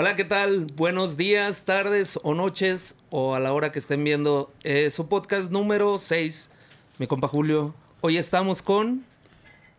Hola, 0.00 0.14
¿qué 0.14 0.24
tal? 0.24 0.68
Buenos 0.76 1.16
días, 1.16 1.64
tardes 1.64 2.20
o 2.22 2.32
noches 2.32 2.94
o 3.10 3.34
a 3.34 3.40
la 3.40 3.52
hora 3.52 3.72
que 3.72 3.80
estén 3.80 4.04
viendo 4.04 4.52
eh, 4.62 4.92
su 4.92 5.08
podcast 5.08 5.50
número 5.50 5.98
6, 5.98 6.50
mi 6.98 7.08
compa 7.08 7.26
Julio. 7.26 7.74
Hoy 8.00 8.16
estamos 8.16 8.62
con... 8.62 9.04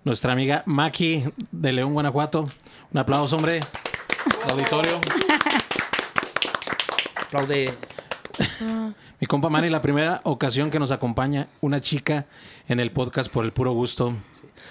Nuestra 0.03 0.33
amiga 0.33 0.61
Maki 0.65 1.23
de 1.53 1.71
León, 1.71 1.93
Guanajuato. 1.93 2.43
Un 2.91 2.99
aplauso, 2.99 3.37
hombre. 3.37 3.61
Auditorio. 4.51 4.99
Aplaude. 7.15 7.73
Mi 9.21 9.25
compa 9.25 9.49
Manny, 9.49 9.69
la 9.69 9.81
primera 9.81 10.19
ocasión 10.25 10.69
que 10.69 10.79
nos 10.79 10.91
acompaña 10.91 11.47
una 11.61 11.79
chica 11.79 12.25
en 12.67 12.81
el 12.81 12.91
podcast 12.91 13.31
por 13.31 13.45
el 13.45 13.53
puro 13.53 13.71
gusto. 13.71 14.17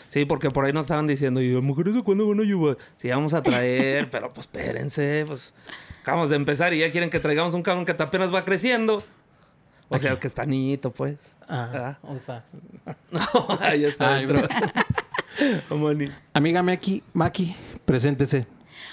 Sí, 0.08 0.24
porque 0.24 0.50
por 0.50 0.64
ahí 0.64 0.72
nos 0.72 0.86
estaban 0.86 1.06
diciendo, 1.06 1.40
¿y 1.40 1.52
las 1.52 1.62
mujeres 1.62 1.94
de 1.94 2.02
cuándo 2.02 2.26
van 2.28 2.40
a 2.40 2.42
ayudar? 2.42 2.78
Sí, 2.96 3.08
vamos 3.08 3.34
a 3.34 3.42
traer, 3.42 4.08
pero 4.10 4.32
pues 4.32 4.46
espérense, 4.46 5.24
pues 5.26 5.54
acabamos 6.02 6.30
de 6.30 6.36
empezar 6.36 6.72
y 6.74 6.78
ya 6.80 6.90
quieren 6.90 7.10
que 7.10 7.20
traigamos 7.20 7.54
un 7.54 7.62
cabrón 7.62 7.84
que 7.84 7.92
apenas 7.92 8.32
va 8.32 8.44
creciendo. 8.44 9.02
O 9.90 9.98
sea, 9.98 10.20
que 10.20 10.26
está 10.26 10.44
niñito, 10.44 10.90
pues. 10.90 11.34
Ah, 11.48 11.98
o 12.02 12.18
sea. 12.18 12.44
No, 13.10 13.20
ahí 13.60 13.84
está 13.84 14.14
Ay, 14.14 14.26
dentro. 14.26 14.46
Mani. 15.76 16.06
Amiga 16.34 16.62
Maki, 16.62 17.02
Maki, 17.14 17.54
preséntese. 17.84 18.46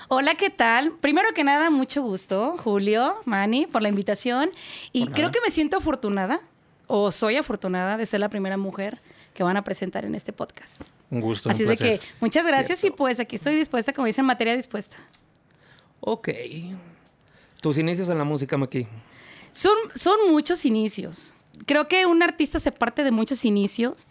Hola, 0.08 0.36
¿qué 0.36 0.50
tal? 0.50 0.94
Primero 1.02 1.30
que 1.34 1.44
nada, 1.44 1.70
mucho 1.70 2.02
gusto, 2.02 2.56
Julio, 2.64 3.16
Manny, 3.26 3.66
por 3.66 3.82
la 3.82 3.90
invitación. 3.90 4.52
Y 4.92 5.08
creo 5.08 5.32
que 5.32 5.42
me 5.42 5.52
siento 5.52 5.78
afortunada, 5.78 6.42
o 6.88 7.12
soy 7.12 7.36
afortunada, 7.38 7.98
de 7.98 8.06
ser 8.06 8.20
la 8.20 8.30
primera 8.30 8.58
mujer 8.58 9.02
que 9.36 9.44
van 9.44 9.58
a 9.58 9.64
presentar 9.64 10.06
en 10.06 10.16
este 10.16 10.34
podcast. 10.34 10.84
Un 11.12 11.20
gusto. 11.20 11.50
Así 11.50 11.64
un 11.64 11.70
de 11.70 11.78
que 11.78 12.00
muchas 12.22 12.48
gracias 12.48 12.84
y 12.86 12.90
pues 12.90 13.20
aquí 13.20 13.36
estoy 13.36 13.56
dispuesta, 13.56 13.94
como 13.94 14.08
dicen, 14.08 14.26
materia 14.26 14.56
dispuesta. 14.56 14.96
Ok. 16.00 16.30
Tus 17.62 17.78
inicios 17.78 18.10
en 18.10 18.18
la 18.18 18.24
música, 18.24 18.58
Maki. 18.58 18.88
Son, 19.52 19.76
son 19.94 20.32
muchos 20.32 20.66
inicios. 20.66 21.36
Creo 21.66 21.88
que 21.88 22.06
un 22.06 22.24
artista 22.24 22.60
se 22.60 22.72
parte 22.72 23.04
de 23.04 23.12
muchos 23.12 23.46
inicios. 23.46 24.08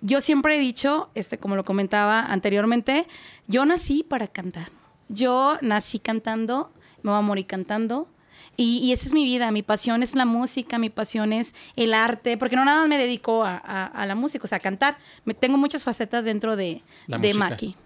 Yo 0.00 0.20
siempre 0.20 0.56
he 0.56 0.58
dicho, 0.58 1.10
este, 1.14 1.38
como 1.38 1.56
lo 1.56 1.64
comentaba 1.64 2.20
anteriormente, 2.20 3.06
yo 3.48 3.64
nací 3.64 4.04
para 4.04 4.28
cantar. 4.28 4.70
Yo 5.08 5.58
nací 5.60 5.98
cantando, 5.98 6.70
me 7.02 7.10
voy 7.10 7.18
a 7.18 7.22
morir 7.22 7.46
cantando. 7.46 8.08
Y, 8.60 8.78
y 8.80 8.92
esa 8.92 9.06
es 9.06 9.14
mi 9.14 9.24
vida, 9.24 9.50
mi 9.52 9.62
pasión 9.62 10.02
es 10.02 10.14
la 10.16 10.24
música, 10.26 10.78
mi 10.78 10.90
pasión 10.90 11.32
es 11.32 11.54
el 11.76 11.94
arte, 11.94 12.36
porque 12.36 12.56
no 12.56 12.64
nada 12.64 12.80
más 12.80 12.88
me 12.88 12.98
dedico 12.98 13.44
a, 13.44 13.56
a- 13.56 13.86
a 13.86 14.04
la 14.04 14.14
música, 14.16 14.44
o 14.44 14.48
sea, 14.48 14.56
a 14.58 14.60
cantar. 14.60 14.98
Me, 15.24 15.32
tengo 15.32 15.56
muchas 15.56 15.84
facetas 15.84 16.24
dentro 16.24 16.56
de, 16.56 16.82
La 17.06 17.18
de 17.18 17.28
música. 17.28 17.48
Maki. 17.50 17.76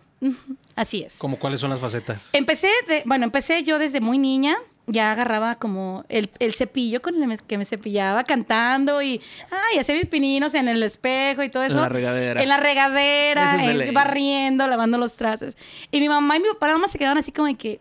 Así 0.76 1.02
es. 1.02 1.18
¿Cómo 1.18 1.38
cuáles 1.38 1.60
son 1.60 1.70
las 1.70 1.80
facetas? 1.80 2.30
Empecé, 2.32 2.68
de- 2.88 3.02
bueno, 3.04 3.24
empecé 3.24 3.62
yo 3.62 3.78
desde 3.78 4.00
muy 4.00 4.18
niña. 4.18 4.56
Ya 4.86 5.12
agarraba 5.12 5.56
como 5.60 6.04
el, 6.08 6.28
el 6.40 6.54
cepillo 6.54 7.00
con 7.02 7.22
el 7.22 7.40
que 7.42 7.56
me 7.56 7.64
cepillaba 7.64 8.24
cantando 8.24 9.00
y 9.00 9.20
ay, 9.50 9.78
hacía 9.78 9.94
mis 9.94 10.06
pininos 10.06 10.54
en 10.54 10.66
el 10.68 10.82
espejo 10.82 11.44
y 11.44 11.50
todo 11.50 11.62
eso. 11.62 11.80
la 11.82 11.88
regadera. 11.88 12.42
En 12.42 12.48
la 12.48 12.56
regadera, 12.56 13.62
es 13.62 13.68
en- 13.88 13.94
barriendo, 13.94 14.66
lavando 14.66 14.98
los 14.98 15.14
trastes. 15.14 15.56
Y 15.92 16.00
mi 16.00 16.08
mamá 16.08 16.36
y 16.36 16.40
mi 16.40 16.48
papá 16.48 16.66
nada 16.66 16.78
más 16.80 16.90
se 16.90 16.98
quedaban 16.98 17.18
así 17.18 17.30
como 17.30 17.46
de 17.46 17.54
que, 17.54 17.80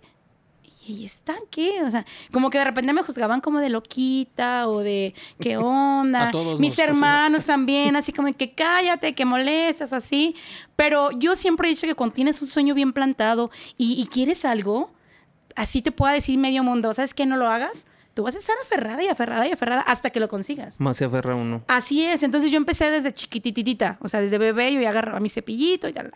¿y 0.86 1.06
están 1.06 1.38
qué? 1.50 1.84
O 1.84 1.92
sea, 1.92 2.06
como 2.32 2.50
que 2.50 2.58
de 2.58 2.66
repente 2.66 2.94
me 2.94 3.04
juzgaban 3.04 3.42
como 3.42 3.60
de 3.60 3.70
loquita 3.70 4.68
o 4.68 4.80
de 4.80 5.14
qué 5.40 5.58
onda. 5.58 6.30
A 6.30 6.32
todos 6.32 6.60
Mis 6.60 6.78
hermanos 6.80 7.46
también, 7.46 7.96
así 7.96 8.12
como 8.12 8.28
de 8.28 8.34
que 8.34 8.52
cállate, 8.56 9.14
que 9.14 9.26
molestas, 9.26 9.94
así. 9.94 10.36
Pero 10.76 11.12
yo 11.12 11.36
siempre 11.36 11.68
he 11.68 11.72
dicho 11.72 11.88
que 11.88 11.96
cuando 11.96 12.16
tienes 12.16 12.42
un 12.42 12.48
sueño 12.48 12.74
bien 12.74 12.94
plantado 12.94 13.52
y, 13.78 14.02
y 14.02 14.08
quieres 14.08 14.46
algo, 14.46 14.92
así 15.56 15.82
te 15.82 15.92
pueda 15.92 16.14
decir 16.14 16.38
medio 16.38 16.64
mundo, 16.64 16.94
¿sabes 16.94 17.14
qué? 17.14 17.26
No 17.26 17.38
lo 17.38 17.48
hagas. 17.48 17.86
Tú 18.14 18.24
vas 18.24 18.36
a 18.36 18.40
estar 18.40 18.56
aferrada 18.62 19.02
y 19.04 19.08
aferrada 19.08 19.48
y 19.48 19.52
aferrada 19.52 19.82
hasta 19.82 20.10
que 20.10 20.20
lo 20.20 20.28
consigas. 20.28 20.80
Más 20.80 20.98
se 20.98 21.06
aferra 21.06 21.36
uno. 21.36 21.64
Así 21.68 22.06
es, 22.06 22.24
entonces 22.24 22.52
yo 22.52 22.58
empecé 22.58 22.92
desde 22.92 23.14
chiquititita, 23.14 23.98
o 24.02 24.08
sea, 24.08 24.20
desde 24.20 24.38
bebé 24.38 24.74
yo 24.74 24.82
ya 24.82 24.90
agarraba 24.90 25.20
mi 25.20 25.30
cepillito 25.30 25.88
y 25.88 25.94
tal. 25.94 26.12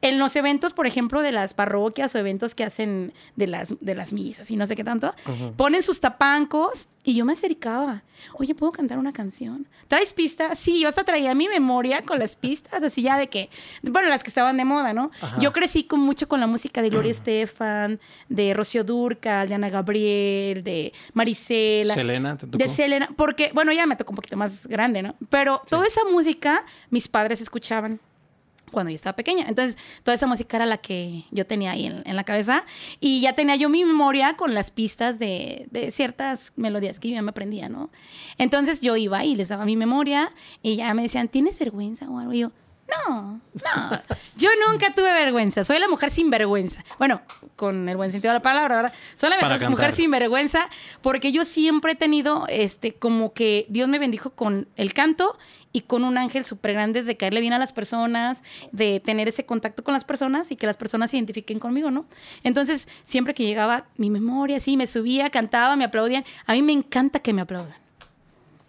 En 0.00 0.18
los 0.18 0.36
eventos, 0.36 0.72
por 0.72 0.86
ejemplo, 0.86 1.20
de 1.20 1.32
las 1.32 1.52
parroquias 1.52 2.14
o 2.14 2.18
eventos 2.18 2.54
que 2.54 2.64
hacen 2.64 3.12
de 3.36 3.46
las, 3.46 3.74
de 3.80 3.94
las 3.94 4.12
misas 4.12 4.50
y 4.50 4.56
no 4.56 4.66
sé 4.66 4.74
qué 4.74 4.84
tanto, 4.84 5.14
ponen 5.56 5.82
sus 5.82 6.00
tapancos 6.00 6.88
y 7.04 7.14
yo 7.14 7.24
me 7.26 7.34
acercaba. 7.34 8.02
Oye, 8.32 8.54
¿puedo 8.54 8.72
cantar 8.72 8.98
una 8.98 9.12
canción? 9.12 9.68
¿Traes 9.88 10.14
pistas? 10.14 10.58
Sí, 10.58 10.80
yo 10.80 10.88
hasta 10.88 11.04
traía 11.04 11.34
mi 11.34 11.48
memoria 11.48 12.02
con 12.02 12.18
las 12.18 12.34
pistas, 12.34 12.82
así 12.82 13.02
ya 13.02 13.18
de 13.18 13.28
que, 13.28 13.50
bueno, 13.82 14.08
las 14.08 14.22
que 14.22 14.30
estaban 14.30 14.56
de 14.56 14.64
moda, 14.64 14.94
¿no? 14.94 15.10
Ajá. 15.20 15.36
Yo 15.38 15.52
crecí 15.52 15.84
con 15.84 16.00
mucho 16.00 16.26
con 16.26 16.40
la 16.40 16.46
música 16.46 16.80
de 16.80 16.88
Gloria 16.88 17.12
Estefan, 17.12 18.00
de 18.30 18.54
Rocío 18.54 18.82
Durcal, 18.82 19.48
de 19.48 19.54
Ana 19.54 19.68
Gabriel, 19.68 20.64
de 20.64 20.94
Marisela. 21.12 21.94
Selena, 21.94 22.38
¿te 22.38 22.46
tocó? 22.46 22.58
De 22.58 22.68
Selena, 22.68 23.10
porque, 23.16 23.50
bueno, 23.52 23.72
ya 23.72 23.86
me 23.86 23.96
tocó 23.96 24.12
un 24.12 24.16
poquito 24.16 24.36
más 24.38 24.66
grande, 24.66 25.02
¿no? 25.02 25.14
Pero 25.28 25.60
toda 25.68 25.86
esa 25.86 26.04
música 26.10 26.64
mis 26.88 27.08
padres 27.08 27.42
escuchaban 27.42 28.00
cuando 28.74 28.90
yo 28.90 28.96
estaba 28.96 29.16
pequeña. 29.16 29.46
Entonces, 29.48 29.78
toda 30.02 30.14
esa 30.14 30.26
música 30.26 30.56
era 30.56 30.66
la 30.66 30.76
que 30.76 31.24
yo 31.30 31.46
tenía 31.46 31.70
ahí 31.70 31.86
en, 31.86 32.16
la 32.16 32.24
cabeza. 32.24 32.64
Y 33.00 33.20
ya 33.20 33.32
tenía 33.34 33.56
yo 33.56 33.68
mi 33.68 33.84
memoria 33.84 34.36
con 34.36 34.52
las 34.52 34.70
pistas 34.70 35.18
de, 35.18 35.66
de 35.70 35.90
ciertas 35.90 36.52
melodías 36.56 37.00
que 37.00 37.08
yo 37.08 37.14
ya 37.14 37.22
me 37.22 37.30
aprendía, 37.30 37.68
¿no? 37.68 37.90
Entonces, 38.36 38.80
yo 38.82 38.96
iba 38.96 39.24
y 39.24 39.34
les 39.34 39.48
daba 39.48 39.64
mi 39.64 39.76
memoria 39.76 40.32
y 40.62 40.76
ya 40.76 40.92
me 40.92 41.02
decían, 41.02 41.28
¿tienes 41.28 41.58
vergüenza 41.58 42.10
o 42.10 42.18
algo? 42.18 42.32
Y 42.34 42.40
yo, 42.40 42.52
no, 42.88 43.40
no. 43.54 44.00
Yo 44.36 44.50
nunca 44.68 44.94
tuve 44.94 45.12
vergüenza. 45.12 45.64
Soy 45.64 45.78
la 45.78 45.88
mujer 45.88 46.10
sin 46.10 46.30
vergüenza. 46.30 46.84
Bueno, 46.98 47.22
con 47.56 47.88
el 47.88 47.96
buen 47.96 48.10
sentido 48.10 48.32
de 48.32 48.38
la 48.38 48.42
palabra, 48.42 48.76
¿verdad? 48.76 48.94
Soy 49.14 49.30
la 49.30 49.38
Para 49.38 49.70
mujer 49.70 49.92
sin 49.92 50.10
vergüenza 50.10 50.68
porque 51.00 51.32
yo 51.32 51.44
siempre 51.44 51.92
he 51.92 51.94
tenido, 51.94 52.46
este, 52.48 52.94
como 52.94 53.32
que 53.32 53.66
Dios 53.68 53.88
me 53.88 53.98
bendijo 53.98 54.30
con 54.30 54.68
el 54.76 54.92
canto 54.92 55.38
y 55.72 55.82
con 55.82 56.04
un 56.04 56.18
ángel 56.18 56.44
súper 56.44 56.72
grande 56.74 57.02
de 57.02 57.16
caerle 57.16 57.40
bien 57.40 57.52
a 57.52 57.58
las 57.58 57.72
personas, 57.72 58.44
de 58.70 59.00
tener 59.00 59.28
ese 59.28 59.44
contacto 59.44 59.82
con 59.82 59.94
las 59.94 60.04
personas 60.04 60.52
y 60.52 60.56
que 60.56 60.66
las 60.66 60.76
personas 60.76 61.10
se 61.10 61.16
identifiquen 61.16 61.58
conmigo, 61.58 61.90
¿no? 61.90 62.06
Entonces, 62.44 62.86
siempre 63.04 63.34
que 63.34 63.44
llegaba 63.44 63.86
mi 63.96 64.08
memoria, 64.08 64.58
así, 64.58 64.76
me 64.76 64.86
subía, 64.86 65.30
cantaba, 65.30 65.74
me 65.74 65.84
aplaudían. 65.84 66.24
A 66.46 66.52
mí 66.52 66.62
me 66.62 66.72
encanta 66.72 67.18
que 67.20 67.32
me 67.32 67.40
aplaudan. 67.40 67.83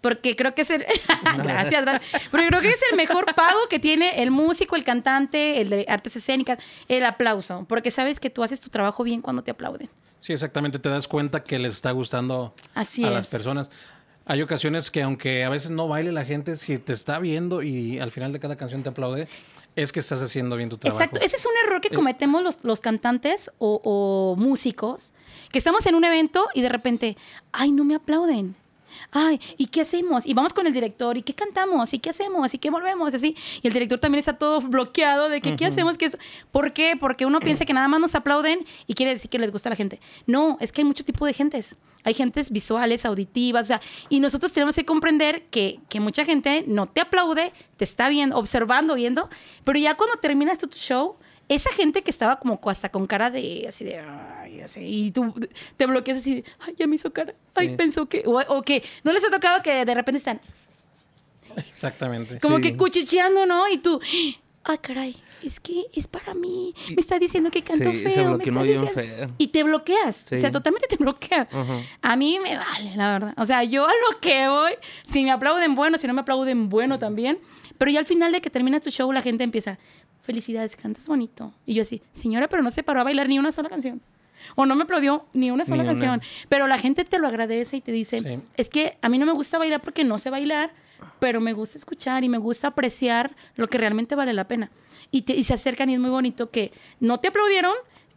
Porque 0.06 0.36
creo 0.36 0.54
que 0.54 0.62
es 0.62 0.70
el... 0.70 0.84
gracias. 1.42 2.00
Porque 2.30 2.46
creo 2.46 2.60
que 2.60 2.68
es 2.70 2.80
el 2.90 2.96
mejor 2.96 3.34
pago 3.34 3.58
que 3.68 3.80
tiene 3.80 4.22
el 4.22 4.30
músico, 4.30 4.76
el 4.76 4.84
cantante, 4.84 5.60
el 5.60 5.68
de 5.70 5.84
artes 5.88 6.14
escénicas, 6.14 6.58
el 6.86 7.04
aplauso. 7.04 7.64
Porque 7.68 7.90
sabes 7.90 8.20
que 8.20 8.30
tú 8.30 8.44
haces 8.44 8.60
tu 8.60 8.70
trabajo 8.70 9.02
bien 9.02 9.20
cuando 9.20 9.42
te 9.42 9.50
aplauden. 9.50 9.88
Sí, 10.20 10.32
exactamente. 10.32 10.78
Te 10.78 10.88
das 10.88 11.08
cuenta 11.08 11.42
que 11.42 11.58
les 11.58 11.74
está 11.74 11.90
gustando 11.90 12.54
Así 12.74 13.02
a 13.04 13.08
es. 13.08 13.14
las 13.14 13.26
personas. 13.26 13.68
Hay 14.26 14.42
ocasiones 14.42 14.90
que 14.92 15.02
aunque 15.02 15.42
a 15.44 15.48
veces 15.48 15.70
no 15.72 15.88
baile 15.88 16.12
la 16.12 16.24
gente, 16.24 16.56
si 16.56 16.78
te 16.78 16.92
está 16.92 17.18
viendo 17.18 17.62
y 17.62 17.98
al 17.98 18.12
final 18.12 18.32
de 18.32 18.38
cada 18.40 18.56
canción 18.56 18.82
te 18.84 18.90
aplaude, 18.90 19.26
es 19.76 19.92
que 19.92 20.00
estás 20.00 20.22
haciendo 20.22 20.56
bien 20.56 20.68
tu 20.68 20.78
trabajo. 20.78 21.02
Exacto, 21.02 21.20
ese 21.24 21.36
es 21.36 21.46
un 21.46 21.52
error 21.64 21.80
que 21.80 21.88
Eh. 21.88 21.94
cometemos 21.94 22.42
los, 22.42 22.58
los 22.62 22.80
cantantes 22.80 23.50
o, 23.58 23.80
o 23.84 24.34
músicos, 24.36 25.12
que 25.52 25.58
estamos 25.58 25.84
en 25.86 25.94
un 25.94 26.04
evento 26.04 26.48
y 26.54 26.62
de 26.62 26.68
repente, 26.68 27.16
ay, 27.52 27.70
no 27.72 27.84
me 27.84 27.94
aplauden. 27.94 28.56
Ay, 29.10 29.40
¿y 29.56 29.66
qué 29.66 29.82
hacemos? 29.82 30.26
Y 30.26 30.34
vamos 30.34 30.52
con 30.52 30.66
el 30.66 30.72
director, 30.72 31.16
¿y 31.16 31.22
qué 31.22 31.34
cantamos? 31.34 31.92
¿Y 31.94 31.98
qué 31.98 32.10
hacemos? 32.10 32.52
¿Y 32.54 32.58
qué 32.58 32.70
volvemos? 32.70 33.14
Así. 33.14 33.36
Y 33.62 33.66
el 33.66 33.72
director 33.72 33.98
también 33.98 34.20
está 34.20 34.34
todo 34.34 34.60
bloqueado 34.60 35.28
de 35.28 35.40
que, 35.40 35.56
¿qué 35.56 35.66
hacemos? 35.66 35.98
¿Qué 35.98 36.06
es? 36.06 36.18
¿Por 36.52 36.72
qué? 36.72 36.96
Porque 36.98 37.26
uno 37.26 37.40
piensa 37.40 37.64
que 37.64 37.72
nada 37.72 37.88
más 37.88 38.00
nos 38.00 38.14
aplauden 38.14 38.64
y 38.86 38.94
quiere 38.94 39.12
decir 39.12 39.30
que 39.30 39.38
les 39.38 39.52
gusta 39.52 39.68
a 39.68 39.70
la 39.70 39.76
gente. 39.76 40.00
No, 40.26 40.56
es 40.60 40.72
que 40.72 40.82
hay 40.82 40.84
mucho 40.84 41.04
tipo 41.04 41.26
de 41.26 41.32
gentes. 41.32 41.76
Hay 42.04 42.14
gentes 42.14 42.52
visuales, 42.52 43.04
auditivas, 43.04 43.64
o 43.64 43.66
sea, 43.66 43.80
y 44.08 44.20
nosotros 44.20 44.52
tenemos 44.52 44.76
que 44.76 44.84
comprender 44.84 45.46
que, 45.50 45.80
que 45.88 45.98
mucha 45.98 46.24
gente 46.24 46.64
no 46.68 46.86
te 46.86 47.00
aplaude, 47.00 47.52
te 47.76 47.84
está 47.84 48.08
viendo, 48.08 48.36
observando, 48.36 48.94
viendo, 48.94 49.28
pero 49.64 49.78
ya 49.80 49.96
cuando 49.96 50.16
terminas 50.20 50.58
tu 50.58 50.68
show, 50.68 51.16
esa 51.48 51.70
gente 51.72 52.02
que 52.02 52.10
estaba 52.10 52.40
como 52.40 52.58
hasta 52.66 52.88
con 52.90 53.06
cara 53.06 53.30
de 53.30 53.66
así 53.68 53.84
de 53.84 53.98
ay, 53.98 54.60
así, 54.62 54.80
y 54.82 55.10
tú 55.12 55.32
te 55.76 55.86
bloqueas 55.86 56.18
así 56.18 56.36
de 56.36 56.44
ay, 56.60 56.74
ya 56.76 56.86
me 56.86 56.96
hizo 56.96 57.12
cara, 57.12 57.34
ay, 57.54 57.68
Sí. 57.70 57.74
pensó 57.76 58.06
que, 58.08 58.24
o, 58.26 58.40
o 58.40 58.62
que 58.62 58.82
no 59.04 59.12
les 59.12 59.22
ha 59.24 59.30
tocado 59.30 59.62
que 59.62 59.84
de 59.84 59.94
repente 59.94 60.18
están 60.18 60.40
Exactamente. 61.56 62.38
como 62.40 62.56
Sí. 62.56 62.62
que 62.62 62.76
cuchicheando, 62.76 63.46
¿no? 63.46 63.68
Y 63.68 63.78
tú, 63.78 64.00
ay, 64.64 64.78
caray, 64.78 65.16
es 65.42 65.60
que 65.60 65.84
es 65.94 66.06
para 66.08 66.34
mí, 66.34 66.74
me 66.88 66.96
está 66.96 67.18
diciendo 67.18 67.50
que 67.50 67.62
canto 67.62 67.90
Sí, 67.92 67.98
feo. 67.98 68.36
me 68.36 68.44
está 68.44 68.62
diciendo- 68.62 68.88
feo. 68.88 69.30
Y 69.38 69.48
te 69.48 69.62
bloqueas, 69.62 70.24
o 70.32 70.36
sea, 70.36 70.50
totalmente 70.50 70.86
te 70.88 70.96
bloquea. 70.96 71.48
A 72.02 72.16
mí 72.16 72.38
me 72.42 72.56
vale, 72.56 72.94
la 72.96 73.12
verdad. 73.12 73.34
O 73.38 73.46
sea, 73.46 73.62
yo 73.64 73.84
a 73.86 73.92
lo 74.10 74.20
que 74.20 74.48
voy, 74.48 74.72
si 75.04 75.22
me 75.24 75.30
aplauden 75.30 75.74
bueno, 75.74 75.96
si 75.98 76.06
no 76.06 76.12
me 76.14 76.20
aplauden 76.22 76.68
bueno 76.68 76.98
también. 76.98 77.38
Pero 77.78 77.90
ya 77.90 77.98
al 78.00 78.06
final 78.06 78.32
de 78.32 78.40
que 78.40 78.48
termina 78.48 78.80
tu 78.80 78.90
show, 78.90 79.12
la 79.12 79.20
gente 79.20 79.44
empieza, 79.44 79.78
felicidades, 80.26 80.76
cantas 80.76 81.06
bonito. 81.08 81.52
Y 81.64 81.74
yo 81.74 81.82
así, 81.82 82.02
señora, 82.12 82.48
pero 82.48 82.62
no 82.62 82.70
se 82.70 82.82
paró 82.82 83.00
a 83.00 83.04
bailar 83.04 83.28
ni 83.28 83.38
una 83.38 83.52
sola 83.52 83.68
canción. 83.70 84.00
O 84.54 84.66
no 84.66 84.74
me 84.76 84.82
aplaudió 84.82 85.24
ni 85.32 85.50
una 85.50 85.64
sola 85.64 85.82
Ni 85.82 85.88
una. 85.88 85.98
canción. 85.98 86.22
Pero 86.50 86.66
la 86.66 86.78
gente 86.78 87.04
te 87.04 87.18
lo 87.18 87.26
agradece 87.26 87.78
y 87.78 87.80
te 87.80 87.90
dice, 87.92 88.20
Sí. 88.20 88.38
es 88.56 88.68
que 88.68 88.98
a 89.00 89.08
mí 89.08 89.16
no 89.18 89.24
me 89.24 89.32
gusta 89.32 89.58
bailar 89.58 89.80
porque 89.80 90.04
no 90.04 90.18
sé 90.18 90.28
bailar, 90.30 90.72
pero 91.20 91.40
me 91.40 91.52
gusta 91.54 91.78
escuchar 91.78 92.22
y 92.24 92.28
me 92.28 92.38
gusta 92.38 92.68
apreciar 92.68 93.34
lo 93.56 93.68
que 93.68 93.78
realmente 93.78 94.14
vale 94.14 94.32
la 94.34 94.46
pena. 94.46 94.70
Y, 95.10 95.22
te- 95.22 95.34
y 95.34 95.44
se 95.44 95.54
acercan 95.54 95.88
y 95.90 95.94
es 95.94 96.00
muy 96.00 96.10
bonito 96.10 96.50
que 96.50 96.72
no 97.00 97.18
te 97.20 97.28
aplaudieron, 97.28 97.72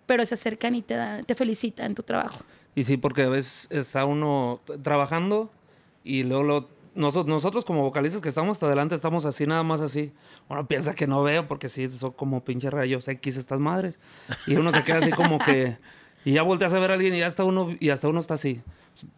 pero 0.05 0.25
se 0.25 0.33
acercan 0.33 0.75
y 0.75 0.81
te, 0.81 0.95
dan- 0.95 1.23
te 1.25 1.35
felicitan 1.35 1.85
en 1.87 1.95
tu 1.95 2.03
trabajo. 2.03 2.39
Y 2.75 2.83
sí, 2.83 2.97
porque 2.97 3.23
a 3.23 3.29
veces 3.29 3.67
está 3.71 4.05
uno 4.05 4.59
trabajando 4.83 5.49
y 6.03 6.23
luego 6.23 6.43
lo- 6.43 6.69
nosotros, 6.95 7.27
nosotros 7.27 7.65
como 7.65 7.83
vocalistas 7.83 8.21
que 8.21 8.29
estamos 8.29 8.57
hasta 8.57 8.65
adelante 8.65 8.95
estamos 8.95 9.25
así, 9.25 9.45
nada 9.47 9.63
más 9.63 9.81
así. 9.81 10.13
Uno 10.49 10.67
piensa 10.67 10.93
que 10.95 11.07
no 11.07 11.23
veo 11.23 11.47
porque 11.47 11.69
sí, 11.69 11.89
son 11.91 12.11
como 12.11 12.43
pinche 12.43 12.69
rayos 12.69 13.07
X 13.07 13.37
estas 13.37 13.59
madres. 13.59 13.99
Y 14.47 14.55
uno 14.55 14.71
se 14.71 14.83
queda 14.83 14.97
así 14.97 15.11
como 15.11 15.39
que... 15.39 15.77
Y 16.25 16.33
ya 16.33 16.43
volteas 16.43 16.73
a 16.73 16.79
ver 16.79 16.91
a 16.91 16.95
alguien 16.95 17.15
y 17.15 17.19
ya 17.19 17.27
está 17.27 17.43
uno, 17.45 17.69
y 17.79 17.89
hasta 17.89 18.07
uno 18.09 18.19
está 18.19 18.33
así. 18.33 18.61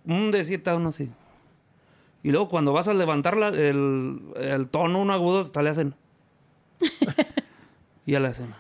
Un 0.06 0.30
decir, 0.32 0.60
está 0.60 0.76
uno 0.76 0.90
así. 0.90 1.10
Y 2.24 2.30
luego 2.32 2.48
cuando 2.50 2.74
vas 2.74 2.88
a 2.88 2.94
levantar 2.94 3.36
la- 3.38 3.48
el, 3.50 4.22
el 4.36 4.68
tono, 4.70 5.02
un 5.02 5.10
agudo, 5.10 5.40
hasta 5.40 5.62
le 5.64 5.70
hacen... 5.72 5.96
y 8.06 8.12
ya 8.12 8.20
le 8.20 8.28
hacen... 8.28 8.54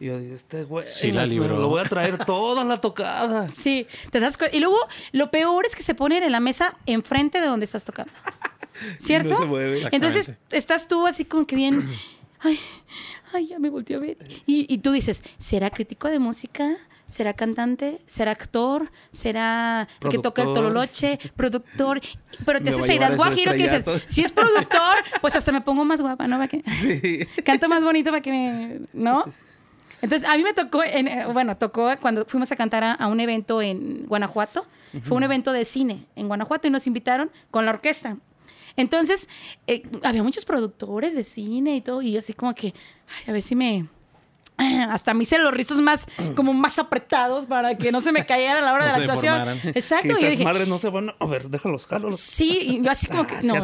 Y 0.00 0.06
yo 0.06 0.18
dije, 0.18 0.34
este 0.34 0.64
güey, 0.64 0.86
Sí 0.86 1.12
la 1.12 1.26
libró. 1.26 1.58
lo 1.58 1.68
voy 1.68 1.80
a 1.80 1.84
traer 1.84 2.24
toda 2.24 2.64
la 2.64 2.80
tocada. 2.80 3.48
Sí, 3.52 3.86
te 4.10 4.18
das 4.18 4.38
Y 4.52 4.60
luego, 4.60 4.78
lo 5.12 5.30
peor 5.30 5.66
es 5.66 5.76
que 5.76 5.82
se 5.82 5.94
ponen 5.94 6.22
en 6.22 6.32
la 6.32 6.40
mesa 6.40 6.76
enfrente 6.86 7.40
de 7.40 7.46
donde 7.46 7.66
estás 7.66 7.84
tocando. 7.84 8.10
¿Cierto? 8.98 9.30
no 9.30 9.38
se 9.40 9.44
mueve. 9.44 9.88
Entonces, 9.92 10.32
estás 10.50 10.88
tú 10.88 11.06
así 11.06 11.24
como 11.26 11.46
que 11.46 11.54
bien. 11.54 11.88
Ay, 12.42 12.58
ay, 13.34 13.48
ya 13.48 13.58
me 13.58 13.68
volteé 13.68 13.96
a 13.96 13.98
ver. 13.98 14.16
Y, 14.46 14.64
y 14.72 14.78
tú 14.78 14.92
dices, 14.92 15.22
¿será 15.38 15.68
crítico 15.68 16.08
de 16.08 16.18
música? 16.18 16.74
¿Será 17.06 17.34
cantante? 17.34 18.00
¿Será 18.06 18.30
actor? 18.30 18.90
¿Será 19.12 19.86
el 20.00 20.08
que 20.08 20.18
toca 20.18 20.40
el 20.40 20.54
tololoche? 20.54 21.18
¿Productor? 21.36 22.00
Pero 22.46 22.62
te 22.62 22.70
haces 22.70 22.88
a 22.88 22.94
ideas 22.94 23.16
guajiros 23.16 23.56
que 23.56 23.64
dices, 23.64 23.84
si 24.08 24.22
es 24.22 24.32
productor, 24.32 24.96
pues 25.20 25.36
hasta 25.36 25.52
me 25.52 25.60
pongo 25.60 25.84
más 25.84 26.00
guapa, 26.00 26.26
¿no? 26.28 26.36
Para 26.38 26.48
que- 26.48 27.28
Canto 27.44 27.68
más 27.68 27.84
bonito 27.84 28.10
para 28.10 28.22
que 28.22 28.30
me... 28.30 28.80
¿No? 28.94 29.24
Entonces, 30.02 30.28
a 30.28 30.36
mí 30.36 30.42
me 30.42 30.54
tocó, 30.54 30.82
en- 30.82 31.08
eh, 31.08 31.26
bueno, 31.32 31.56
tocó 31.56 31.90
cuando 32.00 32.24
fuimos 32.26 32.50
a 32.52 32.56
cantar 32.56 32.84
a, 32.84 32.92
a 32.92 33.06
un 33.08 33.20
evento 33.20 33.60
en 33.62 34.06
Guanajuato. 34.06 34.66
Fue 35.04 35.16
un 35.16 35.22
evento 35.22 35.52
de 35.52 35.64
cine 35.64 36.06
en 36.16 36.26
Guanajuato 36.26 36.66
y 36.66 36.70
nos 36.70 36.86
invitaron 36.88 37.30
con 37.52 37.64
la 37.64 37.70
orquesta. 37.70 38.16
Entonces, 38.76 39.28
eh, 39.68 39.82
había 40.02 40.22
muchos 40.24 40.44
productores 40.44 41.14
de 41.14 41.22
cine 41.22 41.76
y 41.76 41.80
todo, 41.80 42.02
y 42.02 42.12
yo 42.12 42.18
así 42.18 42.32
como 42.34 42.54
que, 42.54 42.68
ay, 43.08 43.24
a 43.28 43.32
ver 43.32 43.42
si 43.42 43.54
me... 43.54 43.86
Hasta 44.90 45.14
me 45.14 45.22
hice 45.22 45.38
los 45.38 45.54
rizos 45.54 45.80
más, 45.80 46.06
como 46.36 46.52
más 46.52 46.78
apretados 46.78 47.46
para 47.46 47.76
que 47.76 47.92
no 47.92 48.00
se 48.00 48.10
me 48.12 48.26
cayera 48.26 48.58
a 48.58 48.62
la 48.62 48.72
hora 48.72 48.86
No 48.88 48.92
de 49.00 49.06
la 49.06 49.12
actuación. 49.14 49.60
Exacto. 49.76 50.08
Y 50.08 50.10
y 50.10 50.22
yo 50.22 50.30
dije, 50.30 50.44
madres 50.44 50.68
no 50.68 50.78
se 50.78 50.88
van 50.90 51.12
a... 51.18 51.26
Ver, 51.26 51.48
déjalos, 51.48 51.86
jálalos. 51.86 52.18
Sí, 52.20 52.58
y 52.60 52.82
yo 52.82 52.90
así 52.90 53.06
como 53.06 53.26
que. 53.26 53.34
Ah, 53.38 53.40
No, 53.42 53.54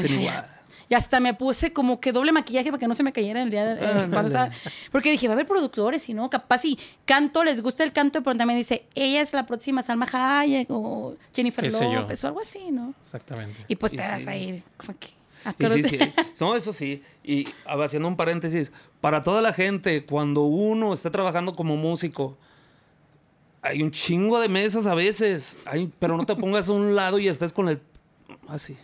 Y 0.89 0.95
hasta 0.95 1.19
me 1.19 1.35
puse 1.35 1.73
como 1.73 1.99
que 2.01 2.13
doble 2.13 2.31
maquillaje 2.31 2.71
para 2.71 2.79
que 2.79 2.87
no 2.87 2.95
se 2.95 3.03
me 3.03 3.13
cayera 3.13 3.43
el 3.43 3.51
día 3.51 3.65
de, 3.65 3.73
eh, 3.75 4.09
cuando 4.09 4.27
estaba- 4.29 4.51
Porque 4.93 5.11
dije, 5.11 5.27
va 5.27 5.33
a 5.33 5.35
haber 5.35 5.47
productores 5.47 6.09
y 6.09 6.15
no, 6.15 6.31
capaz 6.31 6.59
si 6.59 6.79
canto, 7.05 7.43
les 7.43 7.61
gusta 7.61 7.83
el 7.83 7.93
canto, 7.93 8.23
pero 8.23 8.37
también 8.37 8.59
dice, 8.59 8.85
ella 8.95 9.21
es 9.21 9.33
la 9.33 9.47
próxima 9.47 9.83
Salma 9.83 10.07
Hayek 10.13 10.69
o 10.71 11.17
Jennifer. 11.35 11.73
López 11.73 12.23
o 12.23 12.29
algo 12.29 12.41
así, 12.41 12.71
¿no? 12.71 12.95
Exactamente. 13.05 13.65
Y 13.67 13.75
pues 13.77 13.93
Y 13.95 13.97
te 13.97 14.03
das 14.03 14.23
sí. 14.23 14.29
ahí 14.29 14.63
como 14.77 14.97
que. 14.99 15.09
Y 15.59 15.69
sí, 15.83 15.83
sí. 15.89 15.97
atórate. 15.97 16.15
No, 16.41 16.55
eso 16.57 16.73
sí. 16.73 17.03
Y 17.25 17.49
haciendo 17.67 18.07
un 18.09 18.17
paréntesis, 18.17 18.73
para 19.01 19.23
toda 19.25 19.43
la 19.43 19.53
gente, 19.53 20.05
cuando 20.05 20.43
uno 20.43 20.93
está 20.93 21.11
trabajando 21.11 21.55
como 21.57 21.77
músico, 21.77 22.37
hay 23.63 23.83
un 23.83 23.91
chingo 23.91 24.39
de 24.39 24.49
mesas 24.49 24.87
a 24.87 24.95
veces, 24.95 25.59
hay, 25.65 25.93
pero 25.99 26.17
no 26.17 26.25
te 26.27 26.37
pongas 26.37 26.69
a 26.69 26.73
un 26.73 26.95
lado 26.95 27.19
y 27.19 27.27
estés 27.27 27.53
con 27.53 27.69
el... 27.69 27.81
Así. 28.49 28.77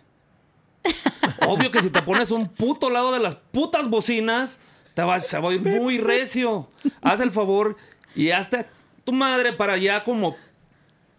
Obvio 1.47 1.71
que 1.71 1.83
si 1.83 1.91
te 1.91 2.03
pones 2.03 2.31
un 2.31 2.49
puto 2.49 2.91
lado 2.91 3.13
de 3.13 3.19
las 3.21 3.35
putas 3.35 3.89
bocinas, 3.89 4.59
te 4.95 5.03
va, 5.03 5.19
se 5.21 5.39
va 5.39 5.51
a 5.51 5.55
ir 5.55 5.61
muy 5.63 5.99
recio. 5.99 6.69
Haz 7.01 7.21
el 7.21 7.31
favor 7.31 7.77
y 8.15 8.31
hazte 8.31 8.67
tu 9.05 9.13
madre 9.13 9.53
para 9.53 9.75
allá 9.75 10.05
como 10.05 10.37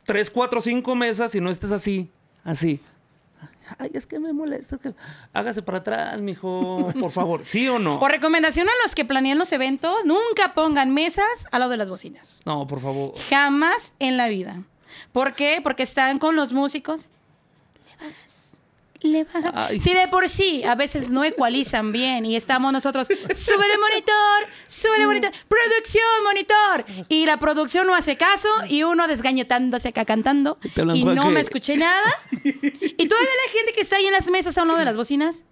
3, 0.06 0.30
4, 0.32 0.62
5 0.62 0.96
mesas 0.96 1.34
y 1.36 1.42
no 1.42 1.50
estés 1.50 1.72
así, 1.72 2.10
así. 2.44 2.82
Ay, 3.80 3.92
es 3.94 4.06
que 4.06 4.20
me 4.20 4.34
molesta. 4.34 4.76
es 4.76 4.82
que- 4.82 4.94
Hágase 5.32 5.62
para 5.62 5.80
atrás, 5.80 6.22
mijo. 6.22 6.88
Por 7.00 7.12
favor. 7.12 7.44
¿Sí 7.46 7.68
o 7.70 7.80
no? 7.80 8.00
O 8.00 8.08
recomendación 8.08 8.68
a 8.68 8.72
los 8.84 8.94
que 8.94 9.06
planean 9.06 9.38
los 9.40 9.52
eventos, 9.54 9.94
nunca 10.06 10.54
pongan 10.54 10.94
mesas 10.94 11.26
al 11.52 11.62
lado 11.62 11.72
de 11.72 11.78
las 11.78 11.90
bocinas. 11.90 12.42
No, 12.46 12.68
por 12.68 12.82
favor. 12.82 13.14
Jamás 13.30 13.94
en 14.00 14.18
la 14.18 14.28
vida. 14.28 14.62
¿Por 15.14 15.34
qué? 15.34 15.60
Porque 15.64 15.84
están 15.84 16.20
con 16.20 16.36
los 16.36 16.52
músicos. 16.54 17.08
Le 17.86 17.96
bajas. 18.06 18.33
Le 19.04 19.26
bajas. 19.26 19.52
Ay. 19.54 19.80
Si 19.80 19.94
de 19.94 20.08
por 20.08 20.28
sí 20.30 20.64
a 20.64 20.76
veces 20.76 21.12
no 21.12 21.24
ecualizan 21.24 21.92
bien 21.92 22.26
y 22.26 22.36
estamos 22.36 22.72
nosotros, 22.72 23.08
súbele 23.08 23.78
monitor, 23.78 24.48
súbele 24.68 25.06
monitor, 25.06 25.32
producción 25.48 26.04
monitor. 26.24 27.06
Y 27.10 27.26
la 27.26 27.38
producción 27.38 27.86
no 27.86 27.96
hace 27.96 28.16
caso 28.18 28.48
y 28.70 28.84
uno 28.84 29.08
desgañetándose 29.08 29.90
acá 29.90 30.06
cantando 30.06 30.58
y 30.96 31.04
no 31.04 31.24
que- 31.24 31.30
me 31.30 31.40
escuché 31.42 31.76
nada. 31.78 32.10
Y 32.44 33.08
todavía 33.08 33.30
la 33.46 33.52
gente 33.52 33.74
que 33.76 33.82
está 33.82 33.98
ahí 33.98 34.06
en 34.06 34.14
las 34.14 34.30
mesas 34.30 34.58
a 34.58 34.64
uno 34.64 34.78
de 34.78 34.86
las 34.86 34.96
bocinas, 34.96 35.44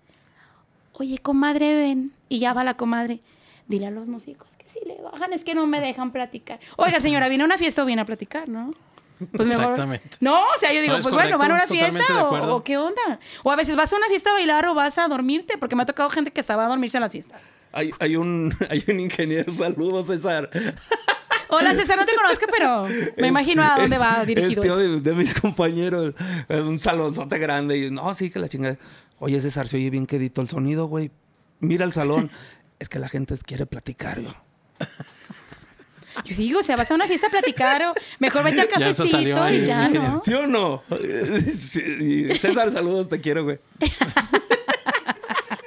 oye, 0.94 1.18
comadre, 1.18 1.76
ven. 1.76 2.14
Y 2.30 2.40
ya 2.40 2.54
va 2.54 2.64
la 2.64 2.76
comadre. 2.76 3.20
Dile 3.68 3.88
a 3.88 3.92
los 3.92 4.08
músicos 4.08 4.48
que 4.58 4.68
si 4.68 4.80
le 4.86 4.96
bajan, 5.02 5.34
es 5.34 5.44
que 5.44 5.56
no 5.56 5.68
me 5.68 5.80
dejan 5.82 6.12
platicar. 6.12 6.60
Oiga, 6.78 7.02
señora, 7.02 7.28
¿viene 7.28 7.44
a 7.44 7.46
una 7.48 7.58
fiesta 7.58 7.84
o 7.84 7.86
viene 7.86 8.02
a 8.02 8.06
platicar, 8.06 8.48
no? 8.50 8.74
Pues 9.32 9.48
mejor- 9.48 9.64
Exactamente. 9.64 10.10
No, 10.20 10.40
o 10.42 10.58
sea, 10.60 10.74
yo 10.74 10.82
digo, 10.82 10.96
No, 10.98 11.02
pues 11.02 11.14
bueno, 11.14 11.38
¿van 11.38 11.52
a 11.52 11.54
una 11.56 11.68
fiesta 11.68 12.24
o, 12.26 12.56
o 12.56 12.64
qué 12.64 12.78
onda? 12.78 13.20
O 13.44 13.52
a 13.52 13.56
veces 13.56 13.76
vas 13.76 13.92
a 13.94 13.98
una 13.98 14.08
fiesta 14.08 14.30
a 14.32 14.34
bailar 14.34 14.66
o 14.68 14.74
vas 14.74 14.98
a 14.98 15.08
dormirte, 15.08 15.58
porque 15.58 15.76
me 15.76 15.84
ha 15.84 15.86
tocado 15.86 16.10
gente 16.10 16.32
que 16.32 16.42
se 16.44 16.56
va 16.56 16.66
a 16.66 16.68
dormirse 16.70 16.98
a 16.98 17.02
las 17.02 17.12
fiestas. 17.12 17.42
Hay, 17.74 17.92
hay, 18.00 18.16
un, 18.16 18.54
hay 18.70 18.84
un 18.88 19.00
ingeniero. 19.00 19.52
Saludos, 19.54 20.08
César. 20.08 20.50
Hola, 21.54 21.76
César, 21.76 21.98
no 21.98 22.06
te 22.06 22.16
conozco, 22.16 22.46
pero 22.50 22.84
me 23.18 23.24
Es- 23.24 23.28
imagino 23.28 23.62
a 23.64 23.78
dónde 23.78 23.98
es- 23.98 24.02
va 24.02 24.24
dirigido 24.26 24.64
es 24.64 24.70
tío 24.70 24.78
de, 24.78 25.02
de 25.02 25.14
mis 25.14 25.34
compañeros. 25.34 26.14
Un 26.50 26.80
salonzote 26.80 27.38
grande. 27.40 27.78
Y 27.78 27.90
no, 27.92 28.14
sí, 28.14 28.30
que 28.30 28.40
la 28.40 28.48
chingada. 28.48 28.78
Oye, 29.20 29.40
César, 29.42 29.68
se 29.68 29.76
oye 29.78 29.90
bien 29.90 30.08
quedito 30.08 30.42
el 30.42 30.48
sonido, 30.48 30.86
güey. 30.88 31.12
Mira 31.60 31.84
el 31.86 31.92
salón. 31.94 32.32
es 32.80 32.88
que 32.90 33.00
la 33.00 33.10
gente 33.10 33.38
quiere 33.46 33.66
platicar, 33.66 34.20
yo. 34.22 34.30
Yo 36.26 36.36
digo, 36.36 36.60
o 36.60 36.64
sea, 36.64 36.76
vas 36.76 36.90
a 36.92 36.96
una 36.96 37.08
fiesta 37.08 37.28
a 37.28 37.30
platicar 37.30 37.82
o 37.84 37.94
mejor 38.20 38.44
vete 38.44 38.62
al 38.62 38.68
Ya 38.70 38.74
cafecito 38.74 39.08
salió 39.08 39.42
ahí, 39.42 39.58
y 39.58 39.66
ya. 39.66 39.90
¿no? 39.90 40.22
¿Sí 40.24 40.34
o 40.34 40.48
no? 40.48 40.84
César, 42.40 42.72
saludos, 42.72 43.10
te 43.10 43.20
quiero, 43.22 43.44
güey. 43.44 43.60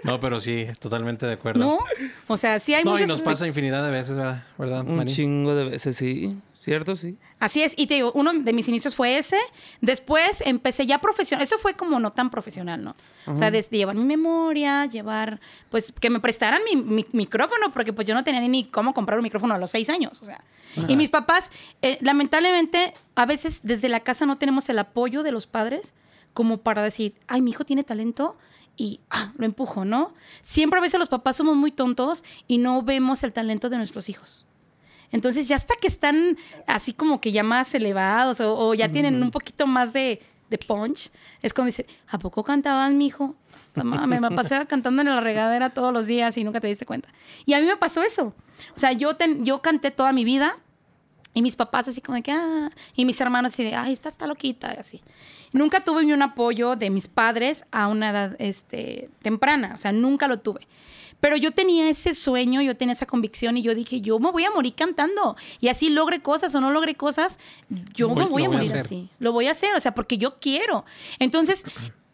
No, 0.03 0.21
pero 0.21 0.41
sí, 0.41 0.67
totalmente 0.81 1.27
de 1.27 1.33
acuerdo. 1.33 1.61
¿No? 1.61 1.79
O 2.27 2.37
sea, 2.37 2.61
sí 2.61 2.75
hay 2.75 2.85
No, 2.85 2.99
y 2.99 3.07
nos 3.07 3.23
pasa 3.23 3.47
infinidad 3.47 3.83
de 3.85 3.91
veces, 3.91 4.17
¿verdad? 4.17 4.45
¿Verdad, 4.59 4.87
Un 4.87 5.07
chingo 5.07 5.55
de 5.55 5.65
veces, 5.65 5.97
sí. 5.97 6.37
¿Cierto? 6.64 6.97
Sí. 6.97 7.18
Así 7.40 7.62
es, 7.62 7.75
y 7.76 7.87
te 7.87 7.92
digo, 7.92 8.11
uno 8.14 8.33
de 8.33 8.52
mis 8.54 8.68
inicios 8.68 8.97
fue 8.97 9.18
ese. 9.18 9.37
Después 9.83 10.42
empecé 10.47 10.87
ya 10.87 10.99
profesional. 10.99 11.44
Eso 11.44 11.59
fue 11.59 11.75
como 11.75 12.00
no 12.00 12.14
tan 12.14 12.30
profesional, 12.30 12.83
¿no? 12.83 12.97
O 13.26 13.37
sea, 13.37 13.50
desde 13.50 13.76
llevar 13.76 13.97
mi 13.97 14.04
memoria, 14.04 14.87
llevar, 14.87 15.42
pues, 15.68 15.92
que 15.92 16.09
me 16.09 16.21
prestaran 16.21 16.62
mi, 16.64 16.80
mi 16.80 17.04
micrófono, 17.12 17.71
porque 17.71 17.92
pues 17.92 18.09
yo 18.09 18.14
no 18.14 18.25
tenía 18.25 18.40
ni 18.40 18.64
cómo 18.64 18.94
comprar 18.94 19.18
un 19.18 19.25
micrófono 19.25 19.52
a 19.52 19.59
los 19.59 19.73
seis 19.73 19.90
años, 19.90 20.23
o 20.23 20.25
sea. 20.25 20.42
Y 20.88 20.97
mis 20.97 21.11
papás, 21.11 21.50
eh, 21.83 21.99
lamentablemente, 22.00 22.94
a 23.14 23.26
veces 23.26 23.61
desde 23.62 23.90
la 23.90 24.00
casa 24.00 24.25
no 24.25 24.38
tenemos 24.38 24.66
el 24.71 24.78
apoyo 24.78 25.23
de 25.23 25.33
los 25.33 25.47
padres 25.47 25.92
como 26.33 26.62
para 26.62 26.83
decir, 26.83 27.14
ay, 27.28 27.42
mi 27.42 27.50
hijo 27.50 27.64
tiene 27.64 27.85
talento 27.85 28.38
y 28.75 29.00
ah, 29.11 29.35
lo 29.37 29.44
empujo, 29.44 29.85
¿no? 29.85 30.14
Siempre 30.40 30.78
a 30.78 30.83
veces 30.83 30.99
los 30.99 31.11
papás 31.11 31.37
somos 31.37 31.56
muy 31.56 31.73
tontos 31.73 32.25
y 32.49 32.56
no 32.56 32.80
vemos 32.80 33.23
el 33.23 33.35
talento 33.35 33.68
de 33.68 33.76
nuestros 33.76 34.09
hijos. 34.09 34.47
Entonces, 35.14 35.47
ya 35.49 35.56
hasta 35.56 35.75
que 35.80 35.87
están 35.87 36.37
así 36.66 36.92
como 36.92 37.21
que 37.21 37.30
ya 37.33 37.42
más 37.44 37.73
elevados 37.75 38.40
o, 38.40 38.54
o 38.59 38.75
ya 38.75 38.88
tienen 38.90 39.23
un 39.23 39.30
poquito 39.30 39.66
más 39.66 39.92
de, 39.92 40.21
de 40.50 40.59
punch, 40.59 41.11
es 41.40 41.54
cuando 41.54 41.66
dice, 41.68 41.87
¿a 42.09 42.18
poco 42.18 42.42
cantabas, 42.42 42.92
mijo? 42.92 43.37
Mamá, 43.76 44.06
me 44.06 44.16
pasé 44.37 44.66
cantando 44.66 45.02
en 45.02 45.09
la 45.09 45.21
regadera 45.21 45.71
todos 45.71 45.92
los 45.92 46.06
días 46.06 46.37
y 46.37 46.44
nunca 46.44 46.61
te 46.61 46.66
diste 46.66 46.85
cuenta. 46.85 47.09
Y 47.47 47.54
a 47.54 47.61
mí 47.61 47.66
me 47.66 47.76
pasó 47.76 48.02
eso. 48.02 48.35
O 48.76 48.78
sea, 48.78 48.92
yo, 48.92 49.14
ten- 49.16 49.44
yo 49.44 49.62
canté 49.62 49.90
toda 49.90 50.12
mi 50.12 50.25
vida 50.25 50.59
y 51.33 51.42
mis 51.42 51.56
papás 51.56 51.88
así 51.88 52.00
como 52.00 52.16
de 52.16 52.23
que, 52.23 52.33
ah, 52.33 52.71
y 52.94 53.04
mis 53.04 53.21
hermanos 53.21 53.52
así 53.52 53.64
de, 53.64 53.75
ay, 53.75 53.92
esta 53.92 54.09
está 54.09 54.26
loquita, 54.26 54.75
y 54.76 54.78
así. 54.80 55.00
Nunca 55.52 55.83
tuve 55.85 56.04
ni 56.04 56.12
un 56.12 56.23
apoyo 56.23 56.76
de 56.76 56.90
mis 56.90 57.06
padres 57.09 57.64
a 57.73 57.87
una 57.88 58.11
edad 58.11 58.37
este, 58.40 59.11
temprana, 59.23 59.73
o 59.75 59.78
sea, 59.78 59.90
nunca 59.92 60.26
lo 60.28 60.38
tuve. 60.40 60.66
Pero 61.25 61.37
yo 61.38 61.52
tenía 61.52 61.88
ese 61.88 62.14
sueño, 62.14 62.61
yo 62.61 62.76
tenía 62.76 62.93
esa 62.93 63.07
convicción 63.07 63.57
y 63.57 63.62
yo 63.62 63.75
dije, 63.75 64.02
yo 64.02 64.19
me 64.19 64.31
voy 64.31 64.45
a 64.45 64.50
morir 64.50 64.75
cantando. 64.75 65.37
Y 65.59 65.69
así 65.69 65.88
logre 65.88 66.21
cosas 66.21 66.54
o 66.54 66.61
no 66.61 66.71
logre 66.71 66.97
cosas, 66.97 67.38
yo 67.95 68.09
Voy- 68.11 68.25
me 68.25 68.25
voy 68.26 68.45
a 68.45 68.49
voy 68.49 68.57
morir 68.59 68.75
así. 68.75 69.09
Lo 69.21 69.33
voy 69.33 69.49
a 69.49 69.52
hacer, 69.52 69.75
o 69.75 69.81
sea, 69.81 69.95
porque 69.95 70.19
yo 70.19 70.38
quiero. 70.38 70.85
Entonces, 71.19 71.64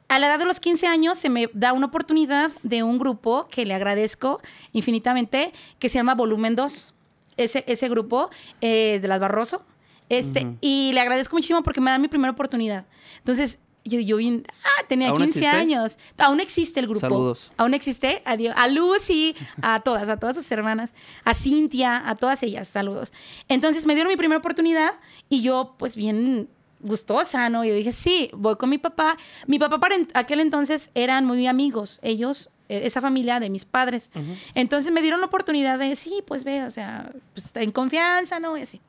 a 0.07 0.21
la 0.21 0.29
edad 0.29 0.39
de 0.39 0.45
los 0.45 0.61
15 0.61 0.87
años 0.87 1.19
se 1.19 1.29
me 1.29 1.51
da 1.55 1.73
una 1.73 1.87
oportunidad 1.87 2.53
de 2.63 2.85
un 2.85 2.99
grupo 2.99 3.49
que 3.51 3.67
le 3.67 3.75
agradezco 3.75 4.41
infinitamente, 4.73 5.53
que 5.81 5.89
se 5.89 5.97
llama 5.99 6.15
Volumen 6.15 6.55
2. 6.55 6.95
Ese, 7.37 7.65
ese 7.67 7.89
grupo 7.89 8.31
eh, 8.61 9.01
de 9.03 9.09
las 9.09 9.19
Barroso. 9.19 9.65
Este, 10.09 10.47
Y 10.61 10.93
le 10.95 11.01
agradezco 11.01 11.35
muchísimo 11.35 11.65
porque 11.65 11.81
me 11.81 11.91
da 11.91 11.99
mi 11.99 12.07
primera 12.07 12.31
oportunidad. 12.31 12.87
Entonces, 13.19 13.59
Yo, 13.85 13.99
yo 14.01 14.19
bien, 14.19 14.45
ah, 14.65 14.85
tenía 14.89 15.09
¿Aún 15.09 15.17
15 15.19 15.39
existe? 15.39 15.47
años. 15.57 15.97
Aún 16.19 16.41
existe 16.41 16.81
el 16.81 16.87
grupo. 16.87 17.01
Saludos. 17.01 17.53
Aún 17.57 17.73
existe. 17.75 18.23
Adiós. 18.27 18.55
A 18.57 18.69
Lucy, 18.69 19.35
a 19.63 19.81
todas, 19.81 20.09
a 20.09 20.19
todas 20.19 20.37
sus 20.37 20.51
hermanas, 20.53 20.95
a 21.25 21.33
Cintia, 21.35 22.03
a 22.07 22.15
todas 22.15 22.43
ellas, 22.43 22.69
saludos. 22.69 23.13
Entonces 23.49 23.87
me 23.87 23.95
dieron 23.95 24.11
mi 24.13 24.17
primera 24.19 24.39
oportunidad 24.39 24.93
y 25.31 25.41
yo, 25.43 25.75
pues 25.79 25.97
bien 25.97 26.49
gustosa, 26.81 27.49
¿no? 27.49 27.65
Yo 27.65 27.75
dije, 27.75 27.93
sí, 27.93 28.31
voy 28.35 28.57
con 28.57 28.69
mi 28.71 28.79
papá. 28.79 29.17
Mi 29.47 29.59
papá 29.59 29.79
para 29.81 29.95
en- 29.97 30.09
aquel 30.15 30.41
entonces 30.41 30.91
eran 30.95 31.25
muy 31.27 31.47
amigos, 31.47 31.99
ellos, 32.03 32.51
eh, 32.69 32.83
esa 32.85 33.01
familia 33.01 33.41
de 33.41 33.51
mis 33.51 33.65
padres. 33.65 34.11
Entonces 34.55 34.93
me 34.93 35.01
dieron 35.03 35.21
la 35.21 35.27
oportunidad 35.27 35.79
de, 35.79 35.97
sí, 35.97 36.23
pues 36.27 36.45
ve, 36.45 36.65
o 36.65 36.71
sea, 36.71 37.11
pues, 37.35 37.51
en 37.55 37.71
confianza, 37.73 38.41
¿no? 38.41 38.57
Y 38.57 38.63
así. 38.63 38.81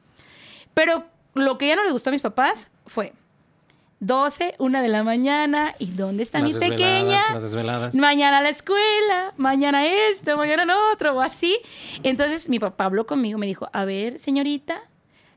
Pero 0.74 1.06
lo 1.34 1.58
que 1.58 1.68
ya 1.68 1.76
no 1.76 1.84
le 1.84 1.92
gustó 1.92 2.10
a 2.10 2.14
mis 2.14 2.22
papás 2.22 2.70
fue 2.86 3.14
12, 4.02 4.56
1 4.58 4.82
de 4.82 4.88
la 4.90 5.04
mañana, 5.04 5.76
¿y 5.78 5.86
dónde 5.92 6.24
está 6.24 6.40
mi 6.42 6.54
Las 6.54 6.60
pequeña? 6.60 7.22
Las. 7.40 7.94
Mañana 7.94 8.40
a 8.40 8.42
la 8.42 8.50
escuela, 8.50 9.32
mañana 9.38 9.86
esto, 9.86 10.36
mañana 10.38 10.66
lo 10.66 10.74
otro, 10.92 11.14
o 11.14 11.22
así. 11.22 11.60
Entonces 12.02 12.50
mi 12.50 12.58
papá 12.58 12.86
habló 12.86 13.06
conmigo, 13.06 13.38
me 13.38 13.46
dijo, 13.46 13.70
a 13.72 13.86
ver, 13.86 14.18
señorita, 14.18 14.82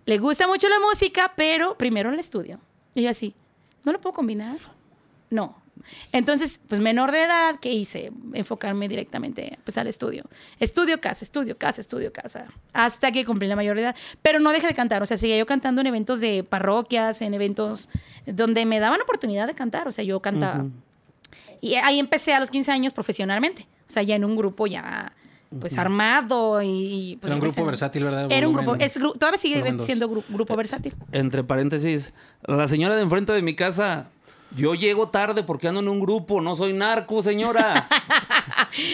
le 0.06 0.16
gusta 0.16 0.48
mucho 0.48 0.70
la 0.70 0.80
música, 0.80 1.34
pero 1.36 1.76
primero 1.76 2.10
el 2.10 2.18
estudio. 2.18 2.58
Y 2.94 3.02
yo 3.02 3.10
así, 3.10 3.34
¿no 3.84 3.92
lo 3.92 4.00
puedo 4.00 4.14
combinar? 4.14 4.56
No. 5.28 5.62
Entonces, 6.12 6.60
pues 6.68 6.80
menor 6.80 7.12
de 7.12 7.24
edad, 7.24 7.56
¿qué 7.60 7.72
hice? 7.72 8.10
Enfocarme 8.32 8.88
directamente 8.88 9.58
pues, 9.64 9.76
al 9.78 9.86
estudio. 9.86 10.24
Estudio, 10.60 11.00
casa, 11.00 11.24
estudio, 11.24 11.56
casa, 11.58 11.80
estudio, 11.80 12.12
casa. 12.12 12.46
Hasta 12.72 13.12
que 13.12 13.24
cumplí 13.24 13.48
la 13.48 13.56
mayor 13.56 13.78
edad. 13.78 13.94
Pero 14.22 14.38
no 14.40 14.50
dejé 14.50 14.66
de 14.68 14.74
cantar. 14.74 15.02
O 15.02 15.06
sea, 15.06 15.16
seguía 15.16 15.36
yo 15.38 15.46
cantando 15.46 15.80
en 15.80 15.86
eventos 15.88 16.20
de 16.20 16.44
parroquias, 16.44 17.20
en 17.22 17.34
eventos 17.34 17.88
donde 18.26 18.64
me 18.64 18.80
daban 18.80 19.00
oportunidad 19.00 19.46
de 19.46 19.54
cantar. 19.54 19.88
O 19.88 19.92
sea, 19.92 20.04
yo 20.04 20.20
cantaba. 20.20 20.66
Y 21.60 21.74
ahí 21.76 21.98
empecé 21.98 22.34
a 22.34 22.40
los 22.40 22.50
15 22.50 22.72
años 22.72 22.92
profesionalmente. 22.92 23.66
O 23.88 23.92
sea, 23.92 24.02
ya 24.02 24.16
en 24.16 24.24
un 24.24 24.36
grupo 24.36 24.66
ya 24.66 25.12
pues 25.60 25.78
armado 25.78 26.60
y... 26.62 26.68
y, 27.12 27.16
pues, 27.16 27.28
Era 27.30 27.36
un 27.36 27.40
grupo 27.40 27.64
versátil, 27.64 28.02
¿verdad? 28.04 28.26
Era 28.30 28.48
un 28.48 28.54
grupo... 28.54 28.74
Es, 28.74 28.98
gru- 28.98 29.12
todavía 29.16 29.38
sigue 29.38 29.62
siendo 29.82 30.10
gru- 30.10 30.24
grupo 30.28 30.56
versátil. 30.56 30.94
Entre 31.12 31.44
paréntesis, 31.44 32.12
la 32.42 32.66
señora 32.66 32.96
de 32.96 33.02
enfrente 33.02 33.32
de 33.32 33.40
mi 33.40 33.54
casa, 33.54 34.10
yo 34.56 34.74
llego 34.74 35.08
tarde 35.08 35.42
porque 35.42 35.68
ando 35.68 35.80
en 35.80 35.88
un 35.88 36.00
grupo, 36.00 36.40
no 36.40 36.54
soy 36.56 36.72
narco, 36.72 37.22
señora. 37.22 37.88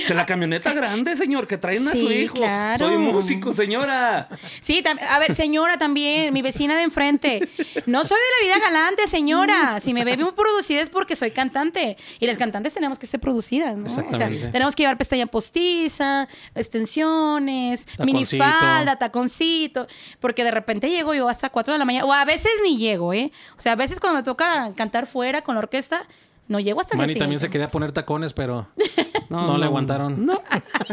Se 0.07 0.14
la 0.14 0.26
camioneta 0.26 0.73
grande, 0.75 1.17
señor, 1.17 1.47
que 1.47 1.57
traen 1.57 1.88
a 1.88 1.93
su 1.93 2.11
hijo. 2.11 2.35
claro. 2.35 2.87
Soy 2.88 2.99
músico, 2.99 3.52
señora. 3.52 4.29
Sí, 4.61 4.83
a 5.09 5.19
ver, 5.19 5.35
señora 5.35 5.79
también, 5.79 6.35
mi 6.35 6.43
vecina 6.43 6.76
de 6.76 6.83
enfrente. 6.83 7.49
No 7.87 8.05
soy 8.05 8.19
de 8.19 8.49
la 8.50 8.59
vida 8.59 8.67
galante, 8.67 9.09
señora. 9.09 9.81
Si 9.81 9.95
me 9.95 10.05
ve 10.05 10.17
muy 10.19 10.33
producida 10.33 10.81
es 10.83 10.90
porque 10.90 11.17
soy 11.17 11.31
cantante. 11.31 11.97
Y 12.19 12.26
las 12.26 12.37
cantantes 12.37 12.75
tenemos 12.75 12.99
que 12.99 13.07
ser 13.07 13.21
producidas, 13.21 13.76
¿no? 13.76 13.87
O 13.87 14.17
sea, 14.17 14.29
tenemos 14.52 14.76
que 14.76 14.83
llevar 14.83 14.99
pestaña 14.99 15.26
postiza, 15.26 16.29
extensiones, 16.55 17.87
Taconcito. 17.87 18.05
minifalda, 18.05 18.97
taconcito. 18.97 19.87
Porque 20.21 20.45
de 20.45 20.50
repente 20.50 20.90
llego 20.90 21.14
yo 21.14 21.29
hasta 21.29 21.50
4 21.50 21.73
de 21.73 21.79
la 21.79 21.85
mañana. 21.85 22.05
O 22.05 22.12
a 22.12 22.25
veces 22.25 22.52
ni 22.62 22.76
llego, 22.76 23.12
¿eh? 23.12 23.33
O 23.57 23.61
sea, 23.61 23.73
a 23.73 23.76
veces 23.76 24.00
cuando 24.00 24.19
me 24.19 24.23
toca 24.25 24.73
cantar 24.76 25.07
fuera 25.07 25.43
con 25.43 25.50
la 25.54 25.61
orquesta, 25.61 26.02
no 26.49 26.59
llego 26.61 26.80
hasta 26.80 26.95
el 26.95 26.99
Manny 26.99 27.14
también 27.14 27.40
se 27.40 27.49
quería 27.50 27.69
poner 27.69 27.92
tacones, 27.92 28.33
pero 28.33 28.69
no, 29.28 29.57
le 29.59 29.64
aguantaron. 29.66 30.26
No. 30.26 30.42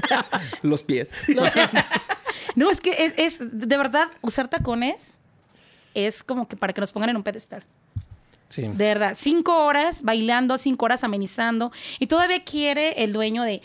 Los 0.61 0.83
pies. 0.83 1.11
No, 2.55 2.69
es 2.71 2.81
que 2.81 3.05
es, 3.05 3.13
es- 3.17 3.37
de 3.39 3.77
verdad, 3.77 4.07
usar 4.21 4.47
tacones 4.47 5.19
es 5.93 6.23
como 6.23 6.47
que 6.47 6.55
para 6.55 6.73
que 6.73 6.81
nos 6.81 6.91
pongan 6.91 7.09
en 7.09 7.17
un 7.17 7.23
pedestal. 7.23 7.63
Sí. 8.49 8.61
De 8.61 8.85
verdad, 8.85 9.15
cinco 9.17 9.65
horas 9.65 10.03
bailando, 10.03 10.57
cinco 10.57 10.85
horas 10.85 11.03
amenizando. 11.03 11.71
Y 11.99 12.07
todavía 12.07 12.43
quiere 12.43 13.03
el 13.03 13.11
dueño 13.13 13.43
de 13.43 13.61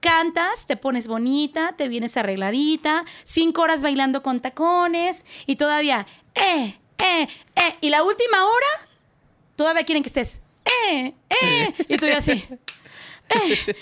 cantas, 0.00 0.66
te 0.66 0.76
pones 0.76 1.08
bonita, 1.08 1.74
te 1.76 1.88
vienes 1.88 2.16
arregladita, 2.16 3.04
cinco 3.24 3.62
horas 3.62 3.82
bailando 3.82 4.22
con 4.22 4.40
tacones 4.40 5.24
y 5.46 5.56
todavía, 5.56 6.06
eh, 6.34 6.76
eh, 6.98 7.28
eh. 7.56 7.76
Y 7.80 7.88
la 7.88 8.02
última 8.02 8.44
hora, 8.44 8.85
todavía 9.56 9.84
quieren 9.84 10.02
que 10.02 10.08
estés, 10.08 10.40
eh, 10.90 11.12
eh. 11.30 11.74
Y 11.88 11.96
tú 11.96 12.06
ya 12.06 12.18
así, 12.18 12.32
eh, 13.28 13.58
eh. 13.66 13.74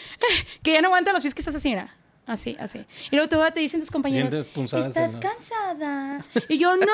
Que 0.63 0.73
ya 0.73 0.81
no 0.81 0.89
aguanta 0.89 1.13
los 1.13 1.23
pies 1.23 1.35
que 1.35 1.41
estás 1.43 1.55
así, 1.55 1.69
mira. 1.71 1.95
Así, 2.27 2.57
así. 2.59 2.87
Y 3.11 3.17
luego 3.17 3.29
todavía 3.29 3.53
te 3.53 3.61
dicen 3.61 3.81
tus 3.81 3.91
compañeros, 3.91 4.33
estás 4.33 5.15
cansada. 5.17 6.25
Y 6.49 6.57
yo, 6.57 6.75
no, 6.75 6.87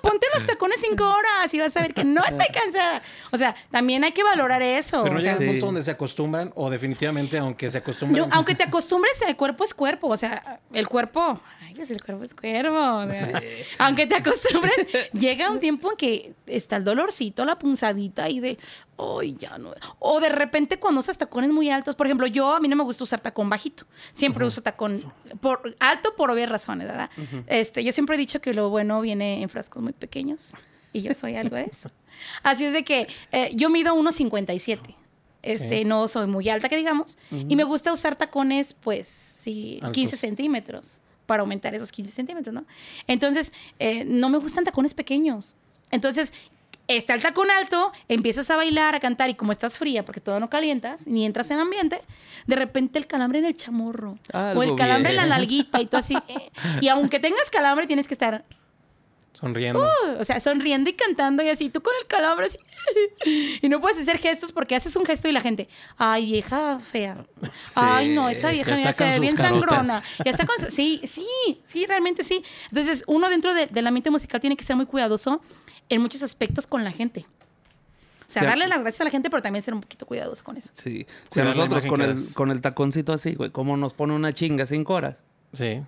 ponte 0.00 0.28
los 0.32 0.46
tacones 0.46 0.80
cinco 0.80 1.04
horas 1.04 1.52
y 1.52 1.58
vas 1.58 1.76
a 1.76 1.80
ver 1.80 1.92
que 1.94 2.04
no 2.04 2.22
estoy 2.24 2.46
cansada. 2.54 3.02
O 3.32 3.38
sea, 3.38 3.56
también 3.72 4.04
hay 4.04 4.12
que 4.12 4.22
valorar 4.22 4.62
eso. 4.62 5.02
Pero 5.02 5.14
no 5.14 5.18
o 5.18 5.22
sea, 5.22 5.32
llega 5.32 5.38
Sí. 5.38 5.44
un 5.46 5.50
punto 5.54 5.66
donde 5.66 5.82
se 5.82 5.90
acostumbran, 5.90 6.52
o 6.54 6.70
definitivamente, 6.70 7.38
aunque 7.38 7.68
se 7.72 7.78
no, 7.78 7.82
acostumbren. 7.82 8.28
aunque 8.30 8.54
te 8.54 8.62
acostumbres, 8.62 9.20
el 9.22 9.34
cuerpo 9.34 9.64
es 9.64 9.74
cuerpo. 9.74 10.06
O 10.06 10.16
sea, 10.16 10.60
el 10.72 10.86
cuerpo, 10.86 11.40
pues 11.78 11.92
el 11.92 12.02
cuerpo 12.02 12.24
es 12.24 12.34
cuerpo. 12.34 12.76
o 12.76 13.08
sea, 13.08 13.40
Aunque 13.78 14.06
te 14.08 14.16
acostumbres, 14.16 14.74
llega 15.12 15.48
un 15.48 15.60
tiempo 15.60 15.92
en 15.92 15.96
que 15.96 16.34
está 16.46 16.76
el 16.76 16.84
dolorcito, 16.84 17.44
la 17.44 17.56
punzadita 17.56 18.28
y 18.28 18.40
de, 18.40 18.58
ay, 18.98 19.36
ya 19.38 19.58
no. 19.58 19.72
O 20.00 20.18
de 20.18 20.28
repente 20.28 20.80
cuando 20.80 20.98
usas 20.98 21.16
tacones 21.16 21.50
muy 21.50 21.70
altos, 21.70 21.94
por 21.94 22.08
ejemplo, 22.08 22.26
yo 22.26 22.56
a 22.56 22.58
mí 22.58 22.66
no 22.66 22.74
me 22.74 22.82
gusta 22.82 23.04
usar 23.04 23.20
tacón 23.20 23.48
bajito. 23.48 23.86
Siempre 24.12 24.44
uso 24.44 24.60
tacón 24.60 25.12
por, 25.40 25.76
alto 25.78 26.16
por 26.16 26.32
obvias 26.32 26.50
razones, 26.50 26.88
¿verdad? 26.88 27.10
este, 27.46 27.84
yo 27.84 27.92
siempre 27.92 28.16
he 28.16 28.18
dicho 28.18 28.40
que 28.40 28.52
lo 28.52 28.70
bueno 28.70 29.00
viene 29.00 29.40
en 29.40 29.48
frascos 29.48 29.80
muy 29.80 29.92
pequeños 29.92 30.54
y 30.92 31.02
yo 31.02 31.14
soy 31.14 31.36
algo 31.36 31.54
de 31.54 31.64
eso. 31.64 31.92
Así 32.42 32.64
es 32.64 32.72
de 32.72 32.84
que 32.84 33.06
eh, 33.30 33.52
yo 33.54 33.70
mido 33.70 33.94
1,57. 33.94 34.96
Este, 35.42 35.84
no 35.84 36.08
soy 36.08 36.26
muy 36.26 36.48
alta, 36.48 36.68
que 36.68 36.76
digamos. 36.76 37.16
Y 37.30 37.54
me 37.54 37.62
gusta 37.62 37.92
usar 37.92 38.16
tacones, 38.16 38.74
pues, 38.74 39.06
sí, 39.06 39.78
Altos. 39.80 39.94
15 39.94 40.16
centímetros 40.16 41.00
para 41.28 41.42
aumentar 41.42 41.74
esos 41.74 41.92
15 41.92 42.10
centímetros, 42.10 42.54
¿no? 42.54 42.64
Entonces, 43.06 43.52
eh, 43.78 44.04
no 44.06 44.30
me 44.30 44.38
gustan 44.38 44.64
tacones 44.64 44.94
pequeños. 44.94 45.56
Entonces, 45.90 46.32
está 46.88 47.12
el 47.12 47.20
tacón 47.20 47.50
alto, 47.50 47.92
empiezas 48.08 48.50
a 48.50 48.56
bailar, 48.56 48.94
a 48.94 49.00
cantar, 49.00 49.28
y 49.28 49.34
como 49.34 49.52
estás 49.52 49.76
fría, 49.76 50.06
porque 50.06 50.22
todo 50.22 50.40
no 50.40 50.48
calientas, 50.48 51.06
ni 51.06 51.26
entras 51.26 51.50
en 51.50 51.58
ambiente, 51.58 52.00
de 52.46 52.56
repente 52.56 52.98
el 52.98 53.06
calambre 53.06 53.40
en 53.40 53.44
el 53.44 53.56
chamorro, 53.56 54.18
o 54.32 54.62
el 54.62 54.74
calambre 54.74 55.10
en 55.10 55.16
la 55.16 55.26
nalguita, 55.26 55.82
y 55.82 55.86
tú 55.86 55.98
así. 55.98 56.14
eh, 56.28 56.50
y 56.80 56.88
aunque 56.88 57.20
tengas 57.20 57.50
calambre, 57.50 57.86
tienes 57.86 58.08
que 58.08 58.14
estar 58.14 58.46
Sonriendo. 59.38 59.88
o 60.18 60.24
sea, 60.24 60.40
sonriendo 60.40 60.90
y 60.90 60.94
cantando 60.94 61.42
y 61.44 61.48
así, 61.48 61.70
tú 61.70 61.80
con 61.80 61.92
el 62.00 62.06
calambre 62.08 62.46
así. 62.46 62.58
y 63.62 63.68
no 63.68 63.80
puedes 63.80 63.98
hacer 63.98 64.18
gestos 64.18 64.50
porque 64.52 64.74
haces 64.74 64.96
un 64.96 65.04
gesto 65.04 65.28
y 65.28 65.32
la 65.32 65.40
gente, 65.40 65.68
ay, 65.96 66.26
vieja 66.26 66.80
fea. 66.80 67.24
Ay, 67.76 68.14
no, 68.14 68.28
esa 68.28 68.50
vieja 68.50 68.70
Ya 68.72 68.76
mira, 68.76 68.90
está 68.90 69.04
se 69.04 69.04
con 69.04 69.08
ve 69.10 69.16
sus 69.16 69.20
bien 69.20 69.36
carotas. 69.36 69.68
sangrona. 69.86 70.02
Ya 70.24 70.30
está 70.32 70.46
con 70.46 70.56
Sí, 70.70 71.00
sí, 71.08 71.26
sí, 71.66 71.86
realmente 71.86 72.24
sí. 72.24 72.42
Entonces, 72.70 73.04
uno 73.06 73.28
dentro 73.30 73.54
de- 73.54 73.66
del 73.66 73.86
ambiente 73.86 74.10
musical 74.10 74.40
tiene 74.40 74.56
que 74.56 74.64
ser 74.64 74.74
muy 74.76 74.86
cuidadoso 74.86 75.40
en 75.88 76.02
muchos 76.02 76.22
aspectos 76.24 76.66
con 76.66 76.82
la 76.82 76.90
gente. 76.90 77.24
O 78.26 78.30
sea, 78.30 78.42
darle 78.44 78.66
las 78.68 78.80
gracias 78.82 79.00
a 79.00 79.04
la 79.04 79.10
gente, 79.10 79.30
pero 79.30 79.40
también 79.40 79.62
ser 79.62 79.72
un 79.72 79.80
poquito 79.80 80.04
cuidadoso 80.04 80.44
con 80.44 80.56
eso. 80.58 80.68
Sí. 80.74 81.06
Si 81.32 81.40
a 81.40 81.44
Cuidar 81.44 81.46
la 81.46 81.54
nosotros 81.54 81.86
con 81.86 82.02
el, 82.02 82.34
con 82.34 82.50
el 82.50 82.60
taconcito 82.60 83.12
así, 83.14 83.34
güey, 83.34 83.50
¿cómo 83.50 83.76
nos 83.78 83.94
pone 83.94 84.12
una 84.14 84.32
chinga 84.34 84.66
cinco 84.66 84.94
horas? 84.94 85.16
Sí. 85.54 85.80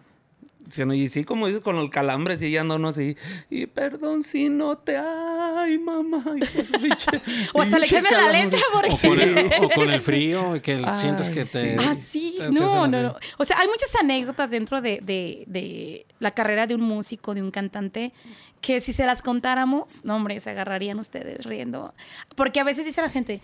Sí, 0.71 0.85
no, 0.85 0.95
y 0.95 1.09
sí, 1.09 1.25
como 1.25 1.47
dices, 1.49 1.63
con 1.63 1.77
el 1.77 1.91
calambre, 1.91 2.37
sí, 2.39 2.51
ya 2.51 2.61
ando 2.61 2.77
uno 2.77 2.89
así. 2.89 3.17
Y 3.51 3.67
perdón 3.67 4.23
si 4.23 4.49
no 4.49 4.79
te... 4.79 4.97
Ay, 4.97 5.79
mamá. 5.79 6.25
O 7.53 7.61
hasta 7.63 7.79
le 7.79 7.89
cambian 7.89 8.15
la 8.15 8.33
letra 8.33 8.61
O 8.69 8.73
porque... 8.81 9.09
con, 9.09 9.21
el, 9.21 9.65
o 9.65 9.69
con 9.71 9.91
el 9.91 10.01
frío, 10.01 10.61
que 10.63 10.73
el- 10.75 10.85
Ay, 10.85 10.99
sientes 10.99 11.31
que 11.31 11.45
te. 11.45 11.77
Ah, 11.79 11.95
sí, 11.95 12.35
te- 12.39 12.51
no, 12.51 12.87
no, 12.87 13.03
no. 13.03 13.17
O 13.39 13.45
sea, 13.45 13.59
hay 13.59 13.67
muchas 13.69 13.95
anécdotas 13.97 14.51
dentro 14.51 14.81
de, 14.81 15.01
de- 15.03 15.45
de 15.47 16.07
la 16.19 16.31
carrera 16.33 16.67
de 16.67 16.75
un 16.75 16.83
músico, 16.83 17.35
de 17.35 17.43
un 17.43 17.51
cantante, 17.51 18.13
que 18.61 18.81
si 18.81 18.93
se 18.93 19.07
las 19.07 19.23
contáramos, 19.23 20.05
no, 20.05 20.17
hombre, 20.17 20.39
se 20.41 20.51
agarrarían 20.51 20.99
ustedes 20.99 21.45
riendo. 21.45 21.95
Porque 22.37 22.61
a 22.61 22.65
veces 22.65 22.85
dice 22.85 23.03
la 23.03 23.09
gente, 23.11 23.41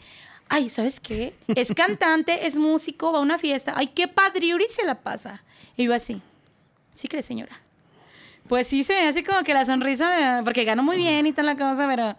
ay, 0.48 0.68
¿sabes 0.70 1.00
qué? 1.00 1.34
Es 1.48 1.72
cantante, 1.74 2.46
es 2.46 2.56
músico, 2.56 3.12
va 3.12 3.18
a 3.18 3.22
una 3.22 3.38
fiesta, 3.38 3.72
ay, 3.76 3.88
qué 3.88 4.08
padriuri 4.08 4.66
se 4.68 4.84
la 4.84 5.00
pasa. 5.00 5.42
Y 5.76 5.84
yo 5.84 5.94
así, 5.94 6.20
¿sí 6.96 7.06
crees, 7.08 7.24
señora? 7.26 7.60
Pues 8.48 8.66
sí, 8.66 8.82
se 8.84 8.94
me 8.94 9.06
hace 9.08 9.22
como 9.24 9.42
que 9.44 9.54
la 9.54 9.64
sonrisa, 9.64 10.10
de- 10.38 10.42
porque 10.42 10.64
gano 10.64 10.82
muy 10.82 10.96
bien 10.96 11.26
y 11.26 11.32
tal 11.32 11.46
la 11.46 11.56
cosa, 11.56 11.86
pero... 11.88 12.16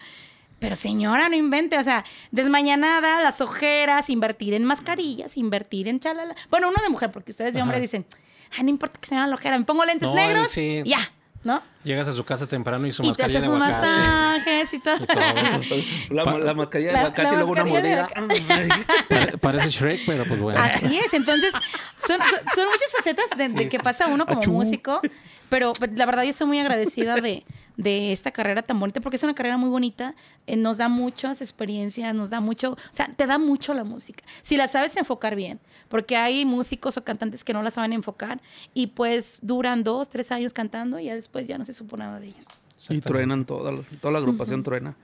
Pero 0.60 0.76
señora, 0.76 1.30
no 1.30 1.36
invente, 1.36 1.78
o 1.78 1.84
sea, 1.84 2.04
desmañanada, 2.32 3.22
las 3.22 3.42
ojeras, 3.42 4.10
invertir 4.10 4.56
en 4.56 4.64
mascarillas, 4.64 5.38
invertir 5.38 5.88
en 5.88 6.00
chalala. 6.00 6.36
Bueno, 6.50 6.70
uno 6.70 6.82
de 6.82 6.90
mujer, 6.90 7.12
porque 7.12 7.30
ustedes 7.32 7.54
de 7.54 7.62
hombre 7.62 7.78
Ajá. 7.78 7.82
dicen, 7.82 8.06
ay, 8.58 8.64
no 8.64 8.70
importa 8.72 9.00
que 9.00 9.08
se 9.08 9.14
me 9.14 9.20
haga 9.22 9.28
la 9.28 9.36
ojera, 9.36 9.58
me 9.60 9.66
pongo 9.66 9.86
lentes 9.86 10.10
No, 10.10 10.16
negros, 10.16 10.52
sí. 10.52 10.82
ya, 10.84 11.12
¿no? 11.48 11.62
Llegas 11.84 12.08
a 12.08 12.12
su 12.12 12.24
casa 12.24 12.46
temprano 12.46 12.86
y 12.86 12.92
su 12.92 13.02
Y 13.02 13.06
te 13.06 13.10
mascarilla 13.24 13.40
haces 13.40 13.50
de 13.50 13.56
sus 13.56 13.60
masajes 13.60 14.74
y 14.74 14.80
todo. 14.80 14.96
y 14.98 15.68
todo. 15.68 15.82
La, 16.12 16.24
Pa- 16.24 16.38
la 16.38 16.54
mascarilla 16.54 16.90
de 16.90 16.94
La- 16.94 17.00
aguacate 17.00 17.24
la 17.24 17.30
y 17.34 17.36
luego 17.38 17.52
una 17.54 17.64
mascarilla 17.64 17.96
de 17.96 18.22
mordida. 18.22 18.86
Pare- 19.10 19.38
parece 19.40 19.70
Shrek, 19.70 20.02
pero 20.06 20.26
pues 20.26 20.40
bueno. 20.40 20.60
Así 20.62 20.98
es, 21.00 21.14
entonces 21.14 21.52
son, 22.06 22.20
son- 22.20 22.56
son 22.56 22.66
muchas 22.66 22.92
facetas 22.96 23.26
de, 23.38 23.48
de 23.50 23.70
que 23.70 23.80
pasa 23.80 24.08
uno 24.08 24.26
como 24.26 24.42
Achú. 24.42 24.52
músico, 24.52 25.02
pero 25.50 25.74
la 25.96 26.06
verdad 26.06 26.24
yo 26.24 26.30
estoy 26.32 26.46
muy 26.48 26.60
agradecida 26.60 27.16
de, 27.16 27.46
de 27.78 28.12
esta 28.12 28.32
carrera 28.32 28.64
tan 28.64 28.80
bonita, 28.80 29.00
porque 29.02 29.16
es 29.18 29.24
una 29.24 29.36
carrera 29.36 29.56
muy 29.58 29.70
bonita, 29.70 30.16
eh, 30.48 30.58
nos 30.58 30.78
da 30.78 30.90
muchas 30.90 31.42
experiencias, 31.42 32.14
nos 32.16 32.30
da 32.32 32.42
mucho, 32.42 32.72
o 32.72 32.78
sea, 32.92 33.08
te 33.16 33.28
da 33.28 33.38
mucho 33.38 33.74
la 33.76 33.84
música, 33.84 34.24
si 34.42 34.58
la 34.58 34.68
sabes 34.68 34.98
enfocar 34.98 35.36
bien, 35.36 35.60
porque 35.88 36.18
hay 36.18 36.44
músicos 36.44 36.98
o 36.98 37.04
cantantes 37.04 37.44
que 37.44 37.54
no 37.54 37.62
la 37.62 37.70
saben 37.72 37.94
enfocar 37.94 38.42
y 38.74 38.88
pues 38.88 39.38
duran 39.44 39.84
dos, 39.84 40.10
tres 40.10 40.32
años 40.32 40.54
cantando 40.54 41.00
y 41.00 41.06
ya 41.06 41.14
después 41.16 41.48
ya 41.48 41.58
no 41.60 41.66
se 41.66 41.74
supo 41.74 41.98
nada 41.98 42.20
de 42.20 42.28
ellos. 42.30 42.46
Y 42.90 43.00
truenan 43.00 43.46
toda, 43.46 43.72
la- 43.72 43.82
toda 44.02 44.12
la 44.12 44.20
agrupación 44.20 44.64
truena. 44.64 44.96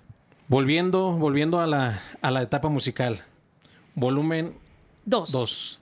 Volviendo, 0.48 1.12
volviendo 1.14 1.60
a 1.60 1.68
la, 1.68 2.02
a 2.22 2.32
la 2.32 2.42
etapa 2.42 2.70
musical. 2.70 3.24
Volumen 3.96 4.56
Dos. 5.06 5.32
2. 5.32 5.80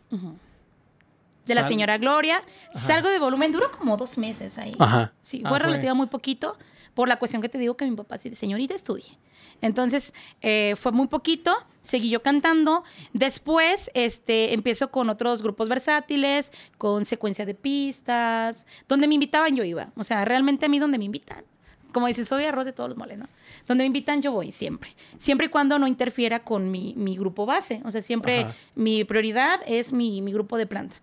De 1.45 1.55
la 1.55 1.63
señora 1.63 1.97
Gloria. 1.97 2.43
Salgo 2.73 3.09
de 3.09 3.19
volumen, 3.19 3.51
duró 3.51 3.71
como 3.71 3.97
dos 3.97 4.17
meses 4.17 4.57
ahí. 4.57 4.73
Ajá. 4.79 5.11
Sí, 5.23 5.41
Ah, 5.43 5.49
fue 5.49 5.59
fue- 5.59 5.67
relativa 5.67 5.93
muy 5.93 6.07
poquito, 6.07 6.57
por 6.93 7.07
la 7.07 7.17
cuestión 7.17 7.41
que 7.41 7.49
te 7.49 7.57
digo 7.57 7.77
que 7.77 7.85
mi 7.85 7.95
papá 7.95 8.17
sí, 8.17 8.33
señorita, 8.35 8.73
estudie. 8.73 9.17
Entonces, 9.61 10.13
eh, 10.41 10.75
fue 10.77 10.91
muy 10.91 11.07
poquito, 11.07 11.55
seguí 11.83 12.09
yo 12.09 12.21
cantando. 12.21 12.83
Después, 13.13 13.91
este, 13.93 14.53
empiezo 14.53 14.89
con 14.91 15.09
otros 15.09 15.41
grupos 15.41 15.69
versátiles, 15.69 16.51
con 16.77 17.05
secuencia 17.05 17.45
de 17.45 17.53
pistas. 17.53 18.65
Donde 18.87 19.07
me 19.07 19.15
invitaban, 19.15 19.55
yo 19.55 19.63
iba. 19.63 19.91
O 19.95 20.03
sea, 20.03 20.25
realmente 20.25 20.65
a 20.65 20.69
mí 20.69 20.79
donde 20.79 20.97
me 20.97 21.05
invitan. 21.05 21.43
Como 21.93 22.07
dices, 22.07 22.27
soy 22.27 22.45
arroz 22.45 22.65
de 22.65 22.73
todos 22.73 22.89
los 22.89 22.97
moles, 22.97 23.17
¿no? 23.17 23.27
Donde 23.67 23.83
me 23.83 23.87
invitan, 23.87 24.21
yo 24.21 24.31
voy 24.31 24.51
siempre. 24.51 24.95
Siempre 25.19 25.47
y 25.47 25.49
cuando 25.49 25.77
no 25.77 25.87
interfiera 25.87 26.39
con 26.39 26.71
mi, 26.71 26.93
mi 26.95 27.17
grupo 27.17 27.45
base. 27.45 27.81
O 27.83 27.91
sea, 27.91 28.01
siempre 28.01 28.41
Ajá. 28.41 28.55
mi 28.75 29.03
prioridad 29.03 29.59
es 29.67 29.93
mi, 29.93 30.21
mi 30.21 30.31
grupo 30.31 30.57
de 30.57 30.65
planta. 30.65 30.95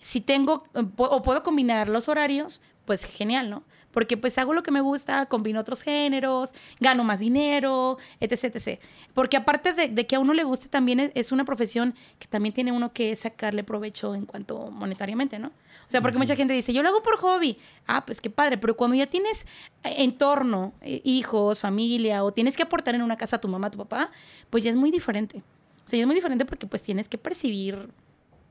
Si 0.00 0.20
tengo 0.20 0.64
eh, 0.74 0.84
o 0.96 1.22
puedo 1.22 1.42
combinar 1.42 1.88
los 1.88 2.08
horarios, 2.08 2.62
pues 2.86 3.04
genial, 3.04 3.50
¿no? 3.50 3.64
Porque 3.90 4.16
pues 4.16 4.36
hago 4.38 4.52
lo 4.52 4.62
que 4.62 4.70
me 4.70 4.80
gusta, 4.80 5.26
combino 5.26 5.60
otros 5.60 5.82
géneros, 5.82 6.52
gano 6.80 7.04
más 7.04 7.20
dinero, 7.20 7.98
etc, 8.20 8.56
etc. 8.56 8.80
Porque 9.14 9.36
aparte 9.36 9.72
de, 9.72 9.88
de 9.88 10.06
que 10.06 10.16
a 10.16 10.20
uno 10.20 10.34
le 10.34 10.44
guste, 10.44 10.68
también 10.68 11.10
es, 11.14 11.32
una 11.32 11.44
profesión 11.44 11.94
que 12.18 12.28
también 12.28 12.54
tiene 12.54 12.72
uno 12.72 12.92
que 12.92 13.14
sacarle 13.16 13.64
provecho 13.64 14.14
en 14.14 14.26
cuanto 14.26 14.70
monetariamente, 14.70 15.38
¿no? 15.38 15.48
O 15.48 15.90
sea, 15.90 16.02
porque 16.02 16.18
mucha 16.18 16.36
gente 16.36 16.52
dice, 16.52 16.72
yo 16.74 16.82
lo 16.82 16.90
hago 16.90 17.02
por 17.02 17.16
hobby. 17.16 17.56
Ah, 17.86 18.04
pues 18.04 18.20
qué 18.20 18.28
padre, 18.28 18.58
pero 18.58 18.76
cuando 18.76 18.94
ya 18.94 19.06
tienes 19.06 19.46
eh, 19.84 19.94
entorno, 19.98 20.74
eh, 20.82 21.00
hijos, 21.04 21.60
familia, 21.60 22.24
o 22.24 22.32
tienes 22.32 22.56
que 22.56 22.62
aportar 22.62 22.94
en 22.94 23.02
una 23.02 23.16
casa 23.16 23.36
a 23.36 23.40
tu 23.40 23.48
mamá, 23.48 23.68
a 23.68 23.70
tu 23.70 23.78
papá, 23.78 24.10
pues 24.50 24.64
ya 24.64 24.70
es 24.70 24.76
muy 24.76 24.90
diferente. 24.90 25.42
O 25.86 25.88
sea, 25.88 25.96
ya 25.96 26.02
es 26.02 26.06
muy 26.06 26.14
diferente 26.14 26.44
porque 26.44 26.66
pues 26.66 26.82
tienes 26.82 27.08
que 27.08 27.16
percibir 27.16 27.88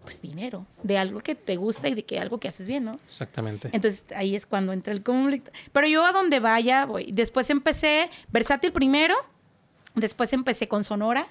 pues 0.07 0.21
dinero 0.21 0.65
de 0.83 0.97
algo 0.97 1.19
que 1.19 1.35
te 1.35 1.57
gusta 1.57 1.89
y 1.89 1.93
de 1.93 2.05
que 2.05 2.17
algo 2.17 2.39
que 2.39 2.47
haces 2.47 2.65
bien, 2.65 2.85
¿no? 2.85 2.97
Exactamente. 3.09 3.69
Entonces 3.73 4.05
ahí 4.15 4.37
es 4.37 4.45
cuando 4.45 4.71
entra 4.71 4.93
el 4.93 5.03
conflicto. 5.03 5.51
Pero 5.73 5.85
yo 5.85 6.05
a 6.05 6.13
donde 6.13 6.39
vaya 6.39 6.85
voy. 6.85 7.11
Después 7.11 7.49
empecé 7.49 8.09
versátil 8.31 8.71
primero, 8.71 9.15
después 9.95 10.31
empecé 10.31 10.69
con 10.69 10.85
Sonora. 10.85 11.27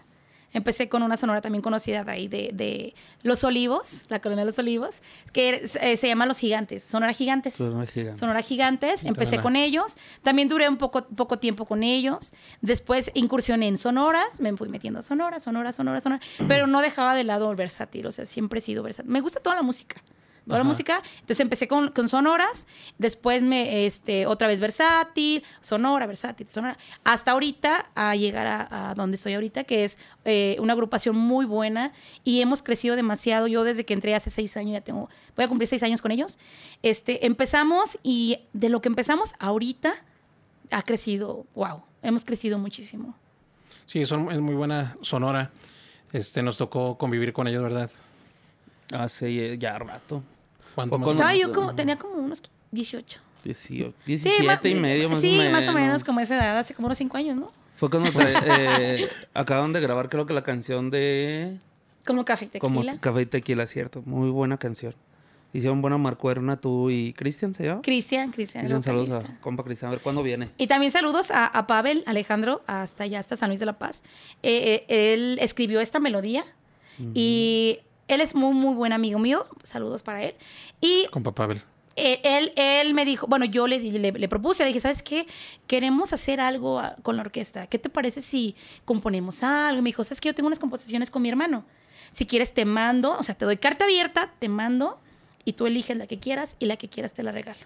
Empecé 0.57 0.89
con 0.89 1.03
una 1.03 1.19
sonora 1.19 1.43
también 1.43 1.61
conocida 1.61 2.03
de 2.03 2.11
ahí 2.11 2.29
de, 2.29 2.49
de 2.55 2.95
Los 3.23 3.45
Olivos, 3.45 4.07
la 4.09 4.21
colonia 4.21 4.43
de 4.43 4.47
Los 4.47 4.59
Olivos, 4.59 5.03
que 5.35 5.63
eh, 5.83 5.99
se 5.99 6.09
llama 6.09 6.25
Los 6.25 6.39
Gigantes, 6.39 6.83
Sonora 6.83 7.13
Gigantes. 7.13 7.53
Sonora 7.53 7.85
Gigantes. 7.85 8.19
Sonora 8.19 8.41
Gigantes, 8.41 9.05
empecé 9.05 9.39
con 9.43 9.55
ellos. 9.55 9.99
También 10.23 10.49
duré 10.49 10.67
un 10.67 10.79
poco, 10.79 11.05
poco 11.09 11.39
tiempo 11.39 11.67
con 11.67 11.83
ellos. 11.83 12.33
Después 12.63 13.11
incursioné 13.13 13.69
en 13.69 13.77
sonoras, 13.77 14.41
me 14.41 14.57
fui 14.57 14.71
metiendo 14.71 15.01
a 15.01 15.03
sonora, 15.03 15.41
sonora, 15.41 15.75
sonora, 15.75 16.01
sonora. 16.01 16.23
Pero 16.49 16.67
no 16.67 16.81
dejaba 16.81 17.15
de 17.15 17.25
lado 17.25 17.51
el 17.51 17.57
versátil, 17.57 18.07
o 18.07 18.13
sea, 18.13 18.25
siempre 18.25 18.61
he 18.61 18.63
sido 18.63 18.83
versátil. 18.83 19.13
Me 19.13 19.21
gusta 19.21 19.41
toda 19.41 19.57
la 19.57 19.63
música. 19.63 19.97
Toda 20.47 20.59
la 20.59 20.65
música. 20.65 21.03
Entonces 21.15 21.41
empecé 21.41 21.67
con, 21.67 21.91
con 21.91 22.09
sonoras, 22.09 22.67
después 22.99 23.43
me, 23.43 23.85
este, 23.85 24.27
otra 24.27 24.47
vez 24.47 24.61
versátil, 24.61 25.43
sonora, 25.61 26.07
versátil, 26.07 26.49
sonora. 26.49 26.79
Hasta 27.03 27.33
ahorita, 27.33 27.91
a 27.97 28.15
llegar 28.15 28.47
a, 28.47 28.91
a 28.91 28.95
donde 28.95 29.17
estoy 29.17 29.35
ahorita, 29.35 29.65
que 29.65 29.85
es 29.85 29.99
eh, 30.25 30.57
una 30.61 30.75
agrupación 30.75 31.17
muy 31.17 31.47
buena 31.47 31.93
y 32.23 32.43
hemos 32.43 32.63
crecido 32.63 32.95
demasiado. 32.95 33.49
Yo 33.49 33.65
desde 33.65 33.85
que 33.85 33.93
entré 33.93 34.15
hace 34.15 34.31
seis 34.31 34.57
años, 34.57 34.75
ya 34.75 34.81
tengo, 34.83 35.11
voy 35.35 35.45
a 35.45 35.49
cumplir 35.49 35.67
seis 35.67 35.83
años 35.83 36.01
con 36.01 36.13
ellos. 36.13 36.39
Este, 36.83 37.27
empezamos 37.27 37.99
y 38.05 38.39
de 38.53 38.69
lo 38.69 38.81
que 38.81 38.89
empezamos 38.89 39.33
ahorita 39.41 39.95
ha 40.71 40.83
crecido, 40.83 41.45
wow, 41.57 41.83
hemos 42.03 42.25
crecido 42.25 42.59
muchísimo. 42.61 43.17
Sí, 43.87 44.05
son, 44.05 44.31
es 44.31 44.41
muy 44.41 44.55
buena 44.55 44.97
sonora. 45.01 45.51
Este, 46.13 46.41
nos 46.41 46.57
tocó 46.57 46.97
convivir 46.97 47.33
con 47.33 47.49
ellos, 47.49 47.65
¿verdad? 47.65 47.91
Hace 48.93 49.59
ya 49.59 49.77
rato. 49.79 50.23
¿Cuánto 50.77 50.97
más? 50.99 51.07
no- 51.07 51.13
Estaba 51.13 51.35
yo 51.35 51.53
como, 51.53 51.75
tenía 51.75 51.99
como 51.99 52.15
unos 52.15 52.43
18. 52.71 53.21
18, 53.43 53.93
Sí, 54.05 54.05
17 54.07 54.45
ma- 54.45 54.61
y 54.65 54.75
medio 54.81 55.09
más 55.11 55.21
sí, 55.21 55.35
o 55.35 55.39
menos. 55.39 55.53
más 55.53 55.69
o 55.69 55.73
menos 55.73 56.05
como 56.05 56.21
esa 56.21 56.37
edad, 56.37 56.59
hace 56.59 56.75
como 56.75 56.87
unos 56.87 56.99
cinco 56.99 57.17
años, 57.17 57.37
¿no? 57.37 57.51
Fue 57.77 57.91
cuando 57.91 58.09
eh, 58.47 59.09
acaban 59.35 59.73
de 59.73 59.81
grabar 59.81 60.09
creo 60.09 60.25
que 60.27 60.33
la 60.35 60.43
canción 60.43 60.91
de 60.91 61.59
Como 62.05 62.25
café 62.25 62.49
y 62.53 62.59
como 62.59 62.81
tequila. 62.83 63.01
Café 63.01 63.23
y 63.23 63.27
Tequila, 63.27 63.67
cierto. 63.67 64.03
Muy 64.07 64.31
buena 64.31 64.57
canción. 64.59 64.95
Hicieron 65.53 65.81
buena 65.81 65.97
marcuerna 65.97 66.57
tú 66.57 66.91
y 66.91 67.13
Cristian, 67.15 67.55
¿se 67.55 67.65
llama? 67.65 67.81
Cristian, 67.83 68.31
Cristian. 68.33 68.83
saludos 68.83 69.25
a 69.25 69.41
compa 69.41 69.63
Cristian. 69.63 69.89
A 69.89 69.93
ver 69.93 70.01
cuándo 70.03 70.23
viene. 70.23 70.51
Y 70.59 70.67
también 70.67 70.91
saludos 70.93 71.31
a, 71.31 71.47
a 71.47 71.67
Pavel 71.67 72.03
Alejandro, 72.07 72.63
hasta 72.67 73.05
allá, 73.05 73.21
hasta 73.21 73.37
San 73.37 73.49
Luis 73.51 73.61
de 73.61 73.67
la 73.67 73.79
Paz. 73.79 74.03
Eh, 74.43 74.85
eh, 74.89 75.15
él 75.15 75.39
escribió 75.41 75.81
esta 75.81 75.99
melodía 76.01 76.45
y 77.15 77.79
él 78.09 78.21
es 78.21 78.35
muy, 78.35 78.55
muy 78.55 78.75
buen 78.75 78.93
amigo 78.93 79.19
mío. 79.19 79.47
Saludos 79.63 80.03
para 80.03 80.23
él. 80.23 80.35
Y 80.81 81.07
Con 81.11 81.23
Pavel. 81.23 81.61
eh, 81.97 82.21
él, 82.25 82.53
él 82.57 82.95
me 82.95 83.05
dijo, 83.05 83.27
bueno, 83.27 83.45
yo 83.47 83.67
le, 83.67 83.79
le, 83.79 84.13
le 84.13 84.29
propuse, 84.29 84.63
le 84.65 84.69
dije, 84.69 84.81
¿sabes 84.81 85.03
qué? 85.03 85.27
Queremos 85.67 86.13
hacer 86.13 86.41
algo 86.41 86.79
ah, 86.79 86.97
con 87.03 87.17
la 87.17 87.23
orquesta. 87.23 87.67
¿Qué 87.67 87.79
te 87.79 87.89
parece 87.89 88.21
si 88.23 88.55
componemos 88.85 89.43
algo? 89.43 89.83
Me 89.83 89.89
dijo, 89.89 90.05
¿sabes 90.05 90.21
qué? 90.21 90.29
Yo 90.29 90.35
tengo 90.35 90.47
unas 90.49 90.59
composiciones 90.59 91.11
con 91.11 91.23
mi 91.23 91.29
hermano. 91.29 91.65
Si 92.13 92.27
quieres, 92.27 92.55
te 92.55 92.65
mando, 92.65 93.17
o 93.19 93.23
sea, 93.23 93.35
te 93.35 93.45
doy 93.45 93.57
carta 93.57 93.85
abierta, 93.85 94.33
te 94.39 94.49
mando 94.49 94.99
y 95.45 95.55
tú 95.55 95.67
eliges 95.67 95.97
la 95.97 96.07
que 96.07 96.19
quieras 96.19 96.57
y 96.59 96.67
la 96.67 96.77
que 96.77 96.89
quieras 96.89 97.13
te 97.13 97.23
la 97.23 97.33
regalo. 97.33 97.61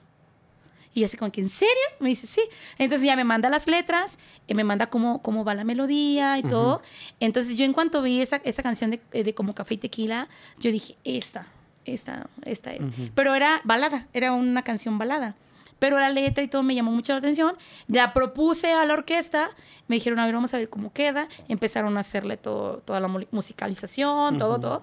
Y 0.92 1.04
así 1.04 1.16
como 1.16 1.30
que, 1.30 1.40
¿en 1.40 1.48
serio? 1.48 1.74
Me 2.00 2.08
dice, 2.08 2.26
sí. 2.26 2.42
Entonces 2.78 3.06
ya 3.06 3.14
me 3.14 3.22
manda 3.24 3.48
las 3.48 3.66
letras, 3.68 4.18
eh, 4.48 4.54
me 4.54 4.64
manda 4.64 4.88
cómo, 4.88 5.22
cómo 5.22 5.44
va 5.44 5.54
la 5.54 5.62
melodía 5.64 6.36
y 6.38 6.42
todo. 6.42 6.82
Entonces 7.20 7.56
yo 7.56 7.64
en 7.64 7.72
cuanto 7.72 8.02
vi 8.02 8.20
esa, 8.20 8.36
esa 8.44 8.62
canción 8.62 8.90
de, 8.90 9.00
de 9.12 9.34
Como 9.34 9.54
Café 9.54 9.74
y 9.74 9.78
Tequila, 9.78 10.28
yo 10.58 10.72
dije, 10.72 10.96
esta, 11.04 11.46
esta, 11.84 12.26
esta 12.44 12.72
es. 12.72 12.80
Pero 13.14 13.34
era 13.36 13.60
balada, 13.64 14.08
era 14.12 14.32
una 14.32 14.62
canción 14.62 14.98
balada. 14.98 15.36
Pero 15.78 15.98
la 15.98 16.10
letra 16.10 16.42
y 16.44 16.48
todo 16.48 16.62
me 16.62 16.74
llamó 16.74 16.90
mucho 16.90 17.12
la 17.14 17.20
atención. 17.20 17.56
La 17.88 18.12
propuse 18.12 18.72
a 18.72 18.84
la 18.84 18.92
orquesta, 18.94 19.48
me 19.88 19.96
dijeron, 19.96 20.18
a 20.18 20.26
ver, 20.26 20.34
vamos 20.34 20.52
a 20.52 20.58
ver 20.58 20.68
cómo 20.68 20.92
queda. 20.92 21.28
Empezaron 21.48 21.96
a 21.96 22.00
hacerle 22.00 22.36
todo, 22.36 22.78
toda 22.84 23.00
la 23.00 23.08
mu- 23.08 23.24
musicalización, 23.30 24.38
todo, 24.38 24.58
todo. 24.60 24.82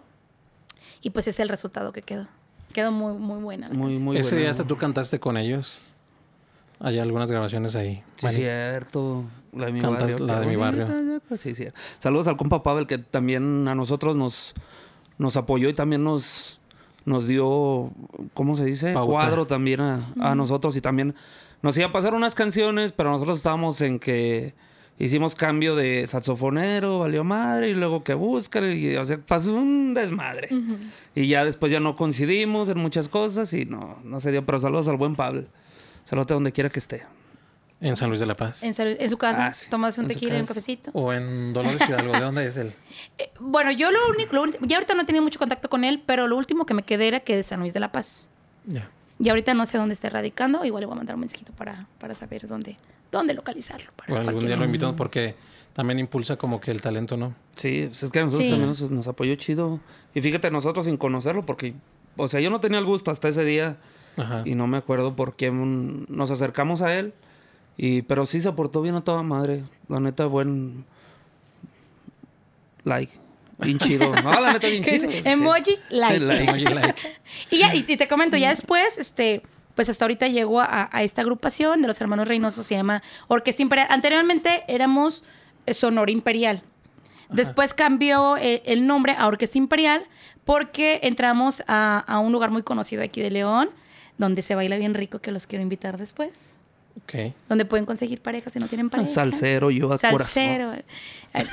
Y 1.01 1.09
pues 1.11 1.27
es 1.27 1.39
el 1.39 1.49
resultado 1.49 1.91
que 1.91 2.01
quedó. 2.01 2.27
Quedó 2.73 2.91
muy, 2.91 3.13
muy 3.13 3.41
buena. 3.43 3.67
la 3.67 3.73
Muy, 3.75 3.87
canción. 3.89 4.03
muy 4.05 4.17
Ese 4.17 4.29
buena. 4.29 4.41
día 4.41 4.49
hasta 4.49 4.63
tú 4.65 4.75
cantaste 4.77 5.19
con 5.19 5.37
ellos. 5.37 5.81
Hay 6.79 6.99
algunas 6.99 7.31
grabaciones 7.31 7.75
ahí. 7.75 8.03
Sí, 8.15 8.29
cierto. 8.29 9.23
La 9.53 9.67
de 9.67 9.71
mi 9.73 9.81
Cantas 9.81 10.11
barrio. 10.11 10.25
la 10.27 10.39
de 10.39 10.45
mi 10.45 10.55
barrio. 10.55 11.21
Sí, 11.35 11.55
sí. 11.55 11.67
Saludos 11.99 12.27
al 12.27 12.37
compa 12.37 12.61
Pavel 12.63 12.85
que 12.87 12.97
también 12.97 13.67
a 13.67 13.75
nosotros 13.75 14.15
nos, 14.15 14.53
nos 15.17 15.37
apoyó 15.37 15.69
y 15.69 15.73
también 15.73 16.03
nos, 16.03 16.59
nos 17.05 17.27
dio, 17.27 17.91
¿cómo 18.33 18.55
se 18.55 18.65
dice? 18.65 18.93
Pauta. 18.93 19.11
Cuadro 19.11 19.47
también 19.47 19.81
a, 19.81 20.13
a 20.19 20.35
nosotros 20.35 20.75
y 20.75 20.81
también 20.81 21.15
nos 21.61 21.77
iba 21.77 21.87
a 21.87 21.91
pasar 21.91 22.13
unas 22.13 22.35
canciones, 22.35 22.91
pero 22.91 23.09
nosotros 23.09 23.37
estábamos 23.37 23.81
en 23.81 23.97
que 23.99 24.53
hicimos 24.99 25.35
cambio 25.35 25.75
de 25.75 26.05
saxofonero, 26.07 26.99
valió 26.99 27.23
madre, 27.23 27.69
y 27.69 27.73
luego 27.73 28.03
que 28.03 28.13
buscar, 28.13 28.63
y 28.65 28.95
o 28.97 29.05
sea, 29.05 29.17
pasó 29.17 29.53
un 29.53 29.93
desmadre. 29.93 30.49
Y 31.15 31.27
ya 31.27 31.45
después 31.45 31.71
ya 31.71 31.79
no 31.79 31.95
coincidimos 31.95 32.69
en 32.69 32.77
muchas 32.79 33.09
cosas 33.09 33.53
y 33.53 33.65
no, 33.65 33.97
no 34.03 34.19
se 34.19 34.31
dio, 34.31 34.45
pero 34.45 34.59
saludos 34.59 34.87
al 34.87 34.97
buen 34.97 35.15
Pavel. 35.15 35.47
Saludos 36.07 36.31
a 36.31 36.33
donde 36.35 36.51
quiera 36.51 36.69
que 36.69 36.79
esté. 36.79 37.03
En 37.79 37.95
San 37.95 38.09
Luis 38.09 38.19
de 38.19 38.25
la 38.25 38.33
Paz. 38.35 38.63
En, 38.63 38.73
San 38.73 38.87
Luis- 38.87 38.97
en 38.99 39.07
su 39.09 39.17
casa, 39.19 39.47
Ah, 39.47 39.53
sí. 39.53 39.69
tomas 39.69 39.95
un 39.99 40.05
En 40.05 40.07
tequila 40.07 40.37
y 40.37 40.39
un 40.41 40.47
cafecito. 40.47 40.89
O 40.93 41.13
en 41.13 41.53
Dolores 41.53 41.77
Hidalgo. 41.87 42.11
¿De 42.13 42.21
dónde 42.21 42.47
es 42.47 42.57
él? 42.57 42.73
Eh, 43.19 43.29
bueno, 43.39 43.71
yo 43.71 43.91
lo 43.91 43.99
único, 44.09 44.33
lo 44.35 44.45
ya 44.61 44.77
ahorita 44.77 44.95
no 44.95 45.03
he 45.03 45.05
tenido 45.05 45.23
mucho 45.23 45.37
contacto 45.37 45.69
con 45.69 45.83
él, 45.83 46.01
pero 46.05 46.27
lo 46.27 46.37
último 46.37 46.65
que 46.65 46.73
me 46.73 46.81
quedé 46.83 47.07
era 47.07 47.19
que 47.19 47.35
de 47.35 47.43
San 47.43 47.59
Luis 47.59 47.73
de 47.73 47.79
la 47.79 47.91
Paz. 47.91 48.29
Ya. 48.65 48.89
Y 49.19 49.29
ahorita 49.29 49.53
no 49.53 49.65
sé 49.67 49.77
dónde 49.77 49.93
está 49.93 50.09
radicando, 50.09 50.63
igual 50.65 50.81
le 50.81 50.85
voy 50.87 50.93
a 50.93 50.97
mandar 50.97 51.15
un 51.15 51.19
mensajito 51.21 51.51
para, 51.53 51.87
para 51.99 52.15
saber 52.15 52.47
dónde, 52.47 52.77
dónde 53.11 53.33
localizarlo. 53.35 53.91
para 53.95 54.13
Bueno, 54.13 54.29
algún 54.29 54.45
día 54.45 54.55
lo 54.57 54.65
invitamos 54.65 54.95
porque 54.95 55.35
también 55.73 55.99
impulsa 55.99 56.35
como 56.37 56.59
que 56.59 56.71
el 56.71 56.81
talento, 56.81 57.15
¿no? 57.17 57.35
Sí, 57.55 57.85
pues 57.87 58.01
es 58.03 58.11
que 58.11 58.19
a 58.19 58.23
nosotros 58.25 58.45
Sí. 58.45 58.49
también 58.51 58.69
nos, 58.69 58.89
nos 58.91 59.07
apoyó 59.07 59.35
chido. 59.35 59.79
Y 60.15 60.21
fíjate, 60.21 60.49
nosotros 60.51 60.85
sin 60.85 60.97
conocerlo, 60.97 61.45
porque, 61.45 61.73
o 62.15 62.27
sea, 62.27 62.39
yo 62.39 62.49
no 62.49 62.59
tenía 62.59 62.79
el 62.79 62.85
gusto 62.85 63.11
hasta 63.11 63.27
ese 63.29 63.43
día 63.45 63.77
Ajá. 64.17 64.41
y 64.45 64.56
no 64.56 64.67
me 64.67 64.77
acuerdo 64.77 65.15
por 65.15 65.36
qué 65.36 65.51
nos 65.51 66.32
acercamos 66.32 66.82
a 66.82 66.97
él. 66.97 67.13
Y, 67.77 68.01
pero 68.01 68.25
sí 68.25 68.39
se 68.41 68.51
portó 68.51 68.82
bien 68.82 68.95
a 68.95 69.01
toda 69.01 69.21
madre. 69.21 69.63
La 69.88 69.99
neta, 69.99 70.25
buen 70.25 70.84
like. 72.84 73.13
Bien 73.60 73.77
chido. 73.80 74.12
No, 74.23 74.39
la 74.41 74.53
neta, 74.53 74.67
bien 74.67 74.84
¿Qué 74.84 74.99
chido. 74.99 75.12
sí. 75.12 75.21
Emoji 75.23 75.77
like. 75.89 76.19
Like. 76.19 76.73
Like. 76.73 77.01
Y 77.51 77.60
ya, 77.60 77.75
y, 77.75 77.84
te 77.84 78.08
comento, 78.08 78.38
ya 78.38 78.49
después, 78.49 78.97
este, 78.97 79.43
pues 79.75 79.89
hasta 79.89 80.06
ahorita 80.06 80.27
llegó 80.27 80.62
a, 80.62 80.89
a 80.91 81.03
esta 81.03 81.21
agrupación 81.21 81.82
de 81.82 81.88
los 81.88 82.01
hermanos 82.01 82.27
Reynoso, 82.27 82.63
se 82.63 82.75
llama 82.75 83.03
Orquesta 83.27 83.62
Imperial. 83.62 83.88
Anteriormente 83.91 84.63
éramos 84.67 85.23
eh, 85.67 85.73
Sonora 85.73 86.12
Imperial. 86.12 86.63
Después 87.30 87.73
cambió 87.73 88.38
eh, 88.38 88.63
el 88.65 88.88
nombre 88.88 89.13
a 89.17 89.27
Orquesta 89.27 89.58
Imperial 89.58 90.03
porque 90.45 91.01
entramos 91.03 91.62
a, 91.67 91.99
a 91.99 92.19
un 92.19 92.32
lugar 92.32 92.51
muy 92.51 92.63
conocido 92.63 93.03
aquí 93.03 93.21
de 93.21 93.32
León, 93.32 93.69
donde 94.17 94.41
se 94.41 94.56
baila 94.56 94.77
bien 94.77 94.93
rico, 94.93 95.19
que 95.19 95.32
los 95.32 95.47
quiero 95.47 95.63
invitar 95.63 95.97
después. 95.97 96.49
Donde 97.49 97.65
pueden 97.65 97.86
conseguir 97.86 98.21
pareja 98.21 98.49
si 98.49 98.60
no 98.60 98.67
tienen 98.67 98.89
pareja. 98.89 99.12
Salsero, 99.12 99.71
yo 99.71 99.91
a 99.93 99.97
Salsero. 99.97 100.71
Ay, 101.33 101.45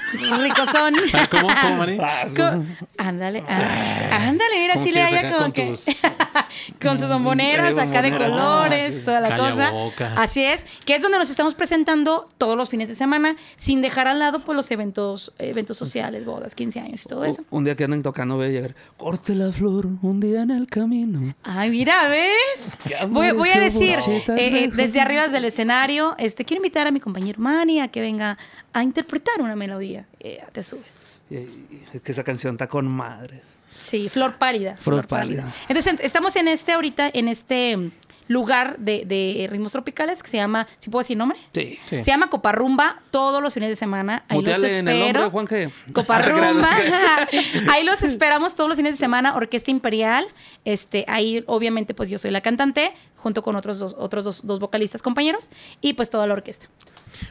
Ricos 0.43 0.69
son. 0.73 0.95
Ah, 1.13 1.27
¿Cómo, 1.31 1.49
cómo, 1.49 1.77
Mari? 1.77 1.97
corazón. 1.97 2.77
Co- 2.79 2.87
Ándale, 2.97 3.43
ah, 3.49 4.09
ándale, 4.29 4.61
mira, 4.61 4.75
¿Cómo 4.75 4.87
sí 4.87 4.93
le 4.93 5.03
haya 5.03 5.29
como 5.29 5.43
con 5.43 5.53
que. 5.53 5.67
tus- 5.67 5.85
con 6.81 6.97
sus 6.97 7.09
bomboneras 7.09 7.77
acá 7.77 8.01
de 8.01 8.13
colores, 8.13 8.91
Ah, 8.95 8.99
sí. 8.99 9.05
toda 9.05 9.21
la 9.21 9.29
Calla 9.31 9.51
cosa. 9.51 9.71
boca. 9.73 10.13
Así 10.17 10.43
es, 10.45 10.65
que 10.87 10.95
es 10.95 11.03
donde 11.03 11.19
nos 11.19 11.29
estamos 11.29 11.55
presentando 11.55 12.29
todos 12.39 12.57
los 12.57 12.69
fines 12.71 12.89
de 12.89 12.95
semana, 12.95 13.37
sin 13.57 13.83
dejar 13.83 14.07
al 14.09 14.21
lado 14.21 14.39
pues 14.41 14.55
los 14.57 14.71
eventos, 14.71 15.33
eventos 15.39 15.77
sociales, 15.77 16.25
bodas, 16.25 16.55
15 16.55 16.81
años 16.81 17.03
y 17.05 17.09
todo 17.09 17.25
eso. 17.25 17.43
Un 17.51 17.65
día 17.65 17.75
que 17.75 17.85
anden 17.85 18.03
tocando, 18.03 18.37
voy 18.37 18.47
a 18.47 18.51
llegar. 18.51 18.75
Corte 18.97 19.35
la 19.35 19.51
flor 19.53 19.87
un 20.03 20.21
día 20.21 20.43
en 20.43 20.51
el 20.53 20.67
camino. 20.67 21.35
Ay, 21.43 21.71
mira, 21.71 22.09
¿ves? 22.09 22.73
Voy, 23.09 23.33
voy 23.33 23.49
a 23.51 23.61
decir, 23.61 23.99
eh, 24.07 24.25
eh, 24.37 24.71
desde 24.73 24.93
de- 24.93 25.01
arriba 25.01 25.29
del 25.35 25.45
escenario, 25.45 26.15
este, 26.19 26.45
quiero 26.45 26.59
invitar 26.61 26.87
a 26.87 26.91
mi 26.91 27.01
compañero 27.01 27.39
Manny 27.41 27.81
a 27.81 27.89
que 27.89 28.01
venga 28.01 28.39
a 28.73 28.83
interpretar 28.83 29.41
una 29.43 29.55
melodía. 29.57 30.07
Eh, 30.21 30.43
te 30.53 30.63
subes. 30.63 31.21
Es 31.31 32.01
que 32.03 32.13
esa 32.13 32.25
canción 32.25 32.55
está 32.55 32.67
con 32.69 32.87
madre. 32.87 33.43
Sí, 33.83 34.09
Flor 34.09 34.37
Pálida. 34.39 34.77
Flor 34.79 35.07
Pálida. 35.07 35.53
Entonces, 35.69 35.93
en- 35.93 35.99
estamos 36.03 36.35
en 36.37 36.49
este 36.49 36.73
ahorita, 36.73 37.11
en 37.13 37.29
este 37.29 37.91
lugar 38.29 38.79
de, 38.79 39.05
de 39.05 39.47
ritmos 39.51 39.73
tropicales 39.73 40.23
que 40.23 40.31
se 40.31 40.37
llama, 40.37 40.67
¿sí 40.79 40.91
puedo 40.91 41.03
decir 41.03 41.17
nombre? 41.17 41.39
Sí. 41.53 41.79
Sí. 41.89 42.03
Se 42.03 42.11
llama 42.11 42.29
Coparrumba 42.31 43.03
todos 43.11 43.43
los 43.43 43.55
fines 43.55 43.69
de 43.69 43.77
semana. 43.77 44.25
Ahí 44.29 44.39
los 44.39 44.47
Muteale 44.47 44.77
en 44.77 44.89
el 44.89 44.97
espero. 44.97 45.21
nombre, 45.21 45.31
Juanje. 45.31 45.73
Coparrumba. 45.93 46.71
ahí 47.71 47.85
los 47.85 48.03
esperamos 48.03 48.55
todos 48.55 48.69
los 48.69 48.77
fines 48.77 48.93
de 48.93 48.99
semana. 48.99 49.35
Orquesta 49.37 49.71
Imperial. 49.71 50.27
Este, 50.65 51.05
ahí, 51.09 51.45
obviamente, 51.47 51.95
pues 51.95 52.09
yo 52.09 52.19
soy 52.19 52.31
la 52.31 52.41
cantante, 52.41 52.93
junto 53.17 53.43
con 53.43 53.57
otros 53.57 53.79
dos, 53.79 53.95
otros 53.99 54.25
dos, 54.25 54.47
dos 54.47 54.61
vocalistas 54.61 55.03
compañeros, 55.03 55.51
y 55.81 55.93
pues 55.93 56.09
toda 56.09 56.27
la 56.27 56.35
orquesta. 56.35 56.67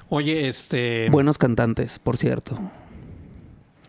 Oye, 0.09 0.47
este. 0.47 1.09
Buenos 1.09 1.37
cantantes, 1.37 1.99
por 1.99 2.17
cierto. 2.17 2.57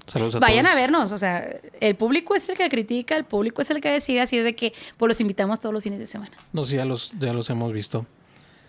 Saludos 0.06 0.34
a 0.34 0.38
Vayan 0.38 0.64
todos. 0.64 0.76
a 0.76 0.80
vernos, 0.80 1.12
o 1.12 1.18
sea, 1.18 1.48
el 1.80 1.96
público 1.96 2.34
es 2.34 2.48
el 2.48 2.56
que 2.56 2.68
critica, 2.68 3.16
el 3.16 3.24
público 3.24 3.62
es 3.62 3.70
el 3.70 3.80
que 3.80 3.90
decide, 3.90 4.20
así 4.20 4.36
es 4.36 4.44
de 4.44 4.54
que 4.54 4.74
pues 4.98 5.08
los 5.08 5.20
invitamos 5.20 5.60
todos 5.60 5.72
los 5.72 5.82
fines 5.82 5.98
de 5.98 6.06
semana. 6.06 6.32
No, 6.52 6.64
sí, 6.64 6.76
ya 6.76 6.84
los, 6.84 7.12
ya 7.18 7.32
los 7.32 7.48
hemos 7.48 7.72
visto. 7.72 8.06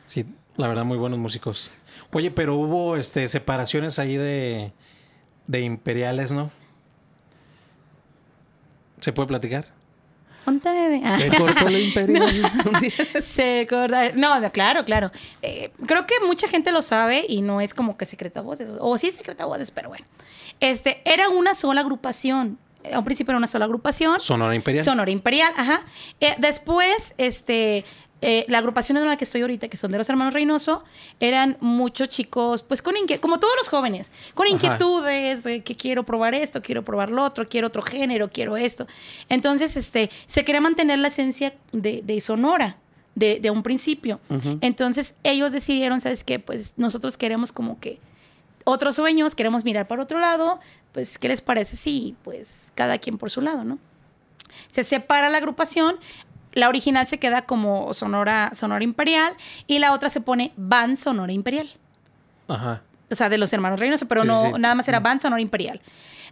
Sí, 0.05 0.25
la 0.55 0.67
verdad, 0.67 0.85
muy 0.85 0.97
buenos 0.97 1.19
músicos. 1.19 1.71
Oye, 2.11 2.31
pero 2.31 2.55
hubo 2.55 2.95
este 2.95 3.27
separaciones 3.27 3.99
ahí 3.99 4.15
de, 4.15 4.71
de 5.47 5.61
imperiales, 5.61 6.31
¿no? 6.31 6.51
¿Se 9.01 9.11
puede 9.11 9.27
platicar? 9.27 9.75
Se 10.45 11.37
cortó 11.37 11.69
la 11.69 11.79
imperial. 11.79 12.23
un 12.73 12.81
día. 12.81 12.91
Se 13.21 13.65
corta. 13.67 14.11
No, 14.11 14.39
no, 14.39 14.51
claro, 14.51 14.85
claro. 14.85 15.11
Eh, 15.41 15.71
creo 15.87 16.05
que 16.05 16.15
mucha 16.25 16.47
gente 16.47 16.71
lo 16.71 16.81
sabe 16.81 17.25
y 17.27 17.41
no 17.41 17.61
es 17.61 17.73
como 17.73 17.97
que 17.97 18.05
secreto 18.05 18.39
a 18.39 18.43
voces. 18.43 18.69
O 18.79 18.97
sí 18.97 19.07
es 19.07 19.15
secreto 19.15 19.43
a 19.43 19.47
voces, 19.47 19.71
pero 19.71 19.89
bueno. 19.89 20.05
Este, 20.59 21.01
era 21.05 21.29
una 21.29 21.55
sola 21.55 21.81
agrupación. 21.81 22.57
A 22.91 22.99
un 22.99 23.05
principio 23.05 23.31
era 23.31 23.37
una 23.37 23.47
sola 23.47 23.65
agrupación. 23.65 24.19
Sonora 24.19 24.53
Imperial. 24.53 24.85
Sonora 24.85 25.09
Imperial, 25.11 25.51
ajá. 25.57 25.81
Eh, 26.19 26.35
después, 26.37 27.15
este, 27.17 27.83
eh, 28.21 28.45
la 28.47 28.59
agrupación 28.59 28.97
en 28.97 29.07
la 29.07 29.17
que 29.17 29.25
estoy 29.25 29.41
ahorita, 29.41 29.67
que 29.67 29.77
son 29.77 29.91
de 29.91 29.97
los 29.97 30.09
hermanos 30.09 30.33
Reynoso, 30.33 30.83
eran 31.19 31.57
muchos 31.61 32.09
chicos, 32.09 32.63
pues 32.63 32.81
con 32.81 32.95
inquietudes, 32.95 33.21
como 33.21 33.39
todos 33.39 33.53
los 33.57 33.69
jóvenes, 33.69 34.11
con 34.33 34.47
inquietudes 34.47 35.43
de 35.43 35.63
que 35.63 35.75
quiero 35.75 36.03
probar 36.03 36.35
esto, 36.35 36.61
quiero 36.61 36.83
probar 36.83 37.11
lo 37.11 37.23
otro, 37.23 37.47
quiero 37.47 37.67
otro 37.67 37.81
género, 37.81 38.29
quiero 38.29 38.55
esto. 38.55 38.87
Entonces, 39.29 39.75
este, 39.75 40.09
se 40.27 40.45
quería 40.45 40.61
mantener 40.61 40.99
la 40.99 41.07
esencia 41.09 41.55
de, 41.71 42.01
de 42.03 42.21
Sonora. 42.21 42.77
De, 43.15 43.39
de 43.39 43.49
un 43.49 43.63
principio. 43.63 44.19
Entonces 44.59 45.15
ellos 45.23 45.53
decidieron, 45.53 46.01
¿sabes 46.01 46.25
qué? 46.25 46.37
Pues 46.37 46.73
nosotros 46.75 47.15
queremos 47.15 47.53
como 47.53 47.79
que 47.79 47.97
otros 48.65 48.95
sueños, 48.95 49.35
queremos 49.35 49.63
mirar 49.63 49.87
para 49.87 50.03
otro 50.03 50.19
lado, 50.19 50.59
pues, 50.91 51.17
¿qué 51.17 51.29
les 51.29 51.41
parece? 51.41 51.77
Sí, 51.77 52.15
pues 52.23 52.71
cada 52.75 52.97
quien 52.97 53.17
por 53.17 53.31
su 53.31 53.39
lado, 53.39 53.63
¿no? 53.63 53.79
Se 54.71 54.83
separa 54.83 55.29
la 55.29 55.37
agrupación, 55.37 55.97
la 56.53 56.67
original 56.67 57.07
se 57.07 57.19
queda 57.19 57.43
como 57.43 57.93
Sonora, 57.93 58.51
Sonora 58.53 58.83
Imperial 58.83 59.33
y 59.67 59.79
la 59.79 59.93
otra 59.93 60.09
se 60.09 60.19
pone 60.21 60.51
Band 60.57 60.97
Sonora 60.97 61.31
Imperial. 61.31 61.69
Ajá. 62.47 62.81
O 63.09 63.15
sea, 63.15 63.29
de 63.29 63.37
los 63.37 63.53
hermanos 63.53 63.79
Reynoso, 63.79 64.07
pero 64.07 64.21
Sí, 64.21 64.27
no, 64.27 64.41
sí, 64.43 64.51
nada 64.59 64.75
más 64.75 64.87
era 64.87 64.99
Band 64.99 65.21
Sonora 65.21 65.41
Imperial. 65.41 65.81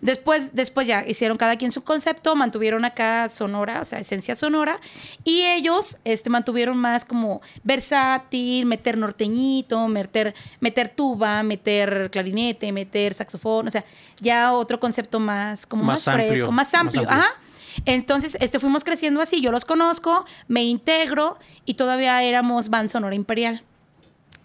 Después, 0.03 0.53
después 0.53 0.85
ya 0.85 1.07
hicieron 1.07 1.37
cada 1.37 1.55
quien 1.55 1.71
su 1.71 1.81
concepto, 1.81 2.35
mantuvieron 2.35 2.83
acá 2.83 3.29
Sonora, 3.29 3.79
o 3.79 3.85
sea, 3.85 3.99
esencia 3.99 4.35
Sonora, 4.35 4.77
y 5.23 5.43
ellos 5.43 5.95
este, 6.03 6.29
mantuvieron 6.29 6.77
más 6.77 7.05
como 7.05 7.41
versátil, 7.63 8.65
meter 8.65 8.97
norteñito, 8.97 9.87
meter, 9.87 10.35
meter 10.59 10.89
tuba, 10.89 11.41
meter 11.43 12.09
clarinete, 12.11 12.73
meter 12.73 13.13
saxofón, 13.13 13.69
o 13.69 13.71
sea, 13.71 13.85
ya 14.19 14.51
otro 14.51 14.77
concepto 14.77 15.21
más, 15.21 15.65
como 15.65 15.85
más, 15.85 16.03
fresco, 16.03 16.51
más 16.51 16.67
más 16.67 16.81
amplio. 16.81 17.01
amplio. 17.03 17.19
Ajá. 17.19 17.39
Entonces, 17.85 18.35
este, 18.41 18.59
fuimos 18.59 18.83
creciendo 18.83 19.21
así, 19.21 19.39
yo 19.39 19.53
los 19.53 19.63
conozco, 19.63 20.25
me 20.49 20.65
integro 20.65 21.37
y 21.63 21.75
todavía 21.75 22.21
éramos 22.23 22.67
Band 22.69 22.89
Sonora 22.89 23.15
Imperial. 23.15 23.63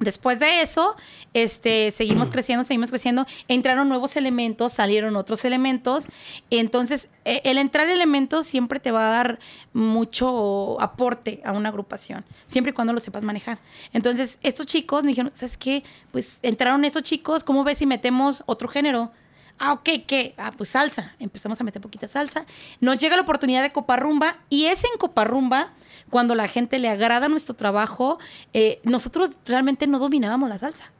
Después 0.00 0.38
de 0.38 0.62
eso, 0.62 0.96
este, 1.34 1.90
seguimos 1.90 2.30
creciendo, 2.30 2.64
seguimos 2.64 2.90
creciendo, 2.90 3.26
entraron 3.48 3.88
nuevos 3.88 4.16
elementos, 4.16 4.72
salieron 4.72 5.16
otros 5.16 5.44
elementos. 5.44 6.04
Entonces, 6.50 7.08
e- 7.24 7.42
el 7.44 7.58
entrar 7.58 7.88
elementos 7.88 8.46
siempre 8.46 8.80
te 8.80 8.90
va 8.90 9.08
a 9.08 9.10
dar 9.10 9.38
mucho 9.72 10.80
aporte 10.80 11.40
a 11.44 11.52
una 11.52 11.68
agrupación, 11.68 12.24
siempre 12.46 12.70
y 12.70 12.74
cuando 12.74 12.92
lo 12.92 13.00
sepas 13.00 13.22
manejar. 13.22 13.58
Entonces, 13.92 14.38
estos 14.42 14.66
chicos 14.66 15.02
me 15.02 15.10
dijeron, 15.10 15.32
¿sabes 15.34 15.56
qué? 15.56 15.82
Pues 16.12 16.38
entraron 16.42 16.84
estos 16.84 17.02
chicos, 17.02 17.42
¿cómo 17.44 17.64
ves 17.64 17.78
si 17.78 17.86
metemos 17.86 18.42
otro 18.46 18.68
género? 18.68 19.10
Ah, 19.58 19.72
ok, 19.72 19.88
¿qué? 20.06 20.34
Ah, 20.36 20.52
pues 20.56 20.70
salsa. 20.70 21.14
Empezamos 21.18 21.60
a 21.60 21.64
meter 21.64 21.82
poquita 21.82 22.06
salsa. 22.06 22.46
Nos 22.80 22.98
llega 22.98 23.16
la 23.16 23.22
oportunidad 23.22 23.62
de 23.62 23.72
Coparrumba 23.72 24.36
y 24.48 24.66
es 24.66 24.84
en 24.84 24.98
Coparrumba 24.98 25.70
cuando 26.10 26.34
la 26.34 26.46
gente 26.46 26.78
le 26.78 26.88
agrada 26.88 27.28
nuestro 27.28 27.54
trabajo. 27.54 28.18
eh, 28.52 28.80
nosotros 28.84 29.30
realmente 29.46 29.86
no 29.86 29.98
dominábamos 29.98 30.48
la 30.48 30.58
salsa. 30.58 30.92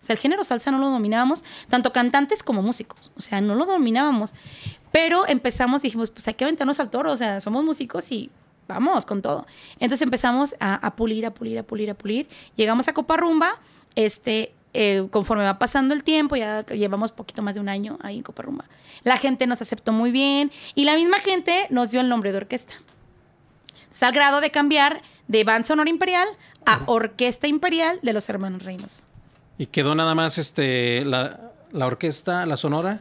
O 0.00 0.04
sea, 0.06 0.14
el 0.14 0.20
género 0.20 0.44
salsa 0.44 0.70
no 0.70 0.78
lo 0.78 0.88
dominábamos, 0.88 1.42
tanto 1.68 1.92
cantantes 1.92 2.42
como 2.42 2.62
músicos. 2.62 3.10
O 3.16 3.20
sea, 3.20 3.40
no 3.40 3.54
lo 3.54 3.66
dominábamos. 3.66 4.32
Pero 4.92 5.26
empezamos, 5.26 5.82
dijimos, 5.82 6.10
pues 6.10 6.26
hay 6.28 6.34
que 6.34 6.44
aventarnos 6.44 6.80
al 6.80 6.90
toro. 6.90 7.12
O 7.12 7.16
sea, 7.16 7.40
somos 7.40 7.64
músicos 7.64 8.10
y 8.12 8.30
vamos 8.68 9.04
con 9.04 9.20
todo. 9.20 9.46
Entonces 9.74 10.02
empezamos 10.02 10.54
a, 10.60 10.74
a 10.74 10.96
pulir, 10.96 11.26
a 11.26 11.34
pulir, 11.34 11.58
a 11.58 11.64
pulir, 11.64 11.90
a 11.90 11.94
pulir. 11.94 12.28
Llegamos 12.56 12.88
a 12.88 12.94
Coparrumba. 12.94 13.58
Este, 13.96 14.52
eh, 14.78 15.08
conforme 15.10 15.44
va 15.44 15.58
pasando 15.58 15.94
el 15.94 16.04
tiempo, 16.04 16.36
ya 16.36 16.64
llevamos 16.66 17.10
poquito 17.10 17.40
más 17.40 17.54
de 17.54 17.60
un 17.60 17.68
año 17.68 17.98
ahí 18.02 18.18
en 18.18 18.22
Coparrumba. 18.22 18.66
La 19.04 19.16
gente 19.16 19.46
nos 19.46 19.62
aceptó 19.62 19.92
muy 19.92 20.10
bien 20.10 20.52
y 20.74 20.84
la 20.84 20.96
misma 20.96 21.18
gente 21.18 21.66
nos 21.70 21.90
dio 21.90 22.00
el 22.00 22.08
nombre 22.10 22.30
de 22.30 22.38
orquesta. 22.38 22.74
Es 23.90 24.02
al 24.02 24.12
grado 24.12 24.42
de 24.42 24.50
cambiar 24.50 25.00
de 25.28 25.44
Band 25.44 25.64
Sonora 25.64 25.88
Imperial 25.88 26.28
a 26.66 26.82
Orquesta 26.86 27.46
Imperial 27.46 27.98
de 28.02 28.12
los 28.12 28.28
Hermanos 28.28 28.64
Reinos. 28.64 29.04
Y 29.56 29.66
quedó 29.66 29.94
nada 29.94 30.14
más 30.14 30.36
este 30.36 31.04
la, 31.06 31.52
la 31.72 31.86
orquesta, 31.86 32.44
la 32.44 32.58
sonora. 32.58 33.00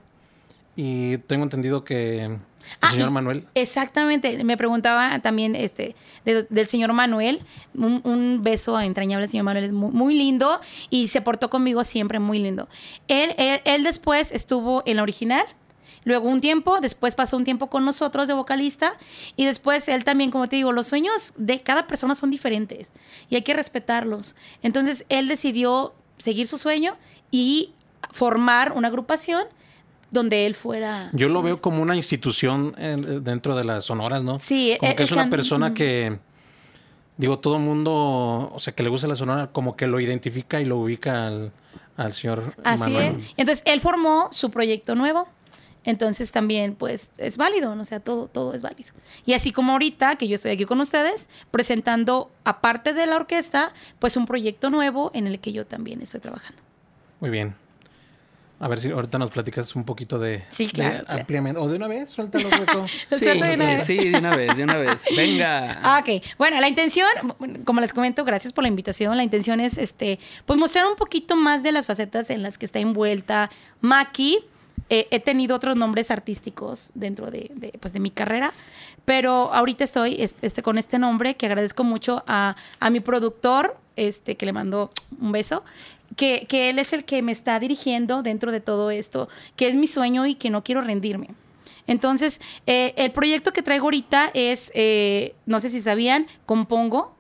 Y 0.77 1.17
tengo 1.19 1.43
entendido 1.43 1.83
que 1.83 2.37
Ah, 2.81 2.91
señor 2.91 3.11
Manuel. 3.11 3.45
Exactamente. 3.55 4.43
Me 4.43 4.57
preguntaba 4.57 5.19
también 5.19 5.55
este 5.55 5.95
de- 6.25 6.43
del 6.49 6.67
señor 6.67 6.93
Manuel. 6.93 7.41
Un, 7.73 8.01
un 8.03 8.39
beso 8.43 8.79
entrañable 8.79 9.23
al 9.23 9.29
señor 9.29 9.43
Manuel. 9.45 9.65
Es 9.65 9.71
muy, 9.73 9.91
muy 9.91 10.15
lindo 10.15 10.59
y 10.89 11.07
se 11.09 11.21
portó 11.21 11.49
conmigo 11.49 11.83
siempre 11.83 12.19
muy 12.19 12.39
lindo. 12.39 12.67
Él, 13.07 13.33
él, 13.37 13.61
él 13.65 13.83
después 13.83 14.31
estuvo 14.31 14.83
en 14.85 14.97
la 14.97 15.03
original. 15.03 15.45
Luego 16.03 16.29
un 16.29 16.39
tiempo, 16.39 16.79
después 16.81 17.15
pasó 17.15 17.35
un 17.35 17.45
tiempo 17.45 17.67
con 17.67 17.83
nosotros 17.83 18.27
de 18.27 18.35
vocalista 18.35 18.93
y 19.35 19.45
después 19.45 19.87
él 19.87 20.03
también, 20.05 20.29
como 20.29 20.47
te 20.47 20.55
digo, 20.55 20.71
los 20.71 20.85
sueños 20.85 21.33
de 21.35 21.61
cada 21.61 21.87
persona 21.87 22.13
son 22.13 22.29
diferentes 22.29 22.91
y 23.27 23.35
hay 23.37 23.41
que 23.41 23.55
respetarlos. 23.55 24.35
Entonces 24.61 25.03
él 25.09 25.27
decidió 25.27 25.95
seguir 26.17 26.47
su 26.47 26.59
sueño 26.59 26.95
y 27.31 27.71
formar 28.11 28.73
una 28.73 28.89
agrupación 28.89 29.45
donde 30.11 30.45
él 30.45 30.55
fuera... 30.55 31.09
Yo 31.13 31.27
lo 31.27 31.41
veo 31.41 31.61
como 31.61 31.81
una 31.81 31.95
institución 31.95 32.73
eh, 32.77 32.95
dentro 33.21 33.55
de 33.55 33.63
las 33.63 33.85
sonoras, 33.85 34.23
¿no? 34.23 34.39
Sí, 34.39 34.75
Como 34.79 34.91
eh, 34.91 34.95
que 34.95 35.03
es 35.03 35.11
el 35.11 35.17
una 35.17 35.29
persona 35.29 35.73
que, 35.73 36.17
digo, 37.17 37.39
todo 37.39 37.59
mundo, 37.59 38.51
o 38.53 38.59
sea, 38.59 38.73
que 38.73 38.83
le 38.83 38.89
gusta 38.89 39.07
la 39.07 39.15
sonora, 39.15 39.47
como 39.47 39.75
que 39.75 39.87
lo 39.87 39.99
identifica 39.99 40.61
y 40.61 40.65
lo 40.65 40.77
ubica 40.77 41.27
al, 41.27 41.51
al 41.97 42.13
señor 42.13 42.53
Así 42.63 42.91
Manuel. 42.91 43.15
es. 43.17 43.33
Entonces, 43.37 43.63
él 43.65 43.81
formó 43.81 44.29
su 44.31 44.49
proyecto 44.51 44.95
nuevo. 44.95 45.27
Entonces 45.85 46.31
también, 46.31 46.73
pues, 46.73 47.11
es 47.17 47.37
válido, 47.37 47.75
¿no? 47.75 47.81
o 47.83 47.85
sea, 47.85 47.99
todo, 47.99 48.27
todo 48.27 48.55
es 48.55 48.63
válido. 48.63 48.89
Y 49.23 49.33
así 49.33 49.51
como 49.51 49.73
ahorita, 49.73 50.15
que 50.15 50.27
yo 50.27 50.33
estoy 50.33 50.49
aquí 50.49 50.65
con 50.65 50.81
ustedes, 50.81 51.29
presentando, 51.51 52.31
aparte 52.43 52.93
de 52.93 53.05
la 53.05 53.17
orquesta, 53.17 53.71
pues 53.99 54.17
un 54.17 54.25
proyecto 54.25 54.71
nuevo 54.71 55.11
en 55.13 55.27
el 55.27 55.39
que 55.39 55.53
yo 55.53 55.67
también 55.67 56.01
estoy 56.01 56.21
trabajando. 56.21 56.59
Muy 57.19 57.29
bien. 57.29 57.55
A 58.59 58.67
ver 58.69 58.79
si 58.79 58.89
ahorita 58.89 59.17
nos 59.19 59.31
platicas 59.31 59.75
un 59.75 59.83
poquito 59.83 60.17
de, 60.17 60.45
Sí, 60.49 60.65
de 60.67 60.71
claro, 60.71 61.03
ampliamente. 61.09 61.59
O 61.59 61.67
de 61.67 61.75
una 61.75 61.87
vez, 61.89 62.09
suéltalo, 62.09 62.47
Hueco. 62.59 62.87
Sí, 62.87 63.19
suelto 63.19 63.45
de 63.45 63.53
una 63.55 63.65
de- 63.65 63.75
vez. 63.75 63.83
sí, 63.85 63.97
de 63.97 64.17
una 64.17 64.35
vez, 64.35 64.55
de 64.55 64.63
una 64.63 64.77
vez. 64.77 65.03
Venga. 65.15 65.79
Ah, 65.83 66.01
ok. 66.05 66.23
Bueno, 66.37 66.59
la 66.61 66.69
intención, 66.69 67.07
como 67.65 67.81
les 67.81 67.91
comento, 67.91 68.23
gracias 68.23 68.53
por 68.53 68.63
la 68.63 68.69
invitación. 68.69 69.17
La 69.17 69.23
intención 69.23 69.59
es, 69.59 69.77
este, 69.77 70.19
pues 70.45 70.57
mostrar 70.57 70.85
un 70.87 70.95
poquito 70.95 71.35
más 71.35 71.63
de 71.63 71.73
las 71.73 71.85
facetas 71.85 72.29
en 72.29 72.41
las 72.43 72.57
que 72.57 72.65
está 72.65 72.79
envuelta 72.79 73.49
Maki. 73.81 74.39
Eh, 74.89 75.07
he 75.09 75.19
tenido 75.19 75.55
otros 75.55 75.75
nombres 75.77 76.11
artísticos 76.11 76.91
dentro 76.93 77.31
de, 77.31 77.49
de, 77.55 77.73
pues, 77.79 77.91
de 77.93 77.99
mi 77.99 78.11
carrera, 78.11 78.53
pero 79.03 79.51
ahorita 79.53 79.83
estoy 79.83 80.15
es- 80.21 80.35
este, 80.43 80.61
con 80.61 80.77
este 80.77 80.99
nombre 80.99 81.35
que 81.35 81.47
agradezco 81.47 81.83
mucho 81.83 82.23
a, 82.27 82.55
a 82.79 82.89
mi 82.91 82.99
productor, 82.99 83.77
este, 83.95 84.35
que 84.35 84.45
le 84.45 84.53
mando 84.53 84.91
un 85.19 85.31
beso, 85.31 85.63
que, 86.15 86.45
que 86.47 86.69
él 86.69 86.79
es 86.79 86.93
el 86.93 87.03
que 87.05 87.21
me 87.21 87.31
está 87.31 87.59
dirigiendo 87.59 88.21
dentro 88.23 88.51
de 88.51 88.59
todo 88.61 88.91
esto, 88.91 89.27
que 89.55 89.67
es 89.67 89.75
mi 89.75 89.87
sueño 89.87 90.25
y 90.25 90.35
que 90.35 90.49
no 90.49 90.63
quiero 90.63 90.81
rendirme. 90.81 91.29
Entonces, 91.87 92.41
eh, 92.65 92.93
el 92.97 93.11
proyecto 93.11 93.51
que 93.53 93.61
traigo 93.61 93.85
ahorita 93.85 94.31
es, 94.33 94.71
eh, 94.73 95.35
no 95.45 95.59
sé 95.61 95.69
si 95.69 95.81
sabían, 95.81 96.25
compongo, 96.45 97.13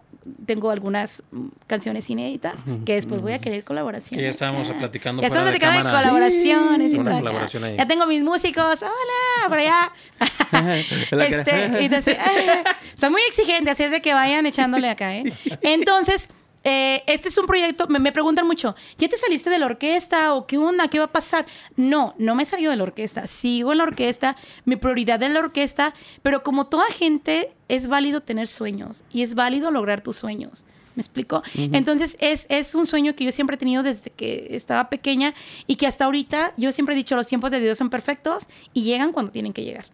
tengo 0.47 0.71
algunas 0.71 1.21
canciones 1.67 2.09
inéditas 2.09 2.55
que 2.83 2.95
después 2.95 3.21
voy 3.21 3.33
a 3.33 3.39
querer 3.39 3.63
colaboración. 3.63 4.17
Que 4.17 4.23
ya 4.23 4.29
estábamos 4.31 4.67
platicando 4.71 5.21
Ya 5.21 5.27
estamos 5.27 5.49
platicando 5.49 5.77
de 5.77 5.83
cámara. 5.83 6.01
colaboraciones 6.01 6.91
Sí. 6.91 6.97
y 6.97 6.99
todo 6.99 7.09
acá. 7.09 7.19
colaboración 7.19 7.63
ahí. 7.63 7.77
Ya 7.77 7.85
tengo 7.87 8.07
mis 8.07 8.23
músicos, 8.23 8.81
hola, 8.81 9.49
por 9.49 9.59
allá. 9.59 9.91
La 11.11 11.25
este, 11.27 11.65
entonces, 11.85 12.07
eh, 12.17 12.63
soy 12.95 13.11
muy 13.11 13.21
exigente, 13.27 13.69
así 13.69 13.83
es 13.83 13.91
de 13.91 14.01
que 14.01 14.15
vayan 14.15 14.47
echándole 14.47 14.89
acá, 14.89 15.15
¿eh? 15.15 15.31
Entonces, 15.61 16.27
eh, 16.65 17.03
este 17.05 17.29
es 17.29 17.37
un 17.37 17.45
proyecto, 17.45 17.87
me, 17.87 17.99
me 17.99 18.11
preguntan 18.11 18.47
mucho, 18.47 18.75
¿ya 18.97 19.07
te 19.07 19.17
saliste 19.17 19.51
de 19.51 19.59
la 19.59 19.67
orquesta 19.67 20.33
o 20.33 20.47
qué 20.47 20.57
onda? 20.57 20.87
¿Qué 20.87 20.97
va 20.97 21.05
a 21.05 21.11
pasar? 21.11 21.45
No, 21.77 22.15
no 22.17 22.33
me 22.33 22.43
he 22.43 22.45
salido 22.45 22.71
de 22.71 22.77
la 22.77 22.83
orquesta, 22.83 23.27
sigo 23.27 23.71
en 23.71 23.77
la 23.77 23.83
orquesta, 23.83 24.35
mi 24.65 24.75
prioridad 24.75 25.21
es 25.21 25.31
la 25.31 25.39
orquesta, 25.39 25.93
pero 26.23 26.43
como 26.43 26.65
toda 26.65 26.85
gente, 26.87 27.53
es 27.69 27.87
válido 27.87 28.21
tener 28.21 28.47
sueños 28.47 29.03
y 29.11 29.21
es 29.21 29.35
válido 29.35 29.69
lograr 29.69 30.01
tus 30.01 30.15
sueños. 30.15 30.65
¿Me 30.95 31.01
explico? 31.01 31.43
Entonces, 31.55 32.15
es, 32.21 32.47
es 32.49 32.73
un 32.73 32.87
sueño 32.87 33.15
que 33.15 33.25
yo 33.25 33.31
siempre 33.31 33.55
he 33.55 33.59
tenido 33.59 33.83
desde 33.83 34.11
que 34.11 34.47
estaba 34.51 34.89
pequeña 34.89 35.33
y 35.67 35.75
que 35.75 35.87
hasta 35.87 36.05
ahorita 36.05 36.53
yo 36.55 36.71
siempre 36.71 36.95
he 36.95 36.97
dicho, 36.97 37.15
los 37.15 37.27
tiempos 37.27 37.51
de 37.51 37.59
Dios 37.59 37.77
son 37.77 37.89
perfectos 37.89 38.47
y 38.73 38.83
llegan 38.83 39.11
cuando 39.11 39.31
tienen 39.31 39.51
que 39.51 39.63
llegar. 39.63 39.85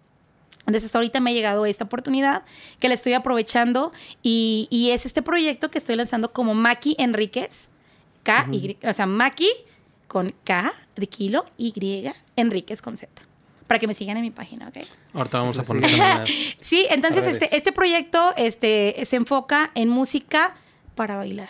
Entonces, 0.72 0.86
hasta 0.86 1.00
ahorita 1.00 1.20
me 1.20 1.32
ha 1.32 1.34
llegado 1.34 1.66
esta 1.66 1.84
oportunidad 1.84 2.44
que 2.80 2.88
la 2.88 2.94
estoy 2.94 3.12
aprovechando 3.12 3.92
y, 4.24 4.68
y 4.70 4.92
es 4.92 5.06
este 5.06 5.22
proyecto 5.22 5.70
que 5.70 5.78
estoy 5.78 5.98
lanzando 5.98 6.32
como 6.32 6.54
Maki 6.54 6.96
Enríquez. 6.98 7.70
K, 8.24 8.48
Y, 8.52 8.78
o 8.84 8.94
sea, 8.94 9.06
Maki 9.06 9.50
con 10.08 10.34
K 10.46 10.72
de 10.96 11.08
kilo, 11.08 11.46
Y, 11.58 12.10
Enríquez 12.38 12.82
con 12.82 12.98
Z. 12.98 13.12
Para 13.68 13.80
que 13.80 13.88
me 13.88 13.94
sigan 13.94 14.16
en 14.16 14.24
mi 14.24 14.32
página, 14.32 14.70
¿ok? 14.70 14.78
Ahorita 15.14 15.40
vamos 15.40 15.60
a 15.60 15.64
poner 15.64 15.90
Sí, 16.60 16.88
entonces 16.90 17.26
este, 17.26 17.54
este 17.56 17.74
proyecto 17.74 18.34
este, 18.38 19.04
se 19.06 19.18
enfoca 19.18 19.72
en 19.76 19.90
música 19.90 20.56
para 20.96 21.18
bailar. 21.18 21.50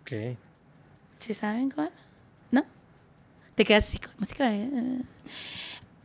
Ok. 0.00 0.36
¿Sí 1.18 1.34
saben 1.34 1.70
cuál? 1.70 1.90
¿No? 2.50 2.64
Te 3.56 3.64
quedas 3.64 3.88
así 3.88 3.98
con 3.98 4.12
música. 4.18 4.50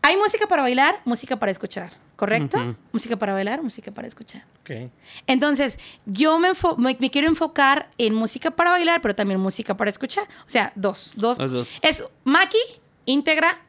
Hay 0.06 0.18
música 0.18 0.48
para 0.48 0.62
bailar, 0.62 1.00
música 1.06 1.38
para 1.38 1.52
escuchar, 1.52 1.94
¿correcto? 2.18 2.76
Música 2.92 3.16
para 3.16 3.34
bailar, 3.34 3.64
música 3.64 3.92
para 3.92 4.06
escuchar. 4.08 4.44
Ok. 4.60 4.92
Entonces, 5.28 5.80
yo 6.06 6.38
me, 6.40 6.50
enfo- 6.52 6.76
me, 6.78 6.96
me 7.00 7.10
quiero 7.10 7.28
enfocar 7.30 7.90
en 7.98 8.14
música 8.14 8.52
para 8.52 8.72
bailar, 8.72 9.02
pero 9.02 9.16
también 9.16 9.40
música 9.40 9.76
para 9.78 9.90
escuchar. 9.90 10.26
O 10.46 10.50
sea, 10.50 10.74
dos. 10.76 11.14
dos. 11.16 11.40
Es 11.82 12.04
Maki, 12.26 12.58
íntegra, 13.06 13.62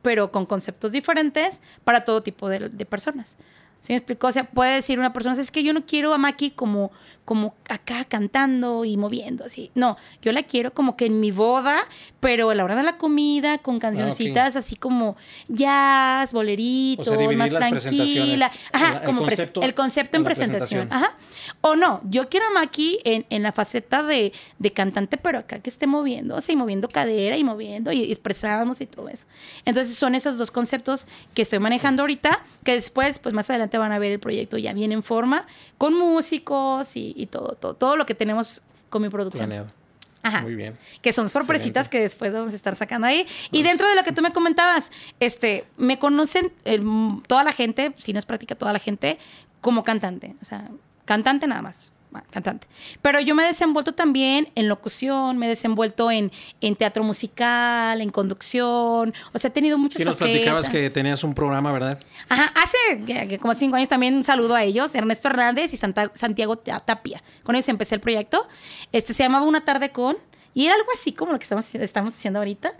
pero 0.00 0.32
con 0.32 0.46
conceptos 0.46 0.92
diferentes 0.92 1.60
para 1.84 2.04
todo 2.04 2.22
tipo 2.22 2.48
de, 2.48 2.70
de 2.70 2.86
personas. 2.86 3.36
¿Sí 3.80 3.92
me 3.92 3.96
explicó? 3.96 4.28
O 4.28 4.32
sea, 4.32 4.44
puede 4.44 4.76
decir 4.76 4.98
una 4.98 5.12
persona, 5.12 5.38
es 5.38 5.50
que 5.50 5.62
yo 5.62 5.72
no 5.74 5.84
quiero 5.84 6.14
a 6.14 6.18
Maki 6.18 6.52
como, 6.52 6.90
como 7.24 7.54
acá 7.68 8.04
cantando 8.04 8.84
y 8.84 8.96
moviendo 8.96 9.44
así. 9.44 9.70
No, 9.74 9.96
yo 10.22 10.32
la 10.32 10.42
quiero 10.42 10.74
como 10.74 10.96
que 10.96 11.06
en 11.06 11.20
mi 11.20 11.30
boda, 11.30 11.76
pero 12.20 12.50
a 12.50 12.54
la 12.54 12.64
hora 12.64 12.74
de 12.76 12.82
la 12.82 12.98
comida, 12.98 13.58
con 13.58 13.78
cancioncitas 13.78 14.56
así 14.56 14.74
como 14.76 15.16
jazz, 15.48 16.32
boleritos, 16.32 17.06
O 17.06 17.10
sea, 17.10 17.18
dividir 17.18 17.38
más 17.38 17.50
tranquila. 17.50 18.50
Ajá, 18.72 18.98
El- 18.98 19.04
como 19.04 19.20
concepto 19.22 19.62
el 19.62 19.74
concepto 19.74 20.16
en 20.16 20.24
presentación. 20.24 20.88
presentación. 20.88 20.92
Ajá. 20.92 21.16
O 21.60 21.76
no, 21.76 22.00
yo 22.04 22.28
quiero 22.28 22.46
a 22.46 22.50
Maki 22.50 22.98
en, 23.04 23.24
en 23.30 23.42
la 23.42 23.52
faceta 23.52 24.02
de, 24.02 24.32
de 24.58 24.72
cantante, 24.72 25.16
pero 25.16 25.38
acá 25.38 25.60
que 25.60 25.70
esté 25.70 25.86
moviendo, 25.86 26.38
y 26.46 26.56
moviendo 26.56 26.88
cadera 26.88 27.36
y 27.36 27.44
moviendo 27.44 27.92
y 27.92 28.02
expresamos 28.10 28.80
y 28.80 28.86
todo 28.86 29.08
eso. 29.08 29.26
Entonces 29.64 29.96
son 29.96 30.14
esos 30.14 30.38
dos 30.38 30.50
conceptos 30.50 31.06
que 31.34 31.42
estoy 31.42 31.60
manejando 31.60 32.02
ahorita, 32.02 32.44
que 32.64 32.72
después, 32.72 33.18
pues 33.20 33.32
más 33.34 33.48
adelante 33.48 33.78
van 33.78 33.92
a 33.92 33.98
ver 33.98 34.12
el 34.12 34.20
proyecto 34.20 34.58
ya 34.58 34.72
bien 34.74 34.92
en 34.92 35.02
forma, 35.02 35.46
con 35.78 35.94
músicos 35.98 36.96
y, 36.96 37.14
y 37.22 37.26
todo, 37.26 37.54
todo, 37.54 37.74
todo 37.74 37.96
lo 37.96 38.06
que 38.06 38.14
tenemos 38.14 38.62
con 38.90 39.02
mi 39.02 39.08
producción. 39.08 39.48
Planeado. 39.48 39.82
Ajá. 40.22 40.42
Muy 40.42 40.54
bien. 40.54 40.78
Que 41.00 41.12
son 41.12 41.28
sorpresitas 41.28 41.86
Excelente. 41.86 41.90
que 41.90 42.02
después 42.02 42.32
vamos 42.32 42.52
a 42.52 42.56
estar 42.56 42.76
sacando 42.76 43.06
ahí. 43.06 43.26
Y 43.50 43.62
dentro 43.62 43.88
de 43.88 43.96
lo 43.96 44.04
que 44.04 44.12
tú 44.12 44.22
me 44.22 44.32
comentabas, 44.32 44.90
este, 45.18 45.64
me 45.76 45.98
conocen 45.98 46.52
eh, 46.64 46.80
toda 47.26 47.42
la 47.42 47.52
gente, 47.52 47.92
si 47.98 48.12
no 48.12 48.18
es 48.18 48.26
práctica 48.26 48.54
toda 48.54 48.72
la 48.72 48.78
gente, 48.78 49.18
como 49.60 49.82
cantante. 49.82 50.36
O 50.40 50.44
sea, 50.44 50.70
cantante 51.04 51.46
nada 51.46 51.62
más. 51.62 51.90
Cantante. 52.30 52.66
Pero 53.00 53.20
yo 53.20 53.34
me 53.34 53.44
he 53.44 53.46
desenvuelto 53.48 53.92
también 53.94 54.50
en 54.54 54.68
locución, 54.68 55.38
me 55.38 55.46
he 55.46 55.48
desenvuelto 55.48 56.10
en, 56.10 56.30
en 56.60 56.76
teatro 56.76 57.02
musical, 57.04 58.00
en 58.00 58.10
conducción. 58.10 59.14
O 59.32 59.38
sea, 59.38 59.48
he 59.48 59.50
tenido 59.52 59.78
muchas 59.78 59.98
Sí 60.00 60.04
nos 60.04 60.16
facetas. 60.16 60.32
platicabas 60.32 60.68
que 60.68 60.90
tenías 60.90 61.24
un 61.24 61.34
programa, 61.34 61.72
¿verdad? 61.72 61.98
Ajá, 62.28 62.52
hace 62.62 63.04
que 63.06 63.38
como 63.38 63.54
cinco 63.54 63.76
años 63.76 63.88
también 63.88 64.14
un 64.14 64.24
saludo 64.24 64.54
a 64.54 64.62
ellos, 64.62 64.94
Ernesto 64.94 65.28
Hernández 65.28 65.72
y 65.72 65.76
Santa- 65.76 66.10
Santiago 66.14 66.56
Ta- 66.56 66.80
Tapia. 66.80 67.22
Con 67.42 67.54
ellos 67.54 67.68
empecé 67.68 67.94
el 67.94 68.00
proyecto. 68.00 68.46
Este 68.92 69.14
se 69.14 69.22
llamaba 69.22 69.46
Una 69.46 69.62
tarde 69.64 69.90
con 69.90 70.16
y 70.54 70.66
era 70.66 70.74
algo 70.74 70.88
así 70.94 71.12
como 71.12 71.32
lo 71.32 71.38
que 71.38 71.44
estamos, 71.44 71.74
estamos 71.74 72.12
haciendo 72.12 72.38
ahorita. 72.38 72.72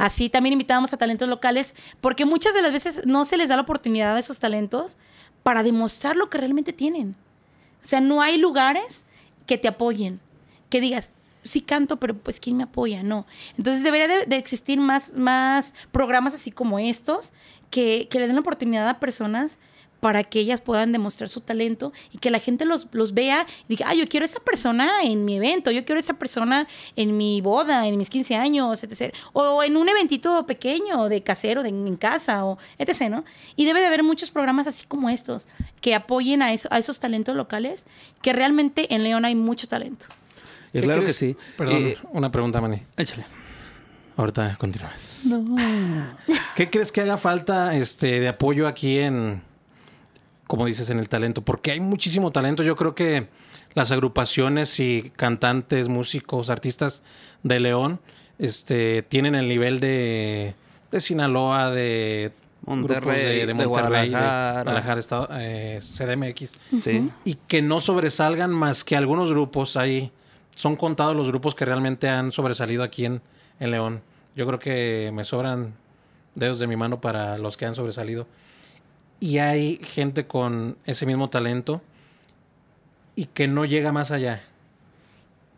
Así 0.00 0.28
también 0.30 0.54
invitábamos 0.54 0.92
a 0.92 0.96
talentos 0.96 1.28
locales, 1.28 1.76
porque 2.00 2.24
muchas 2.24 2.54
de 2.54 2.62
las 2.62 2.72
veces 2.72 3.02
no 3.04 3.24
se 3.24 3.36
les 3.36 3.48
da 3.48 3.54
la 3.54 3.62
oportunidad 3.62 4.16
a 4.16 4.18
esos 4.18 4.40
talentos 4.40 4.96
para 5.44 5.62
demostrar 5.62 6.16
lo 6.16 6.28
que 6.28 6.38
realmente 6.38 6.72
tienen. 6.72 7.14
O 7.82 7.86
sea, 7.86 8.00
no 8.00 8.22
hay 8.22 8.38
lugares 8.38 9.04
que 9.46 9.58
te 9.58 9.68
apoyen, 9.68 10.20
que 10.68 10.80
digas, 10.80 11.10
sí 11.44 11.60
canto, 11.60 11.98
pero 11.98 12.16
pues 12.16 12.40
¿quién 12.40 12.56
me 12.56 12.64
apoya? 12.64 13.02
No. 13.02 13.26
Entonces 13.56 13.82
debería 13.82 14.08
de, 14.08 14.26
de 14.26 14.36
existir 14.36 14.78
más, 14.78 15.14
más 15.16 15.74
programas 15.90 16.34
así 16.34 16.50
como 16.50 16.78
estos 16.78 17.32
que, 17.70 18.08
que 18.10 18.18
le 18.18 18.26
den 18.26 18.36
la 18.36 18.40
oportunidad 18.40 18.88
a 18.88 19.00
personas 19.00 19.58
para 20.00 20.24
que 20.24 20.40
ellas 20.40 20.60
puedan 20.60 20.92
demostrar 20.92 21.28
su 21.28 21.40
talento 21.42 21.92
y 22.12 22.18
que 22.18 22.30
la 22.30 22.38
gente 22.38 22.64
los, 22.64 22.88
los 22.92 23.12
vea 23.14 23.46
y 23.68 23.76
diga, 23.76 23.86
ah, 23.90 23.94
yo 23.94 24.08
quiero 24.08 24.24
esa 24.26 24.40
persona 24.40 24.90
en 25.02 25.24
mi 25.24 25.36
evento, 25.36 25.70
yo 25.70 25.84
quiero 25.84 26.00
esa 26.00 26.14
persona 26.14 26.66
en 26.96 27.16
mi 27.16 27.40
boda, 27.40 27.86
en 27.86 27.96
mis 27.98 28.08
15 28.10 28.36
años, 28.36 28.82
etc. 28.82 29.14
O 29.32 29.62
en 29.62 29.76
un 29.76 29.88
eventito 29.88 30.46
pequeño 30.46 31.08
de 31.08 31.22
casero, 31.22 31.62
de, 31.62 31.68
en 31.68 31.96
casa, 31.96 32.44
o 32.44 32.58
etc. 32.78 33.08
¿no? 33.10 33.24
Y 33.56 33.64
debe 33.66 33.80
de 33.80 33.86
haber 33.86 34.02
muchos 34.02 34.30
programas 34.30 34.66
así 34.66 34.86
como 34.86 35.10
estos 35.10 35.46
que 35.80 35.94
apoyen 35.94 36.42
a, 36.42 36.52
eso- 36.52 36.68
a 36.72 36.78
esos 36.78 36.98
talentos 36.98 37.36
locales, 37.36 37.86
que 38.22 38.32
realmente 38.32 38.94
en 38.94 39.02
León 39.02 39.24
hay 39.24 39.34
mucho 39.34 39.68
talento. 39.68 40.06
Y 40.72 40.78
¿Qué 40.80 40.84
claro 40.84 41.04
que 41.04 41.12
sí. 41.12 41.36
Perdón, 41.58 41.76
Eh, 41.78 41.98
una 42.12 42.30
pregunta, 42.30 42.60
Manny. 42.60 42.82
échale. 42.96 43.24
Ahorita 44.16 44.56
continúas. 44.58 45.24
¿Qué 46.54 46.68
crees 46.70 46.92
que 46.92 47.00
haga 47.00 47.16
falta 47.16 47.74
este, 47.74 48.20
de 48.20 48.28
apoyo 48.28 48.66
aquí 48.68 48.98
en, 48.98 49.42
como 50.50 50.66
dices, 50.66 50.90
en 50.90 50.98
el 50.98 51.08
talento? 51.08 51.42
Porque 51.42 51.70
hay 51.70 51.78
muchísimo 51.78 52.32
talento. 52.32 52.64
Yo 52.64 52.74
creo 52.74 52.92
que 52.92 53.28
las 53.74 53.92
agrupaciones 53.92 54.80
y 54.80 55.12
cantantes, 55.14 55.86
músicos, 55.86 56.50
artistas 56.50 57.04
de 57.44 57.60
León 57.60 58.00
este, 58.40 59.02
tienen 59.02 59.36
el 59.36 59.46
nivel 59.46 59.78
de, 59.78 60.56
de 60.90 61.00
Sinaloa, 61.00 61.70
de 61.70 62.32
Monterrey, 62.66 63.00
grupos 63.00 63.16
de, 63.16 63.28
de 63.28 63.46
de 63.46 63.54
Monterrey, 63.54 64.08
de 64.10 64.10
Guadalajara. 64.16 64.62
Guadalajara, 64.64 64.98
estado, 65.00 65.28
eh, 65.34 65.78
CDMX 65.80 66.58
Sí. 66.82 67.08
y 67.24 67.34
que 67.46 67.62
no 67.62 67.80
sobresalgan 67.80 68.50
más 68.50 68.82
que 68.82 68.96
algunos 68.96 69.30
grupos 69.30 69.76
ahí. 69.76 70.10
Son 70.56 70.74
contados 70.74 71.14
los 71.14 71.28
grupos 71.28 71.54
que 71.54 71.64
realmente 71.64 72.08
han 72.08 72.32
sobresalido 72.32 72.82
aquí 72.82 73.04
en, 73.04 73.22
en 73.60 73.70
León. 73.70 74.02
Yo 74.34 74.48
creo 74.48 74.58
que 74.58 75.12
me 75.14 75.22
sobran 75.22 75.74
dedos 76.34 76.58
de 76.58 76.66
mi 76.66 76.74
mano 76.74 77.00
para 77.00 77.38
los 77.38 77.56
que 77.56 77.66
han 77.66 77.76
sobresalido. 77.76 78.26
Y 79.20 79.38
hay 79.38 79.76
gente 79.82 80.26
con 80.26 80.76
ese 80.86 81.04
mismo 81.06 81.28
talento 81.28 81.82
y 83.16 83.26
que 83.26 83.46
no 83.48 83.64
llega 83.66 83.92
más 83.92 84.10
allá. 84.10 84.42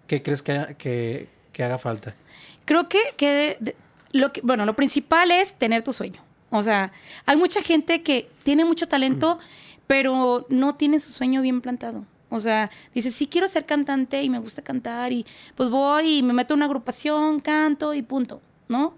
¿Qué 0.09 0.23
crees 0.23 0.43
que, 0.43 0.75
que, 0.79 1.29
que 1.53 1.63
haga 1.65 1.79
falta? 1.79 2.15
Creo 2.65 2.89
que, 2.89 2.99
que 3.17 3.29
de- 3.31 3.57
de- 3.61 3.77
lo 4.13 4.33
que, 4.33 4.41
bueno, 4.43 4.67
lo 4.67 4.75
principal 4.77 5.31
es 5.31 5.55
tener 5.55 5.83
tu 5.83 5.93
sueño. 5.93 6.21
O 6.51 6.63
sea, 6.63 6.93
hay 7.25 7.37
mucha 7.37 7.63
gente 7.63 8.03
que 8.03 8.29
tiene 8.43 8.65
mucho 8.65 8.87
talento, 8.89 9.39
pero 9.87 10.45
no 10.51 10.75
tiene 10.75 11.01
su 11.01 11.13
sueño 11.13 11.41
bien 11.41 11.61
plantado. 11.61 12.05
O 12.29 12.41
sea, 12.41 12.71
dice, 12.95 13.11
sí 13.11 13.27
quiero 13.27 13.47
ser 13.49 13.65
cantante 13.65 14.23
y 14.23 14.29
me 14.29 14.39
gusta 14.39 14.61
cantar 14.63 15.13
y 15.13 15.25
pues 15.55 15.71
voy 15.71 16.19
y 16.19 16.23
me 16.23 16.33
meto 16.33 16.55
en 16.55 16.59
una 16.59 16.67
agrupación, 16.67 17.41
canto 17.41 17.95
y 17.95 18.03
punto, 18.03 18.41
¿no? 18.69 18.95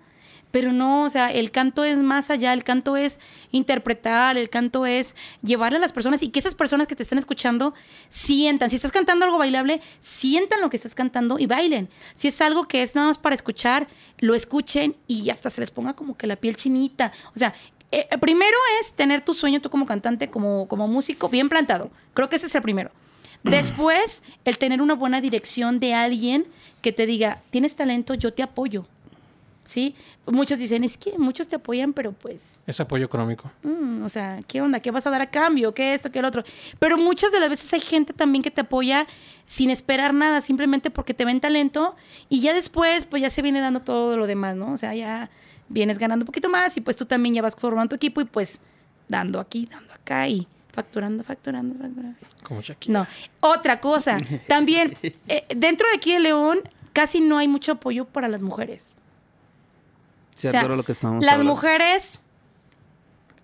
Pero 0.54 0.72
no, 0.72 1.02
o 1.02 1.10
sea, 1.10 1.32
el 1.32 1.50
canto 1.50 1.82
es 1.82 1.98
más 1.98 2.30
allá, 2.30 2.52
el 2.52 2.62
canto 2.62 2.96
es 2.96 3.18
interpretar, 3.50 4.38
el 4.38 4.48
canto 4.48 4.86
es 4.86 5.16
llevarle 5.42 5.78
a 5.78 5.80
las 5.80 5.92
personas 5.92 6.22
y 6.22 6.28
que 6.28 6.38
esas 6.38 6.54
personas 6.54 6.86
que 6.86 6.94
te 6.94 7.02
están 7.02 7.18
escuchando 7.18 7.74
sientan. 8.08 8.70
Si 8.70 8.76
estás 8.76 8.92
cantando 8.92 9.24
algo 9.24 9.36
bailable, 9.36 9.80
sientan 10.00 10.60
lo 10.60 10.70
que 10.70 10.76
estás 10.76 10.94
cantando 10.94 11.40
y 11.40 11.46
bailen. 11.46 11.88
Si 12.14 12.28
es 12.28 12.40
algo 12.40 12.68
que 12.68 12.84
es 12.84 12.94
nada 12.94 13.08
más 13.08 13.18
para 13.18 13.34
escuchar, 13.34 13.88
lo 14.20 14.36
escuchen 14.36 14.94
y 15.08 15.28
hasta 15.30 15.50
se 15.50 15.60
les 15.60 15.72
ponga 15.72 15.94
como 15.94 16.16
que 16.16 16.28
la 16.28 16.36
piel 16.36 16.54
chinita. 16.54 17.10
O 17.34 17.38
sea, 17.40 17.52
eh, 17.90 18.06
primero 18.20 18.56
es 18.80 18.92
tener 18.92 19.22
tu 19.22 19.34
sueño 19.34 19.60
tú 19.60 19.70
como 19.70 19.86
cantante, 19.86 20.30
como, 20.30 20.68
como 20.68 20.86
músico, 20.86 21.28
bien 21.28 21.48
plantado. 21.48 21.90
Creo 22.12 22.28
que 22.28 22.36
ese 22.36 22.46
es 22.46 22.54
el 22.54 22.62
primero. 22.62 22.92
Después, 23.42 24.22
el 24.44 24.58
tener 24.58 24.80
una 24.80 24.94
buena 24.94 25.20
dirección 25.20 25.80
de 25.80 25.94
alguien 25.94 26.46
que 26.80 26.92
te 26.92 27.06
diga, 27.06 27.42
tienes 27.50 27.74
talento, 27.74 28.14
yo 28.14 28.32
te 28.32 28.44
apoyo. 28.44 28.86
¿Sí? 29.64 29.94
Muchos 30.26 30.58
dicen, 30.58 30.84
es 30.84 30.98
que 30.98 31.16
muchos 31.18 31.48
te 31.48 31.56
apoyan, 31.56 31.94
pero 31.94 32.12
pues, 32.12 32.42
Es 32.66 32.80
apoyo 32.80 33.06
económico. 33.06 33.50
mm, 33.62 34.04
o 34.04 34.08
sea, 34.10 34.40
¿qué 34.46 34.60
onda? 34.60 34.80
¿Qué 34.80 34.90
vas 34.90 35.06
a 35.06 35.10
dar 35.10 35.22
a 35.22 35.30
cambio? 35.30 35.72
¿Qué 35.72 35.94
esto? 35.94 36.12
¿Qué 36.12 36.18
el 36.18 36.24
otro? 36.26 36.44
Pero 36.78 36.98
muchas 36.98 37.32
de 37.32 37.40
las 37.40 37.48
veces 37.48 37.72
hay 37.72 37.80
gente 37.80 38.12
también 38.12 38.42
que 38.42 38.50
te 38.50 38.60
apoya 38.60 39.06
sin 39.46 39.70
esperar 39.70 40.12
nada, 40.12 40.42
simplemente 40.42 40.90
porque 40.90 41.14
te 41.14 41.24
ven 41.24 41.40
talento 41.40 41.96
y 42.28 42.40
ya 42.40 42.52
después, 42.52 43.06
pues 43.06 43.22
ya 43.22 43.30
se 43.30 43.40
viene 43.42 43.60
dando 43.60 43.80
todo 43.80 44.16
lo 44.18 44.26
demás, 44.26 44.54
¿no? 44.54 44.72
O 44.72 44.76
sea, 44.76 44.94
ya 44.94 45.30
vienes 45.68 45.98
ganando 45.98 46.24
un 46.24 46.26
poquito 46.26 46.50
más 46.50 46.76
y 46.76 46.82
pues 46.82 46.96
tú 46.96 47.06
también 47.06 47.34
ya 47.34 47.42
vas 47.42 47.56
formando 47.56 47.88
tu 47.90 47.96
equipo 47.96 48.20
y 48.20 48.26
pues 48.26 48.60
dando 49.08 49.40
aquí, 49.40 49.66
dando 49.70 49.92
acá 49.94 50.28
y 50.28 50.46
facturando, 50.72 51.22
facturando, 51.24 51.74
facturando. 51.74 52.18
Como 52.42 52.60
Shakira. 52.60 53.00
No. 53.00 53.06
Otra 53.40 53.80
cosa, 53.80 54.18
también, 54.46 54.94
eh, 55.28 55.44
dentro 55.56 55.88
de 55.88 55.96
aquí 55.96 56.12
de 56.12 56.20
León 56.20 56.60
casi 56.92 57.20
no 57.20 57.38
hay 57.38 57.48
mucho 57.48 57.72
apoyo 57.72 58.04
para 58.04 58.28
las 58.28 58.42
mujeres. 58.42 58.96
Cierto 60.34 60.58
O 60.58 60.60
sea, 60.60 60.76
lo 60.76 60.84
que 60.84 60.92
estábamos 60.92 61.24
Las 61.24 61.34
hablando. 61.34 61.52
mujeres 61.54 62.20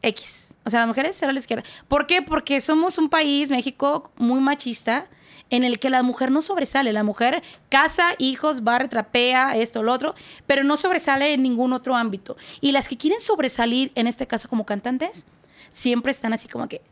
X. 0.03 0.49
O 0.65 0.71
sea, 0.71 0.81
las 0.81 0.89
mujeres 0.89 1.17
cero 1.19 1.31
a 1.31 1.33
la 1.33 1.39
izquierda. 1.39 1.65
¿Por 1.89 2.07
qué? 2.07 2.23
Porque 2.23 2.61
somos 2.61 2.99
un 2.99 3.09
país, 3.09 3.49
México, 3.49 4.11
muy 4.17 4.41
machista, 4.41 5.09
en 5.49 5.65
el 5.65 5.79
que 5.79 5.91
la 5.91 6.03
mujer 6.03 6.31
no 6.31 6.43
sobresale. 6.43 6.93
La 6.93 7.03
mujer 7.03 7.43
casa, 7.69 8.15
hijos, 8.19 8.63
barre, 8.63 8.89
trapea, 8.89 9.57
esto, 9.57 9.83
lo 9.83 9.93
otro, 9.93 10.15
pero 10.47 10.63
no 10.63 10.77
sobresale 10.77 11.33
en 11.33 11.43
ningún 11.43 11.73
otro 11.73 11.97
ámbito. 11.97 12.37
Y 12.61 12.73
las 12.73 12.89
que 12.89 12.97
quieren 12.97 13.21
sobresalir, 13.21 13.91
en 13.95 14.07
este 14.07 14.27
caso 14.27 14.49
como 14.49 14.65
cantantes, 14.67 15.25
siempre 15.73 16.13
están 16.13 16.33
así 16.33 16.49
como 16.49 16.69
que 16.69 16.83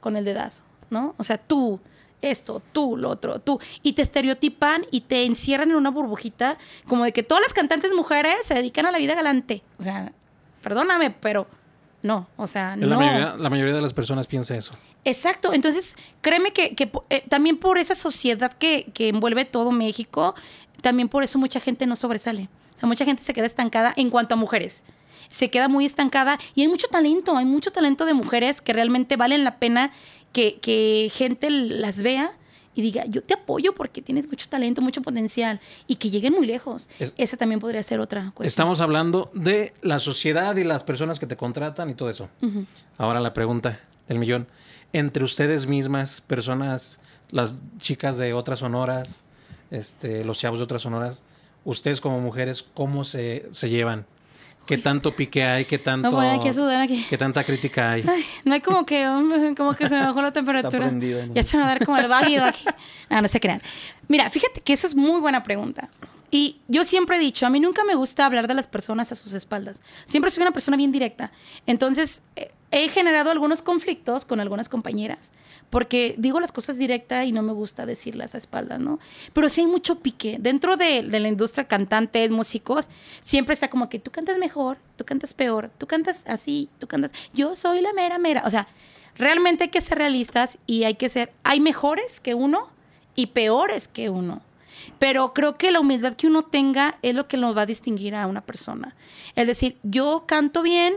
con 0.00 0.16
el 0.16 0.24
dedazo, 0.24 0.62
¿no? 0.90 1.14
O 1.18 1.24
sea, 1.24 1.38
tú, 1.38 1.80
esto, 2.22 2.62
tú, 2.72 2.96
lo 2.96 3.10
otro, 3.10 3.40
tú. 3.40 3.60
Y 3.82 3.92
te 3.92 4.02
estereotipan 4.02 4.86
y 4.90 5.02
te 5.02 5.24
encierran 5.24 5.70
en 5.70 5.76
una 5.76 5.90
burbujita 5.90 6.58
como 6.86 7.04
de 7.04 7.12
que 7.12 7.22
todas 7.22 7.42
las 7.42 7.52
cantantes 7.52 7.92
mujeres 7.94 8.34
se 8.44 8.54
dedican 8.54 8.86
a 8.86 8.90
la 8.90 8.98
vida 8.98 9.14
galante. 9.14 9.62
O 9.78 9.82
sea, 9.82 10.12
perdóname, 10.62 11.10
pero 11.10 11.46
no, 12.02 12.28
o 12.36 12.46
sea, 12.46 12.76
no. 12.76 12.86
La, 12.86 12.96
mayoría, 12.96 13.36
la 13.36 13.50
mayoría 13.50 13.74
de 13.74 13.82
las 13.82 13.92
personas 13.92 14.26
piensa 14.26 14.56
eso. 14.56 14.72
Exacto, 15.04 15.52
entonces 15.52 15.96
créeme 16.20 16.52
que, 16.52 16.74
que, 16.74 16.90
eh, 17.10 17.24
también 17.28 17.58
por 17.58 17.78
esa 17.78 17.94
sociedad 17.94 18.52
que, 18.52 18.90
que 18.94 19.08
envuelve 19.08 19.44
todo 19.44 19.72
México, 19.72 20.34
también 20.80 21.08
por 21.08 21.24
eso 21.24 21.38
mucha 21.38 21.60
gente 21.60 21.86
no 21.86 21.96
sobresale. 21.96 22.48
O 22.76 22.78
sea, 22.78 22.86
mucha 22.86 23.04
gente 23.04 23.24
se 23.24 23.34
queda 23.34 23.46
estancada 23.46 23.92
en 23.96 24.10
cuanto 24.10 24.34
a 24.34 24.36
mujeres. 24.36 24.84
Se 25.28 25.50
queda 25.50 25.68
muy 25.68 25.84
estancada 25.84 26.38
y 26.54 26.62
hay 26.62 26.68
mucho 26.68 26.86
talento, 26.88 27.36
hay 27.36 27.44
mucho 27.44 27.72
talento 27.72 28.06
de 28.06 28.14
mujeres 28.14 28.60
que 28.60 28.72
realmente 28.72 29.16
valen 29.16 29.44
la 29.44 29.58
pena 29.58 29.92
que, 30.32 30.58
que 30.60 31.10
gente 31.14 31.50
las 31.50 32.02
vea 32.02 32.32
y 32.74 32.82
diga, 32.82 33.04
yo 33.06 33.22
te 33.22 33.34
apoyo 33.34 33.74
porque 33.74 34.02
tienes 34.02 34.28
mucho 34.28 34.46
talento, 34.48 34.80
mucho 34.80 35.02
potencial 35.02 35.58
y 35.88 35.96
que 35.96 36.10
lleguen 36.10 36.32
muy 36.34 36.46
lejos. 36.46 36.88
Es- 37.00 37.12
Esa 37.16 37.36
también 37.36 37.58
podría 37.60 37.82
ser 37.82 37.98
otra 37.98 38.20
cuestión. 38.34 38.46
Estamos 38.46 38.80
hablando 38.80 39.30
de 39.34 39.74
la 39.82 39.98
sociedad 39.98 40.54
y 40.56 40.62
las 40.64 40.84
personas 40.84 41.18
que 41.18 41.26
te 41.26 41.36
contratan 41.36 41.90
y 41.90 41.94
todo 41.94 42.08
eso. 42.10 42.28
Ahora 42.96 43.20
la 43.20 43.32
pregunta 43.34 43.80
del 44.06 44.18
millón. 44.20 44.46
Entre 44.92 45.24
ustedes 45.24 45.66
mismas, 45.66 46.20
personas, 46.20 47.00
las 47.30 47.56
chicas 47.78 48.16
de 48.16 48.32
otras 48.32 48.60
sonoras, 48.60 49.22
este, 49.70 50.24
los 50.24 50.38
chavos 50.38 50.58
de 50.60 50.64
otras 50.64 50.82
sonoras, 50.82 51.22
ustedes 51.64 52.00
como 52.00 52.20
mujeres, 52.20 52.64
¿cómo 52.74 53.02
se, 53.04 53.46
se 53.50 53.68
llevan? 53.68 54.06
¿Qué 54.68 54.76
tanto 54.76 55.12
pique 55.12 55.42
hay? 55.42 55.64
¿Qué 55.64 55.78
tanto, 55.78 56.10
No, 56.10 56.42
que 56.42 56.52
sudar 56.52 56.82
aquí. 56.82 57.02
¿Qué 57.08 57.16
tanta 57.16 57.42
crítica 57.42 57.92
hay? 57.92 58.04
Ay, 58.06 58.22
no 58.44 58.52
hay 58.52 58.60
como 58.60 58.84
que, 58.84 59.02
como 59.56 59.72
que 59.72 59.88
se 59.88 59.96
me 59.96 60.04
bajó 60.04 60.20
la 60.20 60.30
temperatura. 60.30 60.84
prendido, 60.88 61.26
¿no? 61.26 61.32
Ya 61.32 61.42
se 61.42 61.56
me 61.56 61.62
va 61.62 61.70
a 61.70 61.72
dar 61.72 61.86
como 61.86 61.96
el 61.96 62.06
válido 62.06 62.44
aquí. 62.44 62.64
No, 63.08 63.22
no 63.22 63.28
se 63.28 63.40
crean. 63.40 63.62
Mira, 64.08 64.28
fíjate 64.28 64.60
que 64.60 64.74
esa 64.74 64.86
es 64.86 64.94
muy 64.94 65.22
buena 65.22 65.42
pregunta. 65.42 65.88
Y 66.30 66.58
yo 66.68 66.84
siempre 66.84 67.16
he 67.16 67.18
dicho, 67.18 67.46
a 67.46 67.50
mí 67.50 67.60
nunca 67.60 67.82
me 67.84 67.94
gusta 67.94 68.26
hablar 68.26 68.46
de 68.46 68.52
las 68.52 68.66
personas 68.66 69.10
a 69.10 69.14
sus 69.14 69.32
espaldas. 69.32 69.78
Siempre 70.04 70.30
soy 70.30 70.42
una 70.42 70.52
persona 70.52 70.76
bien 70.76 70.92
directa. 70.92 71.32
Entonces, 71.66 72.20
eh, 72.36 72.50
he 72.70 72.88
generado 72.88 73.30
algunos 73.30 73.62
conflictos 73.62 74.24
con 74.24 74.40
algunas 74.40 74.68
compañeras. 74.68 75.32
Porque 75.70 76.14
digo 76.16 76.40
las 76.40 76.52
cosas 76.52 76.78
directas 76.78 77.26
y 77.26 77.32
no 77.32 77.42
me 77.42 77.52
gusta 77.52 77.84
decirlas 77.84 78.34
a 78.34 78.38
espaldas, 78.38 78.80
¿no? 78.80 78.98
Pero 79.32 79.48
sí 79.48 79.60
hay 79.60 79.66
mucho 79.66 80.00
pique. 80.00 80.38
Dentro 80.40 80.76
de, 80.76 81.02
de 81.02 81.20
la 81.20 81.28
industria, 81.28 81.68
cantantes, 81.68 82.30
músicos, 82.30 82.86
siempre 83.20 83.52
está 83.52 83.68
como 83.68 83.88
que 83.88 83.98
tú 83.98 84.10
cantas 84.10 84.38
mejor, 84.38 84.78
tú 84.96 85.04
cantas 85.04 85.34
peor, 85.34 85.70
tú 85.76 85.86
cantas 85.86 86.22
así, 86.26 86.70
tú 86.78 86.86
cantas. 86.86 87.12
Yo 87.34 87.54
soy 87.54 87.82
la 87.82 87.92
mera, 87.92 88.18
mera. 88.18 88.42
O 88.46 88.50
sea, 88.50 88.66
realmente 89.16 89.64
hay 89.64 89.70
que 89.70 89.82
ser 89.82 89.98
realistas 89.98 90.58
y 90.66 90.84
hay 90.84 90.94
que 90.94 91.10
ser. 91.10 91.32
Hay 91.44 91.60
mejores 91.60 92.20
que 92.20 92.34
uno 92.34 92.68
y 93.14 93.26
peores 93.26 93.88
que 93.88 94.08
uno. 94.08 94.42
Pero 94.98 95.34
creo 95.34 95.56
que 95.56 95.70
la 95.70 95.80
humildad 95.80 96.14
que 96.14 96.26
uno 96.26 96.44
tenga 96.44 96.98
es 97.02 97.14
lo 97.14 97.28
que 97.28 97.36
nos 97.36 97.56
va 97.56 97.62
a 97.62 97.66
distinguir 97.66 98.14
a 98.14 98.26
una 98.26 98.40
persona. 98.40 98.94
Es 99.34 99.46
decir, 99.46 99.76
yo 99.82 100.24
canto 100.26 100.62
bien, 100.62 100.94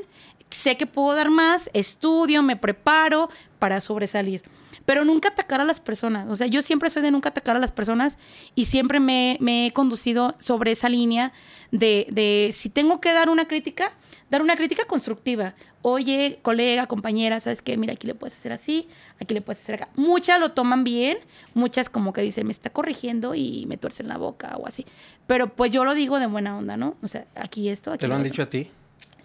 sé 0.51 0.77
que 0.77 0.85
puedo 0.85 1.15
dar 1.15 1.29
más, 1.29 1.69
estudio, 1.73 2.43
me 2.43 2.55
preparo 2.55 3.29
para 3.59 3.81
sobresalir. 3.81 4.43
Pero 4.85 5.05
nunca 5.05 5.29
atacar 5.29 5.61
a 5.61 5.63
las 5.63 5.79
personas. 5.79 6.27
O 6.29 6.35
sea, 6.35 6.47
yo 6.47 6.61
siempre 6.61 6.89
soy 6.89 7.03
de 7.03 7.11
nunca 7.11 7.29
atacar 7.29 7.55
a 7.55 7.59
las 7.59 7.71
personas 7.71 8.17
y 8.55 8.65
siempre 8.65 8.99
me, 8.99 9.37
me 9.39 9.67
he 9.67 9.73
conducido 9.73 10.35
sobre 10.39 10.71
esa 10.71 10.89
línea 10.89 11.33
de, 11.71 12.07
de 12.09 12.49
si 12.51 12.69
tengo 12.69 12.99
que 12.99 13.13
dar 13.13 13.29
una 13.29 13.47
crítica, 13.47 13.93
dar 14.31 14.41
una 14.41 14.55
crítica 14.55 14.85
constructiva. 14.85 15.53
Oye, 15.83 16.39
colega, 16.41 16.87
compañera, 16.87 17.39
¿sabes 17.39 17.61
qué? 17.61 17.77
Mira, 17.77 17.93
aquí 17.93 18.07
le 18.07 18.15
puedes 18.15 18.35
hacer 18.37 18.53
así, 18.53 18.87
aquí 19.19 19.33
le 19.35 19.41
puedes 19.41 19.61
hacer 19.61 19.75
acá. 19.75 19.89
Muchas 19.95 20.39
lo 20.39 20.49
toman 20.51 20.83
bien, 20.83 21.19
muchas 21.53 21.89
como 21.89 22.11
que 22.11 22.21
dicen, 22.21 22.47
me 22.47 22.51
está 22.53 22.71
corrigiendo 22.71 23.35
y 23.35 23.65
me 23.67 23.77
tuercen 23.77 24.07
la 24.07 24.17
boca 24.17 24.57
o 24.57 24.67
así. 24.67 24.85
Pero 25.27 25.53
pues 25.53 25.71
yo 25.71 25.85
lo 25.85 25.93
digo 25.93 26.19
de 26.19 26.25
buena 26.25 26.57
onda, 26.57 26.75
¿no? 26.75 26.95
O 27.03 27.07
sea, 27.07 27.25
aquí 27.35 27.69
esto, 27.69 27.91
aquí 27.91 28.01
¿Te 28.01 28.07
lo 28.07 28.15
han 28.15 28.21
otro. 28.21 28.31
dicho 28.31 28.41
a 28.43 28.49
ti? 28.49 28.69